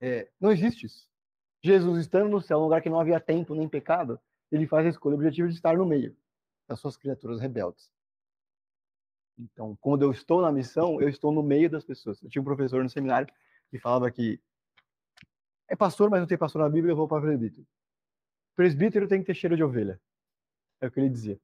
é, 0.00 0.30
não 0.40 0.50
existe 0.50 0.86
isso. 0.86 1.10
Jesus 1.62 2.00
estando 2.00 2.28
no 2.28 2.40
céu, 2.40 2.58
num 2.58 2.64
lugar 2.64 2.82
que 2.82 2.90
não 2.90 2.98
havia 2.98 3.20
tempo 3.20 3.54
nem 3.54 3.68
pecado, 3.68 4.18
ele 4.50 4.66
faz 4.66 4.86
a 4.86 4.88
escolha, 4.88 5.14
o 5.14 5.16
objetivo 5.16 5.48
de 5.48 5.54
estar 5.54 5.76
no 5.76 5.86
meio 5.86 6.16
das 6.66 6.80
suas 6.80 6.96
criaturas 6.96 7.40
rebeldes. 7.40 7.90
Então, 9.42 9.76
quando 9.80 10.02
eu 10.02 10.10
estou 10.10 10.40
na 10.40 10.52
missão, 10.52 11.00
eu 11.00 11.08
estou 11.08 11.32
no 11.32 11.42
meio 11.42 11.68
das 11.68 11.84
pessoas. 11.84 12.22
Eu 12.22 12.28
tinha 12.28 12.40
um 12.40 12.44
professor 12.44 12.82
no 12.82 12.88
seminário 12.88 13.32
que 13.70 13.78
falava 13.78 14.10
que 14.10 14.40
é 15.68 15.74
pastor, 15.74 16.10
mas 16.10 16.20
não 16.20 16.26
tem 16.26 16.38
pastor 16.38 16.62
na 16.62 16.68
Bíblia, 16.68 16.92
eu 16.92 16.96
vou 16.96 17.08
para 17.08 17.22
presbítero. 17.22 17.66
Presbítero 18.54 19.08
tem 19.08 19.20
que 19.20 19.26
ter 19.26 19.34
cheiro 19.34 19.56
de 19.56 19.64
ovelha. 19.64 20.00
É 20.80 20.86
o 20.86 20.90
que 20.90 21.00
ele 21.00 21.08
dizia. 21.08 21.40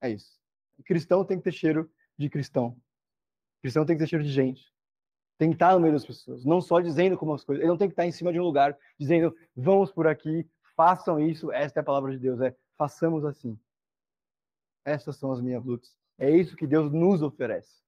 É 0.00 0.10
isso. 0.10 0.38
Cristão 0.84 1.24
tem 1.24 1.38
que 1.38 1.44
ter 1.44 1.52
cheiro 1.52 1.90
de 2.16 2.28
cristão. 2.28 2.76
Cristão 3.60 3.84
tem 3.84 3.96
que 3.96 4.02
ter 4.02 4.08
cheiro 4.08 4.24
de 4.24 4.30
gente. 4.30 4.72
Tem 5.38 5.50
que 5.50 5.56
estar 5.56 5.74
no 5.74 5.80
meio 5.80 5.92
das 5.92 6.06
pessoas. 6.06 6.44
Não 6.44 6.60
só 6.60 6.80
dizendo 6.80 7.16
como 7.16 7.34
as 7.34 7.44
coisas. 7.44 7.62
Ele 7.62 7.70
não 7.70 7.78
tem 7.78 7.88
que 7.88 7.92
estar 7.92 8.06
em 8.06 8.12
cima 8.12 8.32
de 8.32 8.40
um 8.40 8.44
lugar 8.44 8.76
dizendo, 8.98 9.36
vamos 9.54 9.92
por 9.92 10.06
aqui, 10.06 10.48
façam 10.76 11.20
isso. 11.20 11.52
Esta 11.52 11.80
é 11.80 11.82
a 11.82 11.84
palavra 11.84 12.12
de 12.12 12.18
Deus. 12.18 12.40
É, 12.40 12.56
façamos 12.76 13.24
assim. 13.24 13.58
Essas 14.84 15.16
são 15.16 15.32
as 15.32 15.40
minhas 15.40 15.64
lutas. 15.64 15.96
É 16.18 16.30
isso 16.30 16.56
que 16.56 16.66
Deus 16.66 16.92
nos 16.92 17.22
oferece. 17.22 17.82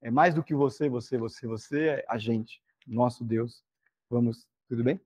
É 0.00 0.10
mais 0.10 0.34
do 0.34 0.42
que 0.42 0.54
você, 0.54 0.88
você, 0.88 1.16
você, 1.16 1.46
você, 1.46 1.88
é 1.88 2.04
a 2.08 2.18
gente, 2.18 2.62
nosso 2.86 3.24
Deus. 3.24 3.64
Vamos, 4.10 4.46
tudo 4.68 4.82
bem? 4.82 5.00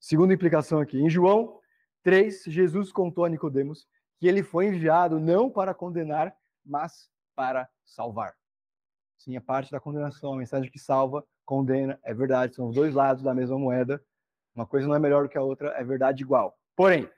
Segunda 0.00 0.34
implicação 0.34 0.80
aqui. 0.80 0.98
Em 0.98 1.08
João 1.08 1.60
3, 2.02 2.44
Jesus 2.46 2.90
contou 2.90 3.24
a 3.24 3.28
Nicodemos 3.28 3.86
que 4.18 4.26
ele 4.26 4.42
foi 4.42 4.66
enviado 4.66 5.18
não 5.18 5.50
para 5.50 5.74
condenar, 5.74 6.36
mas 6.64 7.10
para 7.34 7.68
salvar. 7.84 8.34
Sim, 9.18 9.36
a 9.36 9.40
parte 9.40 9.70
da 9.70 9.80
condenação, 9.80 10.32
a 10.32 10.36
mensagem 10.36 10.70
que 10.70 10.78
salva, 10.78 11.24
condena, 11.44 11.98
é 12.02 12.12
verdade, 12.12 12.54
são 12.54 12.68
os 12.68 12.74
dois 12.74 12.94
lados 12.94 13.22
da 13.22 13.34
mesma 13.34 13.58
moeda. 13.58 14.00
Uma 14.54 14.66
coisa 14.66 14.86
não 14.86 14.94
é 14.94 14.98
melhor 14.98 15.28
que 15.28 15.38
a 15.38 15.42
outra, 15.42 15.70
é 15.70 15.84
verdade 15.84 16.22
igual. 16.22 16.58
Porém, 16.76 17.08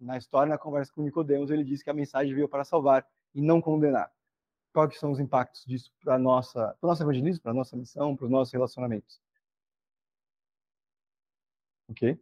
na 0.00 0.16
história, 0.16 0.50
na 0.50 0.58
conversa 0.58 0.92
com 0.92 1.02
Nicodemos, 1.02 1.50
ele 1.50 1.64
disse 1.64 1.84
que 1.84 1.90
a 1.90 1.94
mensagem 1.94 2.34
veio 2.34 2.48
para 2.48 2.64
salvar 2.64 3.06
e 3.34 3.40
não 3.40 3.60
condenar. 3.60 4.12
Quais 4.72 4.98
são 4.98 5.12
os 5.12 5.20
impactos 5.20 5.64
disso 5.64 5.92
para 6.00 6.18
nossa, 6.18 6.76
para 6.80 6.88
nosso 6.88 7.02
evangelismo, 7.02 7.42
para 7.42 7.52
a 7.52 7.54
nossa 7.54 7.76
missão, 7.76 8.16
para 8.16 8.24
os 8.24 8.30
nossos 8.30 8.52
relacionamentos? 8.52 9.20
Ok? 11.88 12.18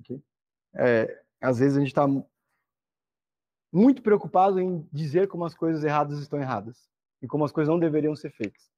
Ok? 0.00 0.22
É, 0.74 1.22
às 1.40 1.58
vezes 1.58 1.76
a 1.76 1.80
gente 1.80 1.88
está 1.88 2.06
muito 3.72 4.02
preocupado 4.02 4.60
em 4.60 4.88
dizer 4.92 5.28
como 5.28 5.44
as 5.44 5.54
coisas 5.54 5.84
erradas 5.84 6.18
estão 6.20 6.40
erradas 6.40 6.88
e 7.20 7.26
como 7.26 7.44
as 7.44 7.52
coisas 7.52 7.70
não 7.70 7.78
deveriam 7.78 8.14
ser 8.14 8.30
feitas. 8.30 8.70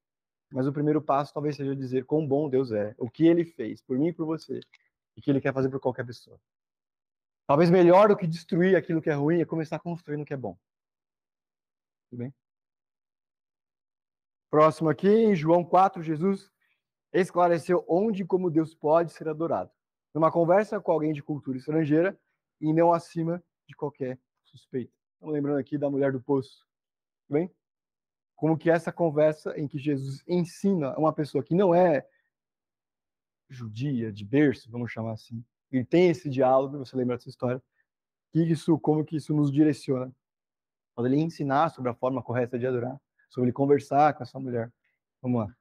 Mas 0.51 0.67
o 0.67 0.73
primeiro 0.73 1.01
passo 1.01 1.33
talvez 1.33 1.57
seja 1.57 1.77
dizer 1.77 2.05
quão 2.05 2.27
bom 2.27 2.49
Deus 2.49 2.73
é, 2.73 2.95
o 2.99 3.09
que 3.09 3.27
ele 3.27 3.45
fez 3.45 3.83
por 3.83 3.99
mim 3.99 4.09
e 4.09 4.13
por 4.13 4.27
você, 4.27 4.61
e 5.17 5.21
que 5.21 5.31
ele 5.31 5.41
quer 5.41 5.55
fazer 5.55 5.69
por 5.69 5.79
qualquer 5.79 6.05
pessoa. 6.05 6.41
Talvez 7.47 7.71
melhor 7.71 8.09
do 8.09 8.17
que 8.17 8.27
destruir 8.27 8.77
aquilo 8.77 9.03
que 9.03 9.11
é 9.11 9.15
ruim 9.15 9.41
é 9.41 9.45
começar 9.45 9.79
construindo 9.79 10.23
o 10.23 10.25
que 10.25 10.35
é 10.35 10.37
bom. 10.37 10.57
Tudo 12.11 12.19
bem? 12.19 12.35
Próximo 14.51 14.91
aqui, 14.91 15.09
em 15.09 15.35
João 15.35 15.65
4, 15.65 16.03
Jesus 16.03 16.51
esclareceu 17.13 17.85
onde 17.89 18.23
e 18.23 18.27
como 18.27 18.51
Deus 18.51 18.75
pode 18.75 19.13
ser 19.13 19.29
adorado. 19.29 19.71
Numa 20.13 20.33
conversa 20.33 20.81
com 20.81 20.91
alguém 20.91 21.13
de 21.13 21.23
cultura 21.23 21.57
estrangeira 21.57 22.19
e 22.61 22.73
não 22.73 22.93
acima 22.93 23.43
de 23.67 23.77
qualquer 23.77 24.19
suspeita. 24.45 24.93
Estamos 25.15 25.33
lembrando 25.33 25.59
aqui 25.59 25.79
da 25.79 25.89
mulher 25.89 26.11
do 26.11 26.21
poço. 26.21 26.67
Tudo 27.29 27.39
bem? 27.39 27.55
Como 28.35 28.59
que 28.59 28.71
essa 28.71 28.91
conversa 28.91 29.57
em 29.57 29.69
que 29.69 29.79
Jesus 29.79 30.25
ensina 30.27 30.97
uma 30.99 31.13
pessoa 31.13 31.45
que 31.45 31.55
não 31.55 31.73
é 31.73 32.05
judia, 33.49 34.13
de 34.13 34.25
berço, 34.25 34.71
vamos 34.71 34.91
chamar 34.91 35.13
assim, 35.13 35.45
ele 35.71 35.85
tem 35.85 36.09
esse 36.09 36.29
diálogo, 36.29 36.79
você 36.79 36.97
lembra 36.97 37.17
dessa 37.17 37.29
história, 37.29 37.63
que 38.33 38.41
isso, 38.41 38.79
como 38.79 39.05
que 39.05 39.17
isso 39.17 39.35
nos 39.35 39.53
direciona. 39.53 40.13
Quando 41.01 41.15
ele 41.15 41.23
ensinar 41.23 41.71
sobre 41.71 41.91
a 41.91 41.95
forma 41.95 42.23
correta 42.23 42.59
de 42.59 42.67
adorar, 42.67 43.01
sobre 43.31 43.47
ele 43.47 43.55
conversar 43.55 44.13
com 44.13 44.23
essa 44.23 44.39
mulher. 44.39 44.71
Vamos 45.23 45.47
lá. 45.47 45.57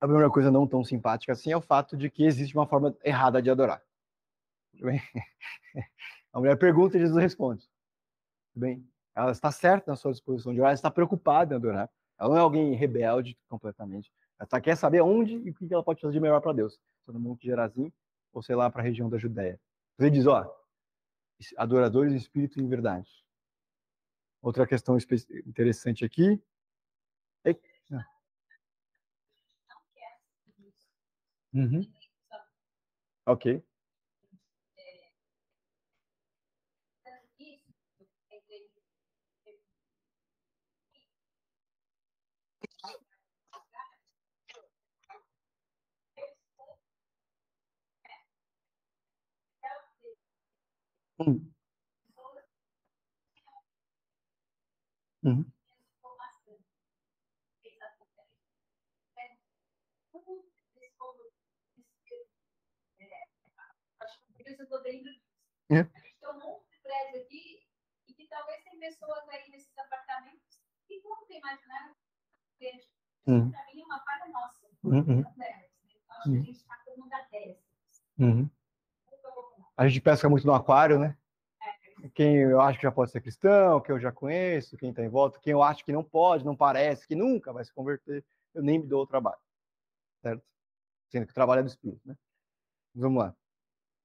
A 0.00 0.06
primeira 0.06 0.30
coisa 0.30 0.52
não 0.52 0.68
tão 0.68 0.84
simpática 0.84 1.32
assim 1.32 1.50
é 1.50 1.56
o 1.56 1.60
fato 1.60 1.96
de 1.96 2.08
que 2.08 2.22
existe 2.22 2.54
uma 2.54 2.64
forma 2.64 2.96
errada 3.02 3.42
de 3.42 3.50
adorar. 3.50 3.82
Tudo 4.70 4.84
bem? 4.84 5.02
A 6.32 6.38
mulher 6.38 6.56
pergunta 6.56 6.96
e 6.96 7.00
Jesus 7.00 7.20
responde. 7.20 7.68
Tudo 8.54 8.62
bem? 8.62 8.88
Ela 9.16 9.32
está 9.32 9.50
certa 9.50 9.90
na 9.90 9.96
sua 9.96 10.12
disposição 10.12 10.54
de 10.54 10.60
orar, 10.60 10.68
ela 10.68 10.74
está 10.74 10.92
preocupada 10.92 11.54
em 11.54 11.56
adorar. 11.56 11.90
Ela 12.16 12.28
não 12.28 12.36
é 12.36 12.40
alguém 12.40 12.72
rebelde 12.76 13.36
completamente. 13.48 14.12
Ela 14.38 14.60
quer 14.60 14.76
saber 14.76 15.00
onde 15.00 15.34
e 15.34 15.50
o 15.50 15.54
que 15.54 15.74
ela 15.74 15.82
pode 15.82 16.00
fazer 16.00 16.12
de 16.12 16.20
melhor 16.20 16.40
para 16.40 16.52
Deus. 16.52 16.78
Se 17.04 17.10
no 17.10 17.18
Monte 17.18 17.46
Gerazim 17.46 17.92
ou 18.32 18.42
sei 18.42 18.54
lá 18.54 18.70
para 18.70 18.82
a 18.82 18.84
região 18.84 19.08
da 19.08 19.18
Judéia. 19.18 19.60
Ele 19.98 20.10
diz, 20.10 20.26
ó, 20.26 20.50
adoradores 21.56 22.12
em 22.12 22.16
espírito 22.16 22.58
e 22.58 22.62
em 22.62 22.68
verdade. 22.68 23.08
Outra 24.42 24.66
questão 24.66 24.96
interessante 25.46 26.04
aqui. 26.04 26.42
É... 27.44 27.54
Ah. 27.92 28.06
Uhum. 31.52 31.82
Ok. 33.26 33.62
Hum. 51.20 51.52
Uhum. 55.22 55.44
É. 65.70 65.80
A 65.80 65.98
gente 66.00 66.18
tem 66.18 66.28
um 66.28 66.38
monte 66.40 66.68
de 66.70 66.80
prédio 66.82 67.22
aqui 67.22 67.66
e 68.08 68.14
que 68.14 68.26
talvez 68.26 68.64
tem 68.64 68.78
pessoas 68.80 69.28
aí 69.28 69.48
nesses 69.50 69.76
apartamentos 69.78 70.60
que 70.88 71.00
nunca 71.02 71.32
imaginaram 71.32 71.94
que 72.58 72.80
Uhum. 73.26 73.50
para 73.52 73.66
mim 73.66 73.82
é 73.82 73.84
uma 73.84 74.00
falha 74.04 74.32
nossa. 74.32 74.66
Uhum. 74.82 75.20
Eu 75.20 75.26
acho 75.28 76.22
que 76.24 76.38
a 76.38 76.42
gente 76.42 76.50
está 76.50 76.76
todo 76.84 76.98
mundo 76.98 77.12
a 77.12 77.20
10. 77.30 77.58
Uhum. 78.18 78.50
A 79.80 79.88
gente 79.88 80.02
pesca 80.02 80.28
muito 80.28 80.46
no 80.46 80.52
aquário, 80.52 80.98
né? 80.98 81.16
Quem 82.12 82.36
eu 82.36 82.60
acho 82.60 82.78
que 82.78 82.82
já 82.82 82.92
pode 82.92 83.10
ser 83.10 83.22
cristão, 83.22 83.80
quem 83.80 83.94
eu 83.94 83.98
já 83.98 84.12
conheço, 84.12 84.76
quem 84.76 84.90
está 84.90 85.02
em 85.02 85.08
volta, 85.08 85.40
quem 85.40 85.52
eu 85.52 85.62
acho 85.62 85.82
que 85.86 85.90
não 85.90 86.04
pode, 86.04 86.44
não 86.44 86.54
parece, 86.54 87.08
que 87.08 87.14
nunca 87.14 87.50
vai 87.50 87.64
se 87.64 87.72
converter, 87.72 88.22
eu 88.52 88.62
nem 88.62 88.78
me 88.78 88.86
dou 88.86 89.04
o 89.04 89.06
trabalho. 89.06 89.40
Certo? 90.20 90.44
Sendo 91.08 91.24
que 91.24 91.32
o 91.32 91.34
trabalho 91.34 91.60
é 91.60 91.62
do 91.62 91.68
Espírito, 91.70 92.06
né? 92.06 92.14
Vamos 92.94 93.22
lá. 93.22 93.34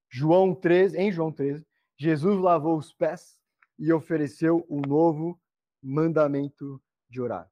João 0.08 0.54
13, 0.54 0.96
em 0.96 1.12
João 1.12 1.30
13, 1.30 1.66
Jesus 1.98 2.40
lavou 2.40 2.78
os 2.78 2.94
pés 2.94 3.38
e 3.78 3.92
ofereceu 3.92 4.66
um 4.70 4.80
novo 4.80 5.38
mandamento 5.82 6.82
de 7.06 7.20
orar. 7.20 7.50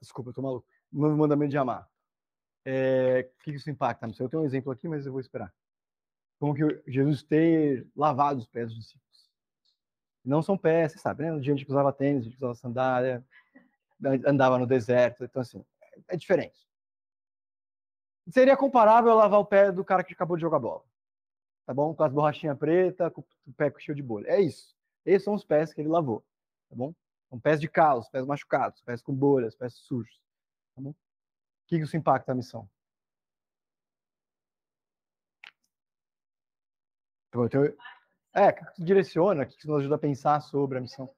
Desculpa, 0.00 0.30
eu 0.30 0.34
tô 0.34 0.42
maluco. 0.42 0.66
Novo 0.90 1.16
mandamento 1.16 1.52
de 1.52 1.58
amar. 1.58 1.88
É, 2.64 3.28
que 3.42 3.50
isso 3.50 3.70
impacta? 3.70 4.06
Não 4.06 4.14
sei, 4.14 4.24
eu 4.24 4.30
tenho 4.30 4.42
um 4.42 4.46
exemplo 4.46 4.72
aqui, 4.72 4.88
mas 4.88 5.04
eu 5.04 5.12
vou 5.12 5.20
esperar. 5.20 5.52
Como 6.38 6.54
que 6.54 6.82
Jesus 6.86 7.22
ter 7.22 7.86
lavado 7.96 8.38
os 8.40 8.46
pés 8.46 8.68
dos 8.68 8.78
discípulos. 8.78 9.30
Não 10.24 10.42
são 10.42 10.56
pés, 10.56 10.92
você 10.92 10.98
sabe, 10.98 11.24
né? 11.24 11.42
Gente 11.42 11.68
usava 11.68 11.92
tênis, 11.92 12.24
gente 12.24 12.36
usava 12.36 12.54
sandália, 12.54 13.24
andava 14.26 14.58
no 14.58 14.66
deserto, 14.66 15.24
então 15.24 15.42
assim, 15.42 15.64
é 16.08 16.16
diferente. 16.16 16.66
Seria 18.28 18.56
comparável 18.56 19.10
a 19.10 19.14
lavar 19.14 19.40
o 19.40 19.44
pé 19.44 19.72
do 19.72 19.84
cara 19.84 20.04
que 20.04 20.12
acabou 20.12 20.36
de 20.36 20.42
jogar 20.42 20.60
bola. 20.60 20.84
Tá 21.66 21.74
bom? 21.74 21.94
Com 21.94 22.04
as 22.04 22.12
borrachinhas 22.12 22.58
pretas, 22.58 23.12
com 23.12 23.20
o 23.20 23.52
pé 23.54 23.72
cheio 23.78 23.96
de 23.96 24.02
bolha. 24.02 24.28
É 24.28 24.40
isso. 24.40 24.74
Esses 25.04 25.24
são 25.24 25.34
os 25.34 25.44
pés 25.44 25.72
que 25.72 25.80
ele 25.80 25.88
lavou. 25.88 26.24
Tá 26.68 26.76
bom? 26.76 26.94
São 27.28 27.40
pés 27.40 27.60
de 27.60 27.68
calos, 27.68 28.08
pés 28.08 28.24
machucados, 28.26 28.80
pés 28.82 29.02
com 29.02 29.14
bolhas, 29.14 29.56
pés 29.56 29.74
sujos. 29.74 30.20
Tá 30.74 30.82
bom? 30.82 30.94
Que 31.72 31.78
isso 31.78 31.96
impacta 31.96 32.32
a 32.32 32.34
missão? 32.34 32.68
Então, 37.28 37.64
é, 38.34 38.48
o 38.48 38.54
que 38.54 38.72
isso 38.72 38.84
direciona, 38.84 39.42
o 39.42 39.46
que 39.46 39.56
isso 39.56 39.66
nos 39.66 39.80
ajuda 39.80 39.94
a 39.94 39.98
pensar 39.98 40.38
sobre 40.42 40.76
a 40.76 40.82
missão. 40.82 41.08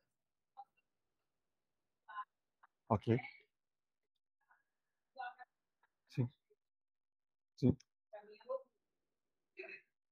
Ok. 2.88 3.18
Sim. 6.11 6.30
Sim. 7.57 7.76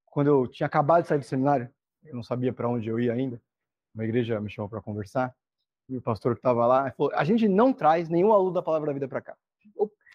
Quando 0.06 0.26
eu 0.26 0.48
tinha 0.48 0.66
acabado 0.66 1.02
de 1.02 1.08
sair 1.08 1.18
do 1.18 1.24
seminário, 1.24 1.72
eu 2.02 2.16
não 2.16 2.24
sabia 2.24 2.52
para 2.52 2.68
onde 2.68 2.88
eu 2.88 2.98
ia 2.98 3.12
ainda. 3.12 3.40
Uma 3.94 4.02
igreja 4.02 4.40
me 4.40 4.50
chamou 4.50 4.68
para 4.68 4.82
conversar. 4.82 5.32
E 5.88 5.96
o 5.96 6.02
pastor 6.02 6.34
que 6.34 6.40
estava 6.40 6.66
lá 6.66 6.90
falou: 6.90 7.12
a 7.14 7.22
gente 7.22 7.46
não 7.46 7.72
traz 7.72 8.08
nenhum 8.08 8.32
aluno 8.32 8.54
da 8.54 8.62
palavra 8.62 8.88
da 8.88 8.94
vida 8.94 9.06
para 9.06 9.22
cá. 9.22 9.38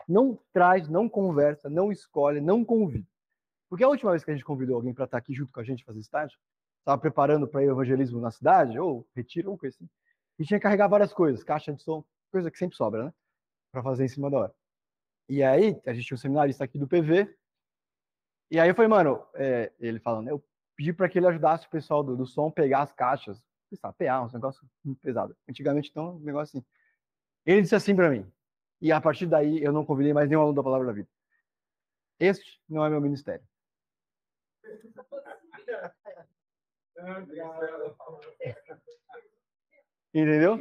Não 0.07 0.39
traz, 0.53 0.87
não 0.87 1.09
conversa, 1.09 1.69
não 1.69 1.91
escolhe, 1.91 2.39
não 2.39 2.63
convida. 2.63 3.07
Porque 3.69 3.83
a 3.83 3.89
última 3.89 4.11
vez 4.11 4.23
que 4.23 4.31
a 4.31 4.33
gente 4.33 4.45
convidou 4.45 4.75
alguém 4.75 4.93
para 4.93 5.05
estar 5.05 5.17
aqui 5.17 5.33
junto 5.33 5.51
com 5.51 5.59
a 5.59 5.63
gente 5.63 5.83
fazer 5.83 5.99
estágio, 5.99 6.37
estava 6.79 6.99
preparando 6.99 7.47
para 7.47 7.63
ir 7.63 7.69
evangelismo 7.69 8.21
na 8.21 8.31
cidade, 8.31 8.79
ou 8.79 9.05
retiro, 9.13 9.51
ou 9.51 9.57
coisa 9.57 9.75
assim. 9.75 9.89
E 10.39 10.45
tinha 10.45 10.59
que 10.59 10.63
carregar 10.63 10.87
várias 10.87 11.11
coisas, 11.11 11.43
caixa 11.43 11.73
de 11.73 11.81
som, 11.81 12.05
coisa 12.31 12.49
que 12.49 12.57
sempre 12.57 12.77
sobra, 12.77 13.05
né? 13.05 13.13
Para 13.71 13.83
fazer 13.83 14.05
em 14.05 14.07
cima 14.07 14.29
da 14.29 14.37
hora. 14.37 14.55
E 15.27 15.43
aí, 15.43 15.79
a 15.85 15.93
gente 15.93 16.05
tinha 16.05 16.15
um 16.15 16.19
seminarista 16.19 16.63
aqui 16.63 16.79
do 16.79 16.87
PV. 16.87 17.35
E 18.49 18.59
aí 18.59 18.69
eu 18.69 18.75
falei, 18.75 18.87
mano, 18.87 19.21
é, 19.33 19.73
ele 19.77 19.99
falando, 19.99 20.29
eu 20.29 20.41
pedi 20.77 20.93
para 20.93 21.09
que 21.09 21.19
ele 21.19 21.27
ajudasse 21.27 21.67
o 21.67 21.69
pessoal 21.69 22.01
do, 22.01 22.15
do 22.15 22.25
som 22.25 22.49
pegar 22.49 22.83
as 22.83 22.93
caixas, 22.93 23.43
lá, 23.83 23.91
PA, 23.91 24.21
uns 24.21 24.33
negócios 24.33 24.65
muito 24.85 25.01
pesados. 25.01 25.35
Antigamente, 25.49 25.89
então, 25.89 26.15
um 26.15 26.19
negócio 26.19 26.57
assim. 26.57 26.65
Ele 27.45 27.61
disse 27.61 27.75
assim 27.75 27.95
para 27.95 28.09
mim, 28.09 28.25
e 28.81 28.91
a 28.91 29.01
partir 29.01 29.25
daí 29.25 29.63
eu 29.63 29.71
não 29.71 29.85
convidei 29.85 30.13
mais 30.13 30.29
nenhum 30.29 30.41
aluno 30.41 30.55
da 30.55 30.63
Palavra 30.63 30.87
da 30.87 30.93
Vida. 30.93 31.09
Este 32.19 32.61
não 32.67 32.85
é 32.85 32.89
meu 32.89 33.01
ministério. 33.01 33.45
Entendeu? 40.13 40.57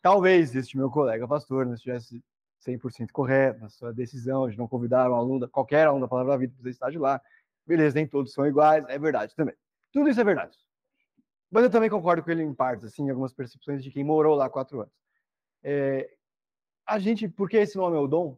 Talvez 0.00 0.54
este 0.54 0.76
meu 0.76 0.90
colega 0.90 1.28
pastor 1.28 1.66
não 1.66 1.74
estivesse 1.74 2.24
100% 2.66 3.10
correto 3.12 3.60
na 3.60 3.68
sua 3.68 3.92
decisão 3.92 4.48
de 4.48 4.56
não 4.56 4.66
convidar 4.66 5.10
um 5.10 5.14
aluno, 5.14 5.48
qualquer 5.48 5.86
aluno 5.86 6.04
da 6.04 6.08
Palavra 6.08 6.32
da 6.32 6.38
Vida 6.38 6.52
para 6.52 6.58
fazer 6.58 6.70
estágio 6.70 7.00
lá. 7.00 7.20
Beleza, 7.66 7.94
nem 7.94 8.06
todos 8.06 8.32
são 8.32 8.46
iguais, 8.46 8.84
é 8.88 8.98
verdade 8.98 9.34
também. 9.34 9.54
Tudo 9.92 10.08
isso 10.08 10.20
é 10.20 10.24
verdade. 10.24 10.56
Mas 11.50 11.64
eu 11.64 11.70
também 11.70 11.90
concordo 11.90 12.22
com 12.22 12.30
ele 12.30 12.42
em 12.42 12.54
partes, 12.54 12.86
assim, 12.86 13.10
algumas 13.10 13.32
percepções 13.32 13.82
de 13.82 13.90
quem 13.90 14.04
morou 14.04 14.36
lá 14.36 14.48
quatro 14.48 14.80
anos. 14.80 14.94
É, 15.62 16.14
a 16.86 16.98
gente, 16.98 17.28
porque 17.28 17.56
esse 17.56 17.76
nome 17.76 17.96
é 17.96 18.00
o 18.00 18.06
dom, 18.06 18.36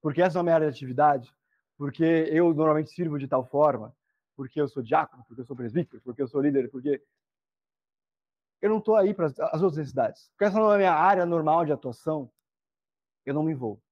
porque 0.00 0.22
essa 0.22 0.38
é 0.38 0.40
a 0.40 0.42
minha 0.42 0.54
área 0.54 0.70
de 0.70 0.76
atividade, 0.76 1.34
porque 1.76 2.04
eu 2.04 2.52
normalmente 2.52 2.90
sirvo 2.90 3.18
de 3.18 3.26
tal 3.26 3.44
forma, 3.44 3.96
porque 4.36 4.60
eu 4.60 4.68
sou 4.68 4.82
diácono, 4.82 5.24
porque 5.26 5.40
eu 5.40 5.44
sou 5.44 5.56
presbítero, 5.56 6.02
porque 6.02 6.22
eu 6.22 6.28
sou 6.28 6.40
líder, 6.40 6.70
porque 6.70 7.02
eu 8.60 8.70
não 8.70 8.78
estou 8.78 8.96
aí 8.96 9.12
para 9.12 9.26
as 9.26 9.62
outras 9.62 9.76
necessidades. 9.76 10.28
Porque 10.30 10.44
essa 10.44 10.58
não 10.58 10.70
é 10.70 10.76
a 10.76 10.78
minha 10.78 10.92
área 10.92 11.26
normal 11.26 11.64
de 11.64 11.72
atuação, 11.72 12.30
eu 13.26 13.34
não 13.34 13.42
me 13.42 13.52
envolvo. 13.52 13.82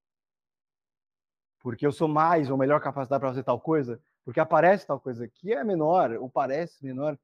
Porque 1.61 1.87
eu 1.87 1.93
sou 1.93 2.09
mais 2.09 2.51
ou 2.51 2.57
melhor 2.57 2.81
capacitado 2.81 3.21
para 3.21 3.31
fazer 3.31 3.43
tal 3.43 3.61
coisa, 3.61 4.01
porque 4.25 4.41
aparece 4.41 4.87
tal 4.87 5.01
coisa 5.01 5.27
que 5.27 5.53
é 5.53 5.65
menor, 5.65 6.13
ou 6.13 6.31
parece 6.31 6.85
menor, 6.85 7.19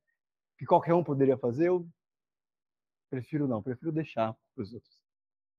que 0.58 0.66
qualquer 0.66 0.94
um 0.94 1.04
poderia 1.04 1.36
fazer, 1.36 1.68
eu 1.68 1.86
prefiro 3.16 3.48
não, 3.48 3.62
prefiro 3.62 3.90
deixar 3.90 4.34
para 4.54 4.62
os 4.62 4.74
outros. 4.74 5.00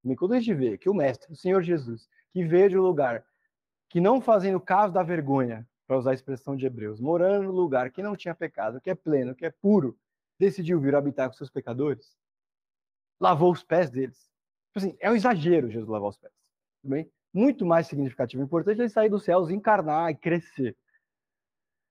E 0.06 0.16
quando 0.16 0.34
a 0.34 0.40
gente 0.40 0.54
vê 0.54 0.78
que 0.78 0.90
o 0.90 0.94
Mestre, 0.94 1.32
o 1.32 1.36
Senhor 1.36 1.62
Jesus, 1.62 2.08
que 2.32 2.46
veio 2.46 2.70
de 2.70 2.78
um 2.78 2.82
lugar 2.82 3.26
que 3.90 4.00
não 4.00 4.22
fazendo 4.22 4.60
caso 4.60 4.94
da 4.94 5.02
vergonha, 5.02 5.68
para 5.88 5.98
usar 5.98 6.12
a 6.12 6.14
expressão 6.14 6.56
de 6.56 6.66
Hebreus, 6.66 7.00
morando 7.00 7.46
no 7.46 7.52
lugar 7.52 7.90
que 7.92 8.04
não 8.04 8.16
tinha 8.16 8.36
pecado, 8.36 8.82
que 8.82 8.90
é 8.90 8.96
pleno, 8.96 9.34
que 9.34 9.46
é 9.46 9.50
puro, 9.50 9.98
decidiu 10.38 10.80
vir 10.80 10.94
habitar 10.94 11.30
com 11.30 11.34
seus 11.34 11.50
pecadores, 11.50 12.16
lavou 13.20 13.52
os 13.52 13.64
pés 13.64 13.90
deles. 13.90 14.30
Assim, 14.76 14.96
é 15.00 15.10
um 15.10 15.16
exagero 15.16 15.72
Jesus 15.72 15.90
lavar 15.90 16.10
os 16.10 16.18
pés. 16.18 16.34
Tudo 16.82 16.92
bem? 16.92 17.10
Muito 17.34 17.66
mais 17.66 17.88
significativo. 17.88 18.44
O 18.44 18.46
importante 18.46 18.82
ele 18.82 18.90
sair 18.90 19.10
dos 19.10 19.24
céus, 19.24 19.50
encarnar 19.50 20.12
e 20.12 20.16
crescer. 20.16 20.76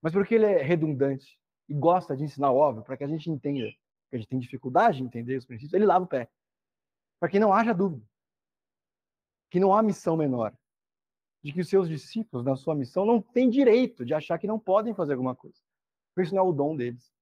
Mas 0.03 0.13
porque 0.13 0.35
ele 0.35 0.45
é 0.45 0.63
redundante 0.63 1.39
e 1.69 1.75
gosta 1.75 2.17
de 2.17 2.25
ensinar 2.25 2.53
óbvio, 2.53 2.85
para 2.85 2.97
que 2.97 3.05
a 3.05 3.09
gente 3.09 3.31
entenda, 3.31 3.67
que 4.09 4.17
a 4.17 4.19
gente 4.19 4.29
tem 4.29 4.39
dificuldade 4.39 4.99
de 4.99 5.05
entender 5.05 5.37
os 5.37 5.45
princípios, 5.45 5.75
ele 5.75 5.87
lava 5.87 6.05
o 6.05 6.09
pé. 6.09 6.29
Para 7.19 7.29
que 7.29 7.39
não 7.39 7.53
haja 7.53 7.73
dúvida. 7.73 8.07
Que 9.51 9.61
não 9.61 9.75
há 9.75 9.83
missão 9.83 10.17
menor. 10.17 10.57
De 11.43 11.53
que 11.53 11.61
os 11.61 11.69
seus 11.69 11.89
discípulos, 11.89 12.45
na 12.45 12.57
sua 12.57 12.75
missão, 12.75 13.05
não 13.05 13.21
têm 13.21 13.49
direito 13.49 14.05
de 14.05 14.15
achar 14.15 14.39
que 14.39 14.47
não 14.47 14.59
podem 14.59 14.95
fazer 14.95 15.13
alguma 15.13 15.35
coisa. 15.35 15.59
Porque 16.15 16.27
isso 16.27 16.35
não 16.35 16.43
é 16.43 16.49
o 16.49 16.53
dom 16.53 16.77
deles. 16.77 17.13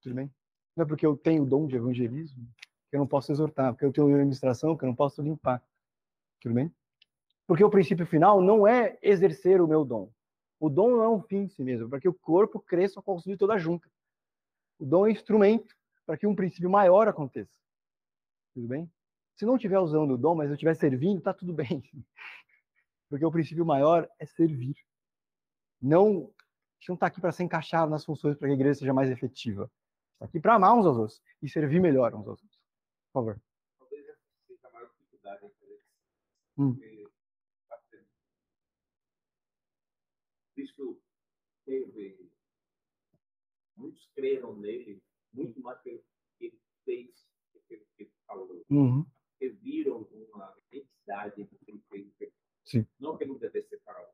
Tudo 0.00 0.14
bem? 0.14 0.32
Não 0.76 0.84
é 0.84 0.86
porque 0.86 1.04
eu 1.04 1.16
tenho 1.16 1.42
o 1.42 1.46
dom 1.46 1.66
de 1.66 1.76
evangelismo 1.76 2.46
que 2.88 2.96
eu 2.96 3.00
não 3.00 3.06
posso 3.06 3.30
exortar, 3.30 3.72
porque 3.72 3.84
eu 3.84 3.92
tenho 3.92 4.14
administração 4.14 4.76
que 4.76 4.84
eu 4.84 4.88
não 4.88 4.94
posso 4.94 5.20
limpar. 5.20 5.62
Tudo 6.40 6.54
bem? 6.54 6.72
Porque 7.46 7.64
o 7.64 7.70
princípio 7.70 8.06
final 8.06 8.40
não 8.40 8.66
é 8.66 8.98
exercer 9.02 9.60
o 9.60 9.68
meu 9.68 9.84
dom. 9.84 10.10
O 10.60 10.68
dom 10.68 10.90
não 10.90 11.02
é 11.02 11.08
um 11.08 11.20
fim 11.20 11.38
em 11.38 11.48
si 11.48 11.62
mesmo, 11.62 11.88
para 11.88 12.00
que 12.00 12.08
o 12.08 12.14
corpo 12.14 12.60
cresça 12.60 13.02
construir 13.02 13.36
toda 13.36 13.58
junta. 13.58 13.88
O 14.78 14.86
dom 14.86 15.06
é 15.06 15.08
um 15.08 15.12
instrumento 15.12 15.74
para 16.06 16.16
que 16.16 16.26
um 16.26 16.34
princípio 16.34 16.70
maior 16.70 17.08
aconteça. 17.08 17.58
Tudo 18.54 18.68
bem? 18.68 18.90
Se 19.36 19.44
não 19.44 19.56
estiver 19.56 19.78
usando 19.78 20.14
o 20.14 20.18
dom, 20.18 20.34
mas 20.34 20.48
eu 20.48 20.54
estiver 20.54 20.74
servindo, 20.74 21.20
tá 21.20 21.32
tudo 21.34 21.52
bem. 21.52 21.82
Porque 23.08 23.24
o 23.24 23.30
princípio 23.30 23.64
maior 23.64 24.08
é 24.18 24.26
servir. 24.26 24.76
Não, 25.80 26.06
a 26.08 26.80
gente 26.80 26.88
não 26.88 26.94
está 26.94 27.06
aqui 27.06 27.20
para 27.20 27.32
se 27.32 27.42
encaixar 27.42 27.88
nas 27.88 28.04
funções 28.04 28.36
para 28.36 28.48
que 28.48 28.52
a 28.52 28.56
igreja 28.56 28.80
seja 28.80 28.92
mais 28.92 29.10
efetiva. 29.10 29.70
Está 30.14 30.26
aqui 30.26 30.40
para 30.40 30.54
amar 30.54 30.74
uns 30.74 30.86
aos 30.86 30.96
outros 30.96 31.22
e 31.40 31.48
servir 31.48 31.80
melhor 31.80 32.12
uns 32.14 32.26
aos 32.26 32.42
outros. 32.42 32.60
Por 33.12 33.20
favor. 33.20 33.40
Talvez 33.78 34.08
essa 34.08 34.20
seja 34.46 34.66
a 34.66 34.70
maior 34.72 34.88
dificuldade. 34.88 35.52
Hum. 36.58 36.76
Cristo 40.54 41.00
teve. 41.64 42.17
Muitos 43.78 44.06
creram 44.14 44.56
nele 44.56 45.02
muito 45.32 45.60
mais 45.60 45.80
pelo 45.82 46.04
que 46.38 46.46
ele 46.46 46.60
fez 46.84 47.26
do 47.54 47.60
que 47.60 47.76
pelo 47.76 47.86
que 47.96 48.02
ele 48.02 48.64
Uhum. 48.70 49.04
Porque 49.30 49.48
viram 49.50 50.02
uma 50.32 50.54
identidade 50.70 51.40
entre 51.40 51.56
quem 51.64 51.78
fez 51.88 52.06
o 52.06 52.10
pecado. 52.12 52.36
Sim. 52.64 52.86
Não 52.98 53.16
que 53.16 53.24
não 53.24 53.38
devesse 53.38 53.68
ser 53.68 53.80
para 53.80 54.12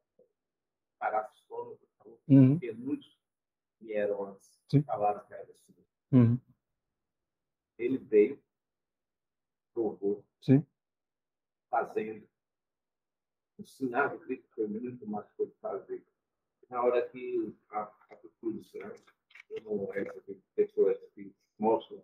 parar 0.99 1.31
os 1.33 1.41
sonos, 1.47 1.79
Uhum. 2.29 2.53
porque 2.59 2.73
muitos 2.73 3.19
vieram 3.81 4.25
antes, 4.27 4.61
Sim. 4.71 4.83
falaram 4.83 5.27
que 5.27 5.35
era 5.35 5.51
assim. 5.51 5.75
Uhum. 6.13 6.39
Ele 7.79 7.99
veio, 7.99 8.43
provou, 9.73 10.25
Sim. 10.41 10.65
fazendo. 11.71 12.29
Ensinar 13.59 14.15
o 14.15 14.21
Cristo 14.21 14.49
foi 14.55 14.67
muito 14.67 15.07
mais 15.07 15.31
que 15.33 15.43
ele 15.43 15.55
fazer. 15.61 16.05
Na 16.69 16.83
hora 16.83 17.09
que 17.09 17.55
a, 17.71 17.83
a 17.83 18.15
essa 18.15 19.05
que 19.05 19.13
pessoas 20.55 20.99
que 21.15 21.33
mostram, 21.59 22.03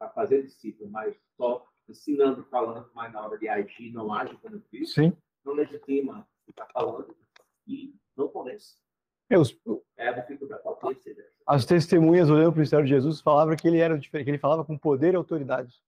a 0.00 0.08
fazer 0.08 0.42
discípulo, 0.42 0.90
mas 0.90 1.16
só 1.36 1.66
ensinando, 1.88 2.44
falando, 2.44 2.90
mas 2.94 3.12
na 3.12 3.24
hora 3.24 3.38
de 3.38 3.48
agir, 3.48 3.92
não 3.92 4.12
age 4.12 4.36
como 4.38 4.60
Cristo, 4.62 4.94
Sim. 4.94 5.16
não 5.44 5.52
legitima 5.54 6.20
o 6.20 6.44
que 6.44 6.50
está 6.50 6.66
falando 6.72 7.16
e 7.66 7.94
não 8.16 8.28
conhece. 8.28 8.76
É, 9.30 9.38
os- 9.38 9.58
É 9.96 10.08
a 10.08 10.12
dificuldade 10.12 10.62
para 10.62 10.74
conhecer. 10.74 11.32
as 11.46 11.64
testemunhas 11.64 12.28
olhando 12.28 12.52
para 12.52 12.58
o 12.58 12.60
mistério 12.60 12.84
de 12.84 12.90
Jesus 12.90 13.20
falavam 13.20 13.56
que 13.56 13.66
ele 13.68 13.78
era 13.78 13.98
diferente, 13.98 14.24
que 14.24 14.30
ele 14.32 14.38
falava 14.38 14.64
com 14.64 14.76
poder 14.78 15.14
e 15.14 15.16
autoridade, 15.16 15.82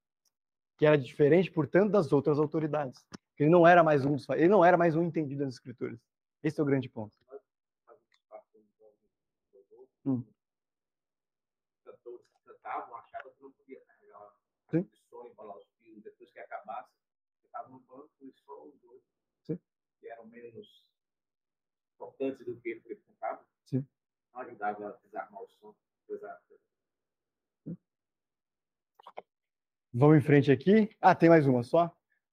que 0.78 0.86
era 0.86 0.96
diferente, 0.96 1.50
portanto, 1.50 1.90
das 1.90 2.12
outras 2.12 2.38
autoridades. 2.38 3.04
Que 3.36 3.42
ele 3.44 3.50
não 3.50 3.66
era 3.66 3.82
mais 3.82 4.04
um, 4.04 4.12
dos- 4.14 4.28
ele 4.30 4.48
não 4.48 4.64
era 4.64 4.76
mais 4.78 4.96
um 4.96 5.02
entendido 5.02 5.44
das 5.44 5.54
escrituras. 5.54 5.98
Esse 6.42 6.58
é 6.60 6.62
o 6.62 6.66
grande 6.66 6.88
ponto. 6.88 7.12
Hum. 10.06 10.24
Cantores 11.84 12.26
que 12.28 12.38
cantavam, 12.44 12.96
achavam 12.96 13.32
que 13.32 13.42
não 13.42 13.52
podia 13.52 13.80
carregar 13.80 14.32
Sim. 14.70 14.78
o 14.78 14.96
som, 15.10 15.26
embalar 15.26 15.58
os 15.58 15.68
fios, 15.78 16.02
depois 16.02 16.30
que 16.30 16.38
acabasse, 16.38 16.92
estavam 17.44 17.72
no 17.72 17.80
banco 17.80 18.12
e 18.20 18.32
só 18.32 18.64
os 18.64 18.80
dois, 18.80 19.02
Sim. 19.42 19.58
que 19.98 20.08
eram 20.08 20.26
menos 20.26 20.86
importantes 21.94 22.46
do 22.46 22.60
que 22.60 22.68
ele 22.68 22.80
que 22.80 22.94
cantava, 22.94 23.44
Sim. 23.64 23.86
não 24.32 24.40
ajudava 24.42 24.88
a 24.88 24.92
desarmar 24.92 25.42
o 25.42 25.48
som. 25.48 25.74
Vamos 29.98 30.18
em 30.18 30.20
frente 30.20 30.52
aqui. 30.52 30.94
Ah, 31.00 31.14
tem 31.14 31.30
mais 31.30 31.46
uma 31.46 31.62
só? 31.62 31.90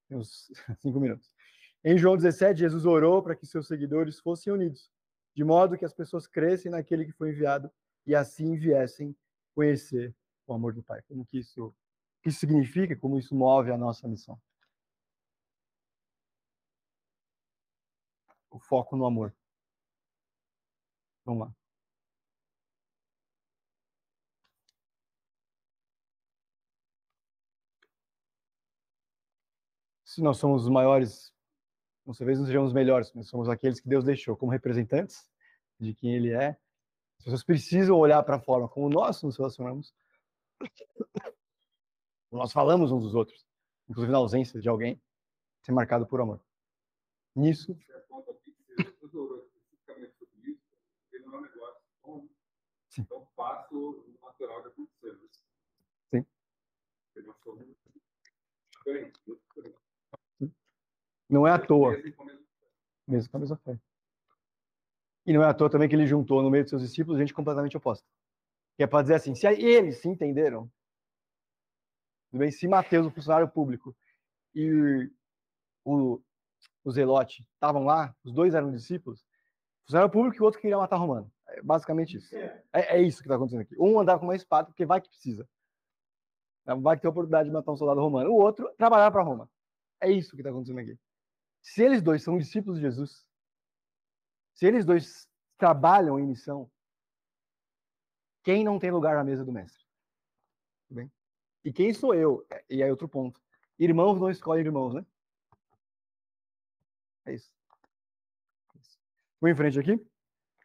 Tem 0.09 0.17
uns 0.17 0.51
cinco 0.81 0.99
minutos. 0.99 1.33
Em 1.81 1.97
João 1.97 2.17
17, 2.17 2.59
Jesus 2.59 2.85
orou 2.85 3.23
para 3.23 3.37
que 3.37 3.45
seus 3.45 3.67
seguidores 3.67 4.19
fossem 4.19 4.51
unidos, 4.51 4.91
de 5.35 5.43
modo 5.43 5.77
que 5.77 5.85
as 5.85 5.93
pessoas 5.93 6.27
crescem 6.27 6.71
naquele 6.71 7.05
que 7.05 7.11
foi 7.11 7.29
enviado 7.29 7.71
e 8.05 8.15
assim 8.15 8.55
viessem 8.57 9.15
conhecer 9.55 10.15
o 10.47 10.53
amor 10.53 10.73
do 10.73 10.83
Pai. 10.83 11.01
Como 11.03 11.25
que 11.25 11.39
isso, 11.39 11.67
o 11.67 11.75
que 12.21 12.29
isso 12.29 12.39
significa, 12.39 12.95
como 12.95 13.17
isso 13.17 13.35
move 13.35 13.71
a 13.71 13.77
nossa 13.77 14.07
missão. 14.07 14.39
O 18.49 18.59
foco 18.59 18.95
no 18.95 19.05
amor. 19.05 19.33
Vamos 21.25 21.47
lá. 21.47 21.55
se 30.13 30.21
nós 30.21 30.37
somos 30.37 30.63
os 30.63 30.69
maiores, 30.69 31.32
não 32.05 32.13
talvez 32.13 32.39
não 32.39 32.45
sejamos 32.45 32.69
os 32.69 32.73
melhores, 32.73 33.11
mas 33.13 33.27
somos 33.27 33.47
aqueles 33.49 33.79
que 33.79 33.87
Deus 33.87 34.03
deixou 34.03 34.35
como 34.35 34.51
representantes 34.51 35.29
de 35.79 35.93
quem 35.93 36.15
Ele 36.15 36.31
é. 36.31 36.57
As 37.17 37.23
pessoas 37.23 37.43
precisam 37.43 37.97
olhar 37.97 38.21
para 38.23 38.35
a 38.35 38.39
forma 38.39 38.67
como 38.67 38.89
nós 38.89 39.21
nos 39.23 39.37
relacionamos, 39.37 39.93
como 42.29 42.41
nós 42.41 42.51
falamos 42.51 42.91
uns 42.91 43.03
dos 43.03 43.15
outros, 43.15 43.45
inclusive 43.89 44.11
na 44.11 44.17
ausência 44.17 44.59
de 44.59 44.67
alguém, 44.67 45.01
ser 45.61 45.71
marcado 45.71 46.05
por 46.05 46.19
amor. 46.19 46.41
Nisso, 47.35 47.75
Sim. 52.93 53.03
tão 53.05 53.25
fácil 53.35 54.05
e 54.07 54.23
natural 54.23 54.61
de 54.61 54.67
acontecer. 54.67 55.13
né? 55.13 55.27
Sim. 56.11 56.25
Porque 57.11 57.27
nós 57.27 57.35
somos 57.43 57.65
diferentes, 58.71 59.21
muito 59.25 59.41
diferentes. 59.47 59.81
Não 61.33 61.47
é 61.47 61.51
à 61.51 61.59
toa, 61.59 61.97
Mesmo 63.07 63.29
com 63.31 63.37
a 63.37 63.39
mesma- 63.39 63.57
fé. 63.57 63.77
E 65.25 65.33
não 65.33 65.43
é 65.43 65.47
à 65.47 65.53
toa 65.53 65.69
também 65.69 65.89
que 65.89 65.95
ele 65.95 66.05
juntou 66.05 66.41
no 66.41 66.49
meio 66.49 66.63
dos 66.63 66.69
seus 66.69 66.81
discípulos 66.81 67.19
gente 67.19 67.33
completamente 67.33 67.75
oposta. 67.75 68.07
Que 68.77 68.83
é 68.83 68.87
para 68.87 69.01
dizer 69.01 69.15
assim, 69.15 69.35
se 69.35 69.47
eles 69.47 69.97
se 69.97 70.07
entenderam, 70.07 70.71
tudo 72.29 72.39
bem? 72.39 72.51
se 72.51 72.67
Mateus, 72.67 73.07
o 73.07 73.11
funcionário 73.11 73.47
público, 73.47 73.95
e 74.55 75.09
o, 75.83 76.21
o 76.83 76.91
Zelote 76.91 77.43
estavam 77.53 77.83
lá, 77.83 78.15
os 78.23 78.31
dois 78.31 78.53
eram 78.53 78.71
discípulos, 78.71 79.21
o 79.21 79.85
funcionário 79.85 80.11
público 80.11 80.37
e 80.37 80.41
o 80.41 80.43
outro 80.45 80.59
queria 80.61 80.77
matar 80.77 80.97
romano. 80.97 81.31
É 81.47 81.61
basicamente 81.61 82.17
isso. 82.17 82.35
É, 82.35 82.97
é 82.97 83.01
isso 83.01 83.17
que 83.17 83.27
está 83.27 83.35
acontecendo 83.35 83.61
aqui. 83.61 83.75
Um 83.79 83.99
andava 83.99 84.19
com 84.19 84.25
uma 84.25 84.35
espada 84.35 84.67
porque 84.67 84.85
vai 84.85 85.01
que 85.01 85.09
precisa. 85.09 85.47
Vai 86.65 86.97
ter 86.97 87.07
a 87.07 87.09
oportunidade 87.09 87.49
de 87.49 87.53
matar 87.53 87.71
um 87.71 87.77
soldado 87.77 87.99
romano. 88.01 88.29
O 88.31 88.35
outro, 88.35 88.73
trabalhar 88.77 89.11
para 89.11 89.21
Roma. 89.21 89.49
É 90.01 90.09
isso 90.09 90.31
que 90.31 90.37
está 90.37 90.49
acontecendo 90.49 90.79
aqui. 90.79 90.97
Se 91.63 91.81
eles 91.81 92.01
dois 92.01 92.21
são 92.21 92.37
discípulos 92.37 92.77
de 92.77 92.83
Jesus, 92.83 93.25
se 94.53 94.67
eles 94.67 94.85
dois 94.85 95.29
trabalham 95.57 96.19
em 96.19 96.27
missão, 96.27 96.69
quem 98.43 98.65
não 98.65 98.77
tem 98.77 98.91
lugar 98.91 99.15
na 99.15 99.23
mesa 99.23 99.45
do 99.45 99.51
mestre? 99.53 99.81
Tudo 100.87 100.97
bem? 100.97 101.11
E 101.63 101.71
quem 101.71 101.93
sou 101.93 102.13
eu? 102.13 102.45
E 102.69 102.83
aí 102.83 102.91
outro 102.91 103.07
ponto. 103.07 103.41
Irmãos 103.79 104.19
não 104.19 104.29
escolhem 104.29 104.65
irmãos, 104.65 104.93
né? 104.93 105.05
É 107.25 107.33
isso. 107.33 107.49
Vou 109.39 109.49
em 109.49 109.55
frente 109.55 109.79
aqui. 109.79 110.05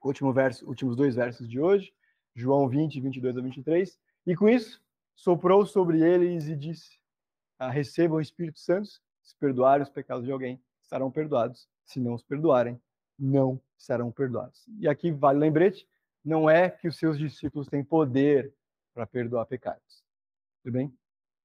Último 0.03 0.33
verso, 0.33 0.67
últimos 0.67 0.97
dois 0.97 1.15
versos 1.15 1.49
de 1.49 1.61
hoje. 1.61 1.95
João 2.35 2.69
20, 2.69 3.01
22 3.01 3.37
a 3.37 3.41
23. 3.41 4.01
E 4.27 4.37
com 4.37 4.49
isso, 4.49 4.83
soprou 5.15 5.65
sobre 5.65 6.03
eles 6.03 6.49
e 6.49 6.57
disse: 6.57 6.99
ah, 7.57 7.71
Recebam 7.71 8.19
o 8.19 8.21
Espírito 8.21 8.59
Santo, 8.59 8.89
se 9.23 9.37
perdoarem 9.37 9.85
os 9.85 9.91
pecados 9.91 10.25
de 10.25 10.33
alguém, 10.33 10.61
estarão 10.89 11.11
perdoados. 11.11 11.69
Se 11.85 12.01
não 12.01 12.15
os 12.15 12.23
perdoarem, 12.23 12.81
não 13.19 13.61
serão 13.77 14.11
perdoados. 14.11 14.67
E 14.81 14.89
aqui 14.89 15.13
vale 15.13 15.39
lembrete: 15.39 15.87
não 16.25 16.49
é 16.49 16.71
que 16.71 16.89
os 16.89 16.97
seus 16.97 17.19
discípulos 17.19 17.69
têm 17.69 17.85
poder 17.85 18.53
para 18.95 19.07
perdoar 19.07 19.47
pecados. 19.47 20.03
Tudo 20.63 20.73
bem? 20.73 20.93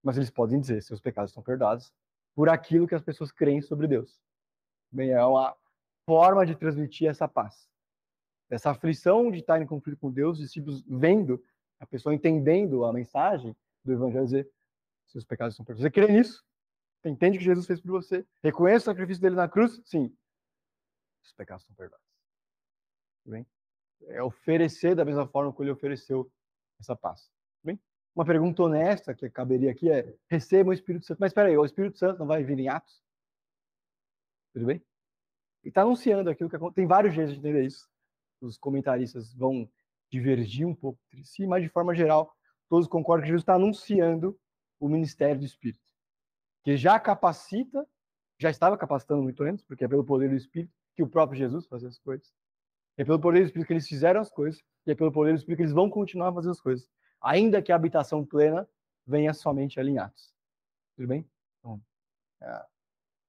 Mas 0.02 0.18
eles 0.18 0.30
podem 0.30 0.60
dizer: 0.60 0.82
seus 0.82 1.02
pecados 1.02 1.32
estão 1.32 1.44
perdoados 1.44 1.92
por 2.34 2.50
aquilo 2.50 2.88
que 2.88 2.96
as 2.96 3.04
pessoas 3.04 3.32
creem 3.32 3.62
sobre 3.62 3.88
Deus. 3.88 4.20
Bem, 4.92 5.12
é 5.12 5.24
uma 5.24 5.56
forma 6.06 6.46
de 6.46 6.56
transmitir 6.56 7.10
essa 7.10 7.28
paz. 7.28 7.70
Essa 8.50 8.72
aflição 8.72 9.32
de 9.32 9.40
estar 9.40 9.62
em 9.62 9.66
conflito 9.66 10.00
com 10.00 10.12
Deus, 10.12 10.38
os 10.38 10.46
discípulos 10.46 10.84
vendo, 10.88 11.44
a 11.80 11.86
pessoa 11.86 12.14
entendendo 12.14 12.86
a 12.86 12.94
mensagem 12.94 13.56
do 13.84 13.92
Evangelho, 13.92 14.26
dizer: 14.26 14.50
seus 15.08 15.26
pecados 15.26 15.54
estão 15.54 15.66
perdoados. 15.66 15.84
Você 15.84 15.92
crê 15.92 16.12
nisso? 16.12 16.44
Entende 17.06 17.38
o 17.38 17.40
que 17.40 17.46
Jesus 17.46 17.66
fez 17.66 17.82
por 17.82 17.92
você? 17.92 18.26
Reconhece 18.42 18.84
o 18.84 18.92
sacrifício 18.92 19.22
dele 19.22 19.36
na 19.36 19.50
cruz? 19.50 19.82
Sim. 19.86 20.16
Os 21.24 21.34
pecados 21.34 21.64
estão 21.64 21.76
perdoados. 21.76 22.06
Bem? 23.26 23.46
É 24.04 24.22
oferecer 24.22 24.96
da 24.96 25.06
mesma 25.06 25.28
forma 25.28 25.54
que 25.54 25.62
ele 25.62 25.72
ofereceu 25.72 26.32
essa 26.80 26.96
paz. 26.96 27.30
Bem? 27.64 27.80
Uma 28.16 28.26
pergunta 28.26 28.64
honesta 28.64 29.14
que 29.14 29.30
caberia 29.30 29.72
aqui 29.72 29.90
é: 29.90 30.16
receba 30.30 30.70
o 30.70 30.74
Espírito 30.74 31.06
Santo. 31.06 31.20
Mas 31.20 31.32
espera 31.32 31.50
aí, 31.50 31.58
o 31.58 31.66
Espírito 31.66 31.98
Santo 31.98 32.20
não 32.20 32.28
vai 32.28 32.44
vir 32.44 32.60
em 32.60 32.70
Atos? 32.70 33.02
Tudo 34.54 34.66
bem? 34.66 34.82
E 35.64 35.70
está 35.70 35.82
anunciando 35.82 36.30
aquilo 36.30 36.50
que 36.50 36.56
acontece. 36.56 36.76
Tem 36.76 36.88
vários 36.88 37.14
jeitos 37.14 37.34
de 37.34 37.40
entender 37.40 37.66
isso. 37.66 37.90
Os 38.42 38.58
comentaristas 38.58 39.34
vão 39.34 39.70
divergir 40.10 40.68
um 40.68 40.76
pouco 40.76 41.00
entre 41.12 41.26
si, 41.26 41.48
mas 41.48 41.64
de 41.64 41.70
forma 41.70 41.96
geral, 41.96 42.36
todos 42.70 42.88
concordam 42.88 43.24
que 43.24 43.30
Jesus 43.30 43.42
está 43.42 43.56
anunciando 43.56 44.40
o 44.80 44.88
ministério 44.88 45.40
do 45.40 45.46
Espírito. 45.46 45.83
Que 46.64 46.78
já 46.78 47.00
capacita, 47.00 47.86
já 48.40 48.50
estava 48.50 48.78
capacitando 48.78 49.22
muito 49.22 49.44
antes, 49.44 49.64
porque 49.66 49.86
é 49.86 49.88
pelo 49.88 50.04
poder 50.04 50.30
do 50.30 50.36
Espírito 50.36 50.74
que 50.96 51.04
o 51.04 51.08
próprio 51.08 51.38
Jesus 51.38 51.66
fazia 51.68 51.90
as 51.90 52.00
coisas. 52.00 52.34
É 52.98 53.04
pelo 53.04 53.20
poder 53.20 53.40
do 53.40 53.46
Espírito 53.46 53.68
que 53.68 53.74
eles 53.74 53.88
fizeram 53.88 54.22
as 54.22 54.30
coisas, 54.30 54.62
e 54.86 54.92
é 54.92 54.96
pelo 54.96 55.12
poder 55.12 55.34
do 55.34 55.38
Espírito 55.38 55.58
que 55.58 55.64
eles 55.64 55.74
vão 55.74 55.90
continuar 55.90 56.30
a 56.30 56.34
fazer 56.34 56.50
as 56.50 56.62
coisas. 56.62 56.88
Ainda 57.22 57.62
que 57.62 57.72
a 57.72 57.76
habitação 57.76 58.26
plena 58.26 58.68
venha 59.06 59.34
somente 59.34 59.80
ali 59.80 59.92
em 59.92 59.98
Atos. 59.98 60.34
Tudo 60.96 61.08
bem? 61.08 61.28
Então, 61.60 61.82
é 62.42 62.66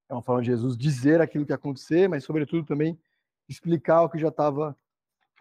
é 0.09 0.15
uma 0.15 0.23
forma 0.23 0.43
de 0.43 0.49
Jesus 0.49 0.77
dizer 0.77 1.21
aquilo 1.21 1.45
que 1.45 1.53
ia 1.53 1.57
acontecer, 1.57 2.09
mas, 2.09 2.25
sobretudo, 2.25 2.67
também 2.67 2.99
explicar 3.49 4.03
o 4.03 4.09
que 4.09 4.19
já 4.19 4.29
estava 4.29 4.77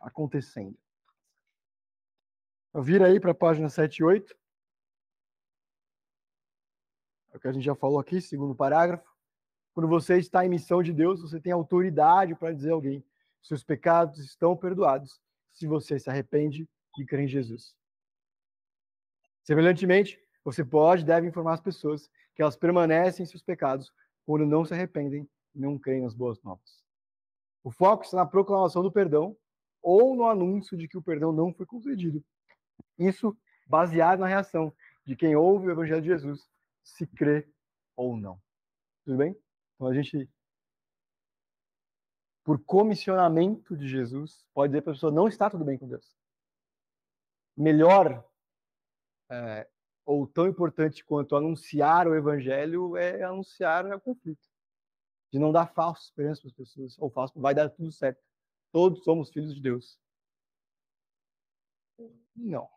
acontecendo. 0.01 0.77
Então, 2.69 2.81
vira 2.81 3.07
aí 3.07 3.19
para 3.19 3.31
a 3.31 3.35
página 3.35 3.69
7 3.69 3.97
e 3.97 4.03
8. 4.03 4.35
É 7.33 7.37
o 7.37 7.39
que 7.39 7.47
a 7.47 7.51
gente 7.51 7.65
já 7.65 7.75
falou 7.75 7.99
aqui, 7.99 8.21
segundo 8.21 8.55
parágrafo. 8.55 9.11
Quando 9.73 9.89
você 9.89 10.17
está 10.17 10.45
em 10.45 10.49
missão 10.49 10.83
de 10.83 10.93
Deus, 10.93 11.21
você 11.21 11.39
tem 11.39 11.51
autoridade 11.51 12.35
para 12.35 12.53
dizer 12.53 12.69
a 12.69 12.73
alguém: 12.73 13.03
seus 13.41 13.63
pecados 13.63 14.19
estão 14.19 14.55
perdoados 14.55 15.19
se 15.51 15.67
você 15.67 15.97
se 15.97 16.09
arrepende 16.09 16.69
e 16.97 17.05
crê 17.05 17.23
em 17.23 17.27
Jesus. 17.27 17.75
Semelhantemente, 19.43 20.21
Você 20.45 20.63
pode, 20.63 21.05
deve 21.05 21.27
informar 21.27 21.53
as 21.53 21.61
pessoas 21.61 22.11
que 22.35 22.41
elas 22.41 22.57
permanecem 22.57 23.23
em 23.23 23.25
seus 23.25 23.41
pecados 23.41 23.93
quando 24.25 24.45
não 24.45 24.65
se 24.65 24.73
arrependem 24.73 25.27
e 25.55 25.59
não 25.59 25.79
creem 25.79 26.01
nas 26.01 26.13
boas 26.13 26.41
novas. 26.43 26.83
O 27.63 27.71
foco 27.71 28.03
está 28.03 28.17
na 28.17 28.25
proclamação 28.25 28.83
do 28.83 28.91
perdão 28.91 29.37
ou 29.81 30.15
no 30.15 30.27
anúncio 30.27 30.77
de 30.77 30.85
que 30.85 30.97
o 30.97 31.01
perdão 31.01 31.31
não 31.31 31.53
foi 31.53 31.65
concedido. 31.65 32.21
Isso 32.99 33.37
baseado 33.65 34.19
na 34.19 34.27
reação 34.27 34.73
de 35.05 35.15
quem 35.15 35.33
ouve 35.33 35.67
o 35.67 35.71
Evangelho 35.71 36.01
de 36.01 36.09
Jesus, 36.09 36.45
se 36.83 37.07
crê 37.07 37.47
ou 37.95 38.17
não. 38.17 38.41
Tudo 39.05 39.17
bem? 39.17 39.35
Então 39.75 39.87
a 39.87 39.93
gente, 39.93 40.29
por 42.43 42.63
comissionamento 42.63 43.75
de 43.75 43.87
Jesus, 43.87 44.45
pode 44.53 44.71
dizer 44.71 44.81
para 44.81 44.91
a 44.91 44.95
pessoa: 44.95 45.11
não 45.11 45.27
está 45.27 45.49
tudo 45.49 45.65
bem 45.65 45.77
com 45.77 45.87
Deus. 45.87 46.15
Melhor 47.55 48.27
é, 49.29 49.69
ou 50.05 50.27
tão 50.27 50.47
importante 50.47 51.03
quanto 51.03 51.35
anunciar 51.35 52.07
o 52.07 52.15
Evangelho 52.15 52.97
é 52.97 53.23
anunciar 53.23 53.85
o 53.85 54.01
conflito. 54.01 54.47
De 55.31 55.39
não 55.39 55.51
dar 55.51 55.67
falsa 55.73 56.03
esperança 56.03 56.41
para 56.41 56.49
as 56.49 56.55
pessoas, 56.55 56.99
ou 56.99 57.09
falso, 57.09 57.39
vai 57.39 57.55
dar 57.55 57.69
tudo 57.69 57.91
certo. 57.91 58.21
Todos 58.71 59.03
somos 59.03 59.29
filhos 59.29 59.55
de 59.55 59.61
Deus. 59.61 59.99
Não. 62.35 62.69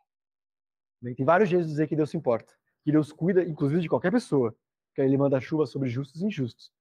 Tem 1.15 1.25
vários 1.25 1.49
jeitos 1.49 1.67
de 1.67 1.73
dizer 1.73 1.87
que 1.87 1.95
Deus 1.95 2.09
se 2.09 2.17
importa. 2.17 2.57
Que 2.87 2.91
Deus 2.93 3.11
cuida, 3.11 3.43
inclusive, 3.43 3.81
de 3.81 3.89
qualquer 3.89 4.13
pessoa. 4.13 4.55
Que 4.95 5.01
ele 5.01 5.17
manda 5.17 5.41
chuva 5.41 5.65
sobre 5.65 5.89
justos 5.89 6.21
e 6.21 6.25
injustos. 6.25 6.71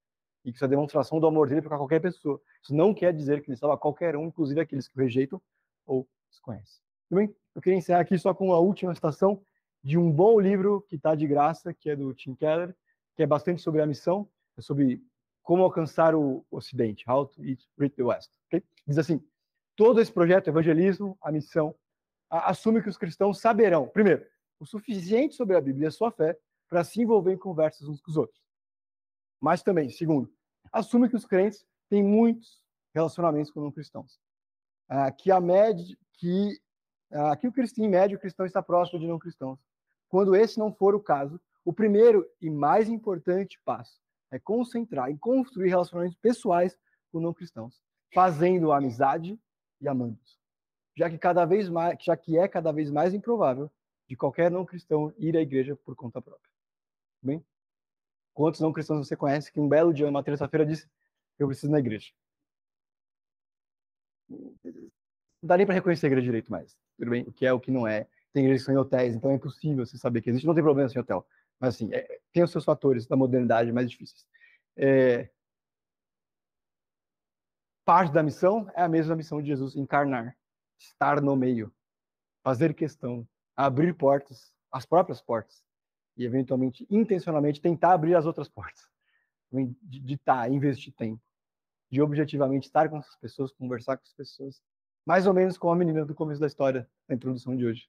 E 0.45 0.53
que 0.53 0.57
isso 0.57 0.65
é 0.65 0.69
demonstração 0.69 1.19
do 1.19 1.27
amor 1.27 1.49
dele 1.49 1.61
para 1.61 1.77
qualquer 1.77 2.01
pessoa. 2.01 2.41
Isso 2.63 2.73
não 2.73 2.95
quer 2.95 3.13
dizer 3.13 3.43
que 3.43 3.51
ele 3.51 3.57
salva 3.57 3.77
qualquer 3.77 4.15
um, 4.15 4.29
inclusive 4.29 4.61
aqueles 4.61 4.87
que 4.87 4.97
o 4.97 5.03
rejeitam 5.03 5.43
ou 5.85 6.09
desconhecem. 6.31 6.81
Tudo 7.09 7.19
bem? 7.19 7.35
Eu 7.53 7.61
queria 7.61 7.77
encerrar 7.77 7.99
aqui 7.99 8.17
só 8.17 8.33
com 8.33 8.53
a 8.53 8.61
última 8.61 8.95
citação 8.95 9.43
de 9.83 9.99
um 9.99 10.09
bom 10.09 10.39
livro 10.39 10.81
que 10.83 10.95
está 10.95 11.17
de 11.17 11.27
graça, 11.27 11.75
que 11.75 11.91
é 11.91 11.97
do 11.97 12.15
Tim 12.15 12.37
Keller, 12.37 12.73
que 13.17 13.25
é 13.25 13.27
bastante 13.27 13.61
sobre 13.61 13.83
a 13.83 13.87
missão, 13.87 14.29
é 14.57 14.61
sobre 14.61 15.03
como 15.43 15.65
alcançar 15.65 16.15
o 16.15 16.47
Ocidente, 16.53 17.05
How 17.11 17.27
to 17.27 17.43
Reach 17.43 17.97
the 17.97 18.05
West. 18.05 18.31
Okay? 18.47 18.63
Diz 18.87 18.99
assim, 18.99 19.21
todo 19.75 20.01
esse 20.01 20.13
projeto, 20.13 20.47
evangelismo, 20.47 21.19
a 21.21 21.33
missão, 21.33 21.75
assume 22.31 22.81
que 22.81 22.89
os 22.89 22.97
cristãos 22.97 23.41
saberão, 23.41 23.89
primeiro, 23.89 24.25
o 24.59 24.67
suficiente 24.67 25.35
sobre 25.35 25.57
a 25.57 25.61
Bíblia 25.61 25.87
e 25.87 25.89
a 25.89 25.91
sua 25.91 26.11
fé 26.11 26.39
para 26.69 26.85
se 26.85 27.01
envolver 27.01 27.33
em 27.33 27.39
conversas 27.39 27.89
uns 27.89 28.01
com 28.01 28.11
os 28.11 28.17
outros. 28.17 28.41
Mas 29.41 29.63
também, 29.63 29.91
segundo, 29.91 30.33
assume 30.73 31.09
que 31.09 31.17
os 31.17 31.27
crentes 31.27 31.65
têm 31.89 32.03
muitos 32.03 32.63
relacionamentos 32.95 33.51
com 33.51 33.61
não 33.61 33.71
cristãos. 33.71 34.19
Ah, 34.89 35.11
que 35.13 35.31
a 35.31 35.41
média, 35.41 35.97
que, 36.15 36.61
ah, 37.11 37.37
que 37.37 37.47
o 37.47 37.53
cristão, 37.53 37.85
em 37.85 37.89
média, 37.89 38.17
o 38.17 38.21
cristão 38.21 38.47
está 38.47 38.63
próximo 38.63 38.99
de 38.99 39.07
não 39.07 39.19
cristãos. 39.19 39.59
Quando 40.09 40.35
esse 40.35 40.59
não 40.59 40.73
for 40.73 40.95
o 40.95 41.01
caso, 41.01 41.41
o 41.65 41.73
primeiro 41.73 42.29
e 42.41 42.49
mais 42.49 42.89
importante 42.89 43.61
passo 43.65 44.01
é 44.31 44.39
concentrar 44.39 45.11
em 45.11 45.17
construir 45.17 45.69
relacionamentos 45.69 46.19
pessoais 46.19 46.77
com 47.13 47.21
não 47.21 47.35
cristãos, 47.35 47.81
fazendo 48.13 48.73
amizade 48.73 49.39
e 49.81 49.89
amando-os 49.89 50.37
já 50.97 51.11
que 51.11 51.19
cada 51.19 51.45
vez 51.45 51.69
mais, 51.69 51.99
já 52.03 52.17
que 52.17 52.39
é 52.39 52.49
cada 52.49 52.73
vez 52.73 52.91
mais 52.91 53.13
improvável 53.13 53.71
de 54.09 54.17
qualquer 54.17 54.51
não 54.51 54.65
cristão 54.65 55.13
ir 55.19 55.37
à 55.37 55.41
igreja 55.41 55.77
por 55.77 55.95
conta 55.97 56.21
própria. 56.21 56.51
Bem? 57.23 57.45
Quantos 58.33 58.61
não 58.61 58.73
cristãos 58.73 59.07
você 59.07 59.17
conhece 59.17 59.51
que 59.51 59.61
um 59.61 59.69
belo 59.69 59.93
dia, 59.93 60.09
uma 60.09 60.23
terça-feira, 60.23 60.67
disse: 60.67 60.89
Eu 61.39 61.47
preciso 61.47 61.69
ir 61.69 61.73
na 61.73 61.79
igreja? 61.79 62.13
Não 64.29 64.51
dá 65.43 65.57
nem 65.57 65.67
para 65.67 65.75
reconhecer 65.75 66.07
a 66.07 66.09
igreja 66.09 66.25
direito 66.27 66.51
mais. 66.51 66.77
Tudo 66.99 67.11
bem? 67.11 67.23
O 67.23 67.33
que 67.33 67.47
é, 67.47 67.53
o 67.53 67.61
que 67.61 67.71
não 67.71 67.87
é. 67.87 68.07
Tem 68.33 68.45
igrejas 68.45 68.63
que 68.63 68.67
são 68.67 68.75
em 68.75 68.79
hotéis, 68.79 69.15
então 69.15 69.31
é 69.31 69.35
impossível 69.35 69.87
você 69.87 69.97
saber 69.97 70.21
que 70.21 70.31
existe. 70.31 70.47
Não 70.47 70.55
tem 70.55 70.63
problema 70.63 70.89
sem 70.89 71.01
hotel. 71.01 71.27
Mas, 71.59 71.75
assim, 71.75 71.93
é, 71.95 72.21
tem 72.33 72.43
os 72.43 72.51
seus 72.51 72.65
fatores 72.65 73.07
da 73.07 73.17
modernidade 73.17 73.73
mais 73.73 73.91
difíceis. 73.91 74.27
É... 74.77 75.31
Parte 77.85 78.13
da 78.13 78.23
missão 78.23 78.71
é 78.75 78.83
a 78.83 78.89
mesma 78.89 79.17
missão 79.17 79.41
de 79.41 79.49
Jesus, 79.49 79.77
encarnar 79.77 80.37
estar 80.79 81.21
no 81.21 81.37
meio, 81.37 81.73
fazer 82.43 82.75
questão, 82.75 83.27
abrir 83.57 83.95
portas, 83.95 84.53
as 84.71 84.85
próprias 84.85 85.23
portas, 85.23 85.65
e 86.17 86.25
eventualmente, 86.25 86.87
intencionalmente, 86.91 87.61
tentar 87.61 87.93
abrir 87.93 88.15
as 88.15 88.27
outras 88.27 88.49
portas. 88.49 88.85
De 89.83 90.15
estar, 90.15 90.51
investir 90.51 90.93
tempo, 90.95 91.23
de 91.91 92.03
objetivamente 92.03 92.67
estar 92.67 92.89
com 92.89 92.99
essas 92.99 93.17
pessoas, 93.17 93.53
conversar 93.53 93.97
com 93.97 94.03
as 94.03 94.13
pessoas, 94.13 94.61
mais 95.07 95.27
ou 95.27 95.33
menos 95.33 95.57
como 95.57 95.73
a 95.73 95.77
menina 95.77 96.05
do 96.05 96.15
começo 96.15 96.41
da 96.41 96.47
história, 96.47 96.89
da 97.09 97.15
introdução 97.15 97.57
de 97.57 97.65
hoje. 97.65 97.89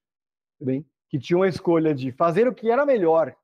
Tudo 0.58 0.68
bem? 0.68 0.86
Que 1.10 1.20
tinha 1.20 1.38
uma 1.38 1.48
escolha 1.48 1.94
de 1.94 2.12
fazer 2.12 2.48
o 2.48 2.54
que 2.54 2.70
era 2.70 2.86
melhor, 2.86 3.36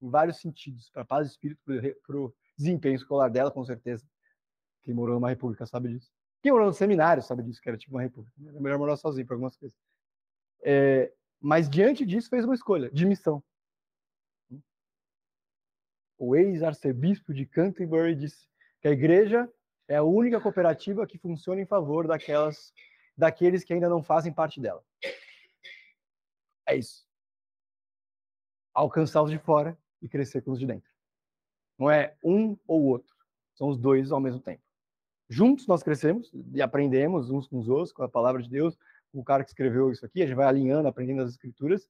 em 0.00 0.10
vários 0.10 0.38
sentidos, 0.38 0.90
para 0.90 1.04
paz 1.04 1.26
de 1.26 1.32
espírito, 1.32 1.60
para 2.06 2.16
o 2.16 2.34
desempenho 2.56 2.94
escolar 2.94 3.30
dela, 3.30 3.50
com 3.50 3.64
certeza. 3.64 4.06
Quem 4.82 4.92
morou 4.92 5.14
numa 5.14 5.30
república 5.30 5.64
sabe 5.64 5.88
disso. 5.88 6.12
Quem 6.42 6.52
morou 6.52 6.66
no 6.66 6.74
seminário 6.74 7.22
sabe 7.22 7.42
disso, 7.42 7.60
que 7.62 7.68
era 7.68 7.78
tipo 7.78 7.94
uma 7.94 8.02
república. 8.02 8.36
Era 8.46 8.60
melhor 8.60 8.78
morar 8.78 8.96
sozinho 8.96 9.26
para 9.26 9.34
algumas 9.34 9.56
coisas. 9.56 9.76
É, 10.62 11.10
mas 11.44 11.68
diante 11.68 12.06
disso 12.06 12.30
fez 12.30 12.42
uma 12.42 12.54
escolha 12.54 12.90
de 12.90 13.04
missão. 13.04 13.44
O 16.16 16.34
ex-arcebispo 16.34 17.34
de 17.34 17.44
Canterbury 17.44 18.14
disse 18.14 18.48
que 18.80 18.88
a 18.88 18.92
igreja 18.92 19.52
é 19.86 19.96
a 19.96 20.02
única 20.02 20.40
cooperativa 20.40 21.06
que 21.06 21.18
funciona 21.18 21.60
em 21.60 21.66
favor 21.66 22.06
daquelas, 22.06 22.72
daqueles 23.14 23.62
que 23.62 23.74
ainda 23.74 23.90
não 23.90 24.02
fazem 24.02 24.32
parte 24.32 24.58
dela. 24.58 24.82
É 26.66 26.76
isso. 26.76 27.06
Alcançar 28.72 29.22
os 29.22 29.30
de 29.30 29.38
fora 29.38 29.78
e 30.00 30.08
crescer 30.08 30.40
com 30.40 30.52
os 30.52 30.58
de 30.58 30.66
dentro. 30.66 30.90
Não 31.78 31.90
é 31.90 32.16
um 32.24 32.56
ou 32.66 32.84
outro. 32.84 33.14
São 33.52 33.68
os 33.68 33.76
dois 33.76 34.10
ao 34.10 34.18
mesmo 34.18 34.40
tempo. 34.40 34.62
Juntos 35.28 35.66
nós 35.66 35.82
crescemos 35.82 36.32
e 36.54 36.62
aprendemos 36.62 37.30
uns 37.30 37.46
com 37.46 37.58
os 37.58 37.68
outros, 37.68 37.92
com 37.92 38.02
a 38.02 38.08
palavra 38.08 38.42
de 38.42 38.48
Deus, 38.48 38.78
o 39.20 39.24
cara 39.24 39.44
que 39.44 39.50
escreveu 39.50 39.90
isso 39.90 40.04
aqui, 40.04 40.22
a 40.22 40.26
gente 40.26 40.36
vai 40.36 40.46
alinhando, 40.46 40.88
aprendendo 40.88 41.22
as 41.22 41.30
escrituras, 41.30 41.88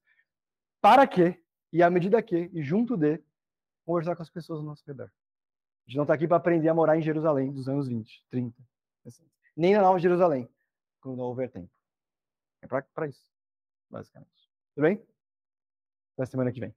para 0.80 1.06
quê? 1.06 1.40
E 1.72 1.82
à 1.82 1.90
medida 1.90 2.22
que, 2.22 2.50
e 2.52 2.62
junto 2.62 2.96
de, 2.96 3.20
conversar 3.84 4.16
com 4.16 4.22
as 4.22 4.30
pessoas 4.30 4.60
ao 4.60 4.64
nosso 4.64 4.84
redor. 4.86 5.06
A 5.06 5.90
gente 5.90 5.96
não 5.96 6.04
está 6.04 6.14
aqui 6.14 6.26
para 6.26 6.36
aprender 6.36 6.68
a 6.68 6.74
morar 6.74 6.96
em 6.96 7.02
Jerusalém 7.02 7.52
dos 7.52 7.68
anos 7.68 7.88
20, 7.88 8.24
30, 8.30 8.62
assim. 9.06 9.28
nem 9.56 9.74
na 9.74 9.82
Nova 9.82 9.98
Jerusalém, 9.98 10.48
quando 11.00 11.18
não 11.18 11.24
houver 11.24 11.50
tempo. 11.50 11.70
É 12.62 12.66
para 12.66 13.06
isso, 13.06 13.26
basicamente. 13.90 14.50
Tudo 14.74 14.84
bem? 14.84 15.06
Até 16.14 16.26
semana 16.26 16.50
que 16.50 16.60
vem. 16.60 16.74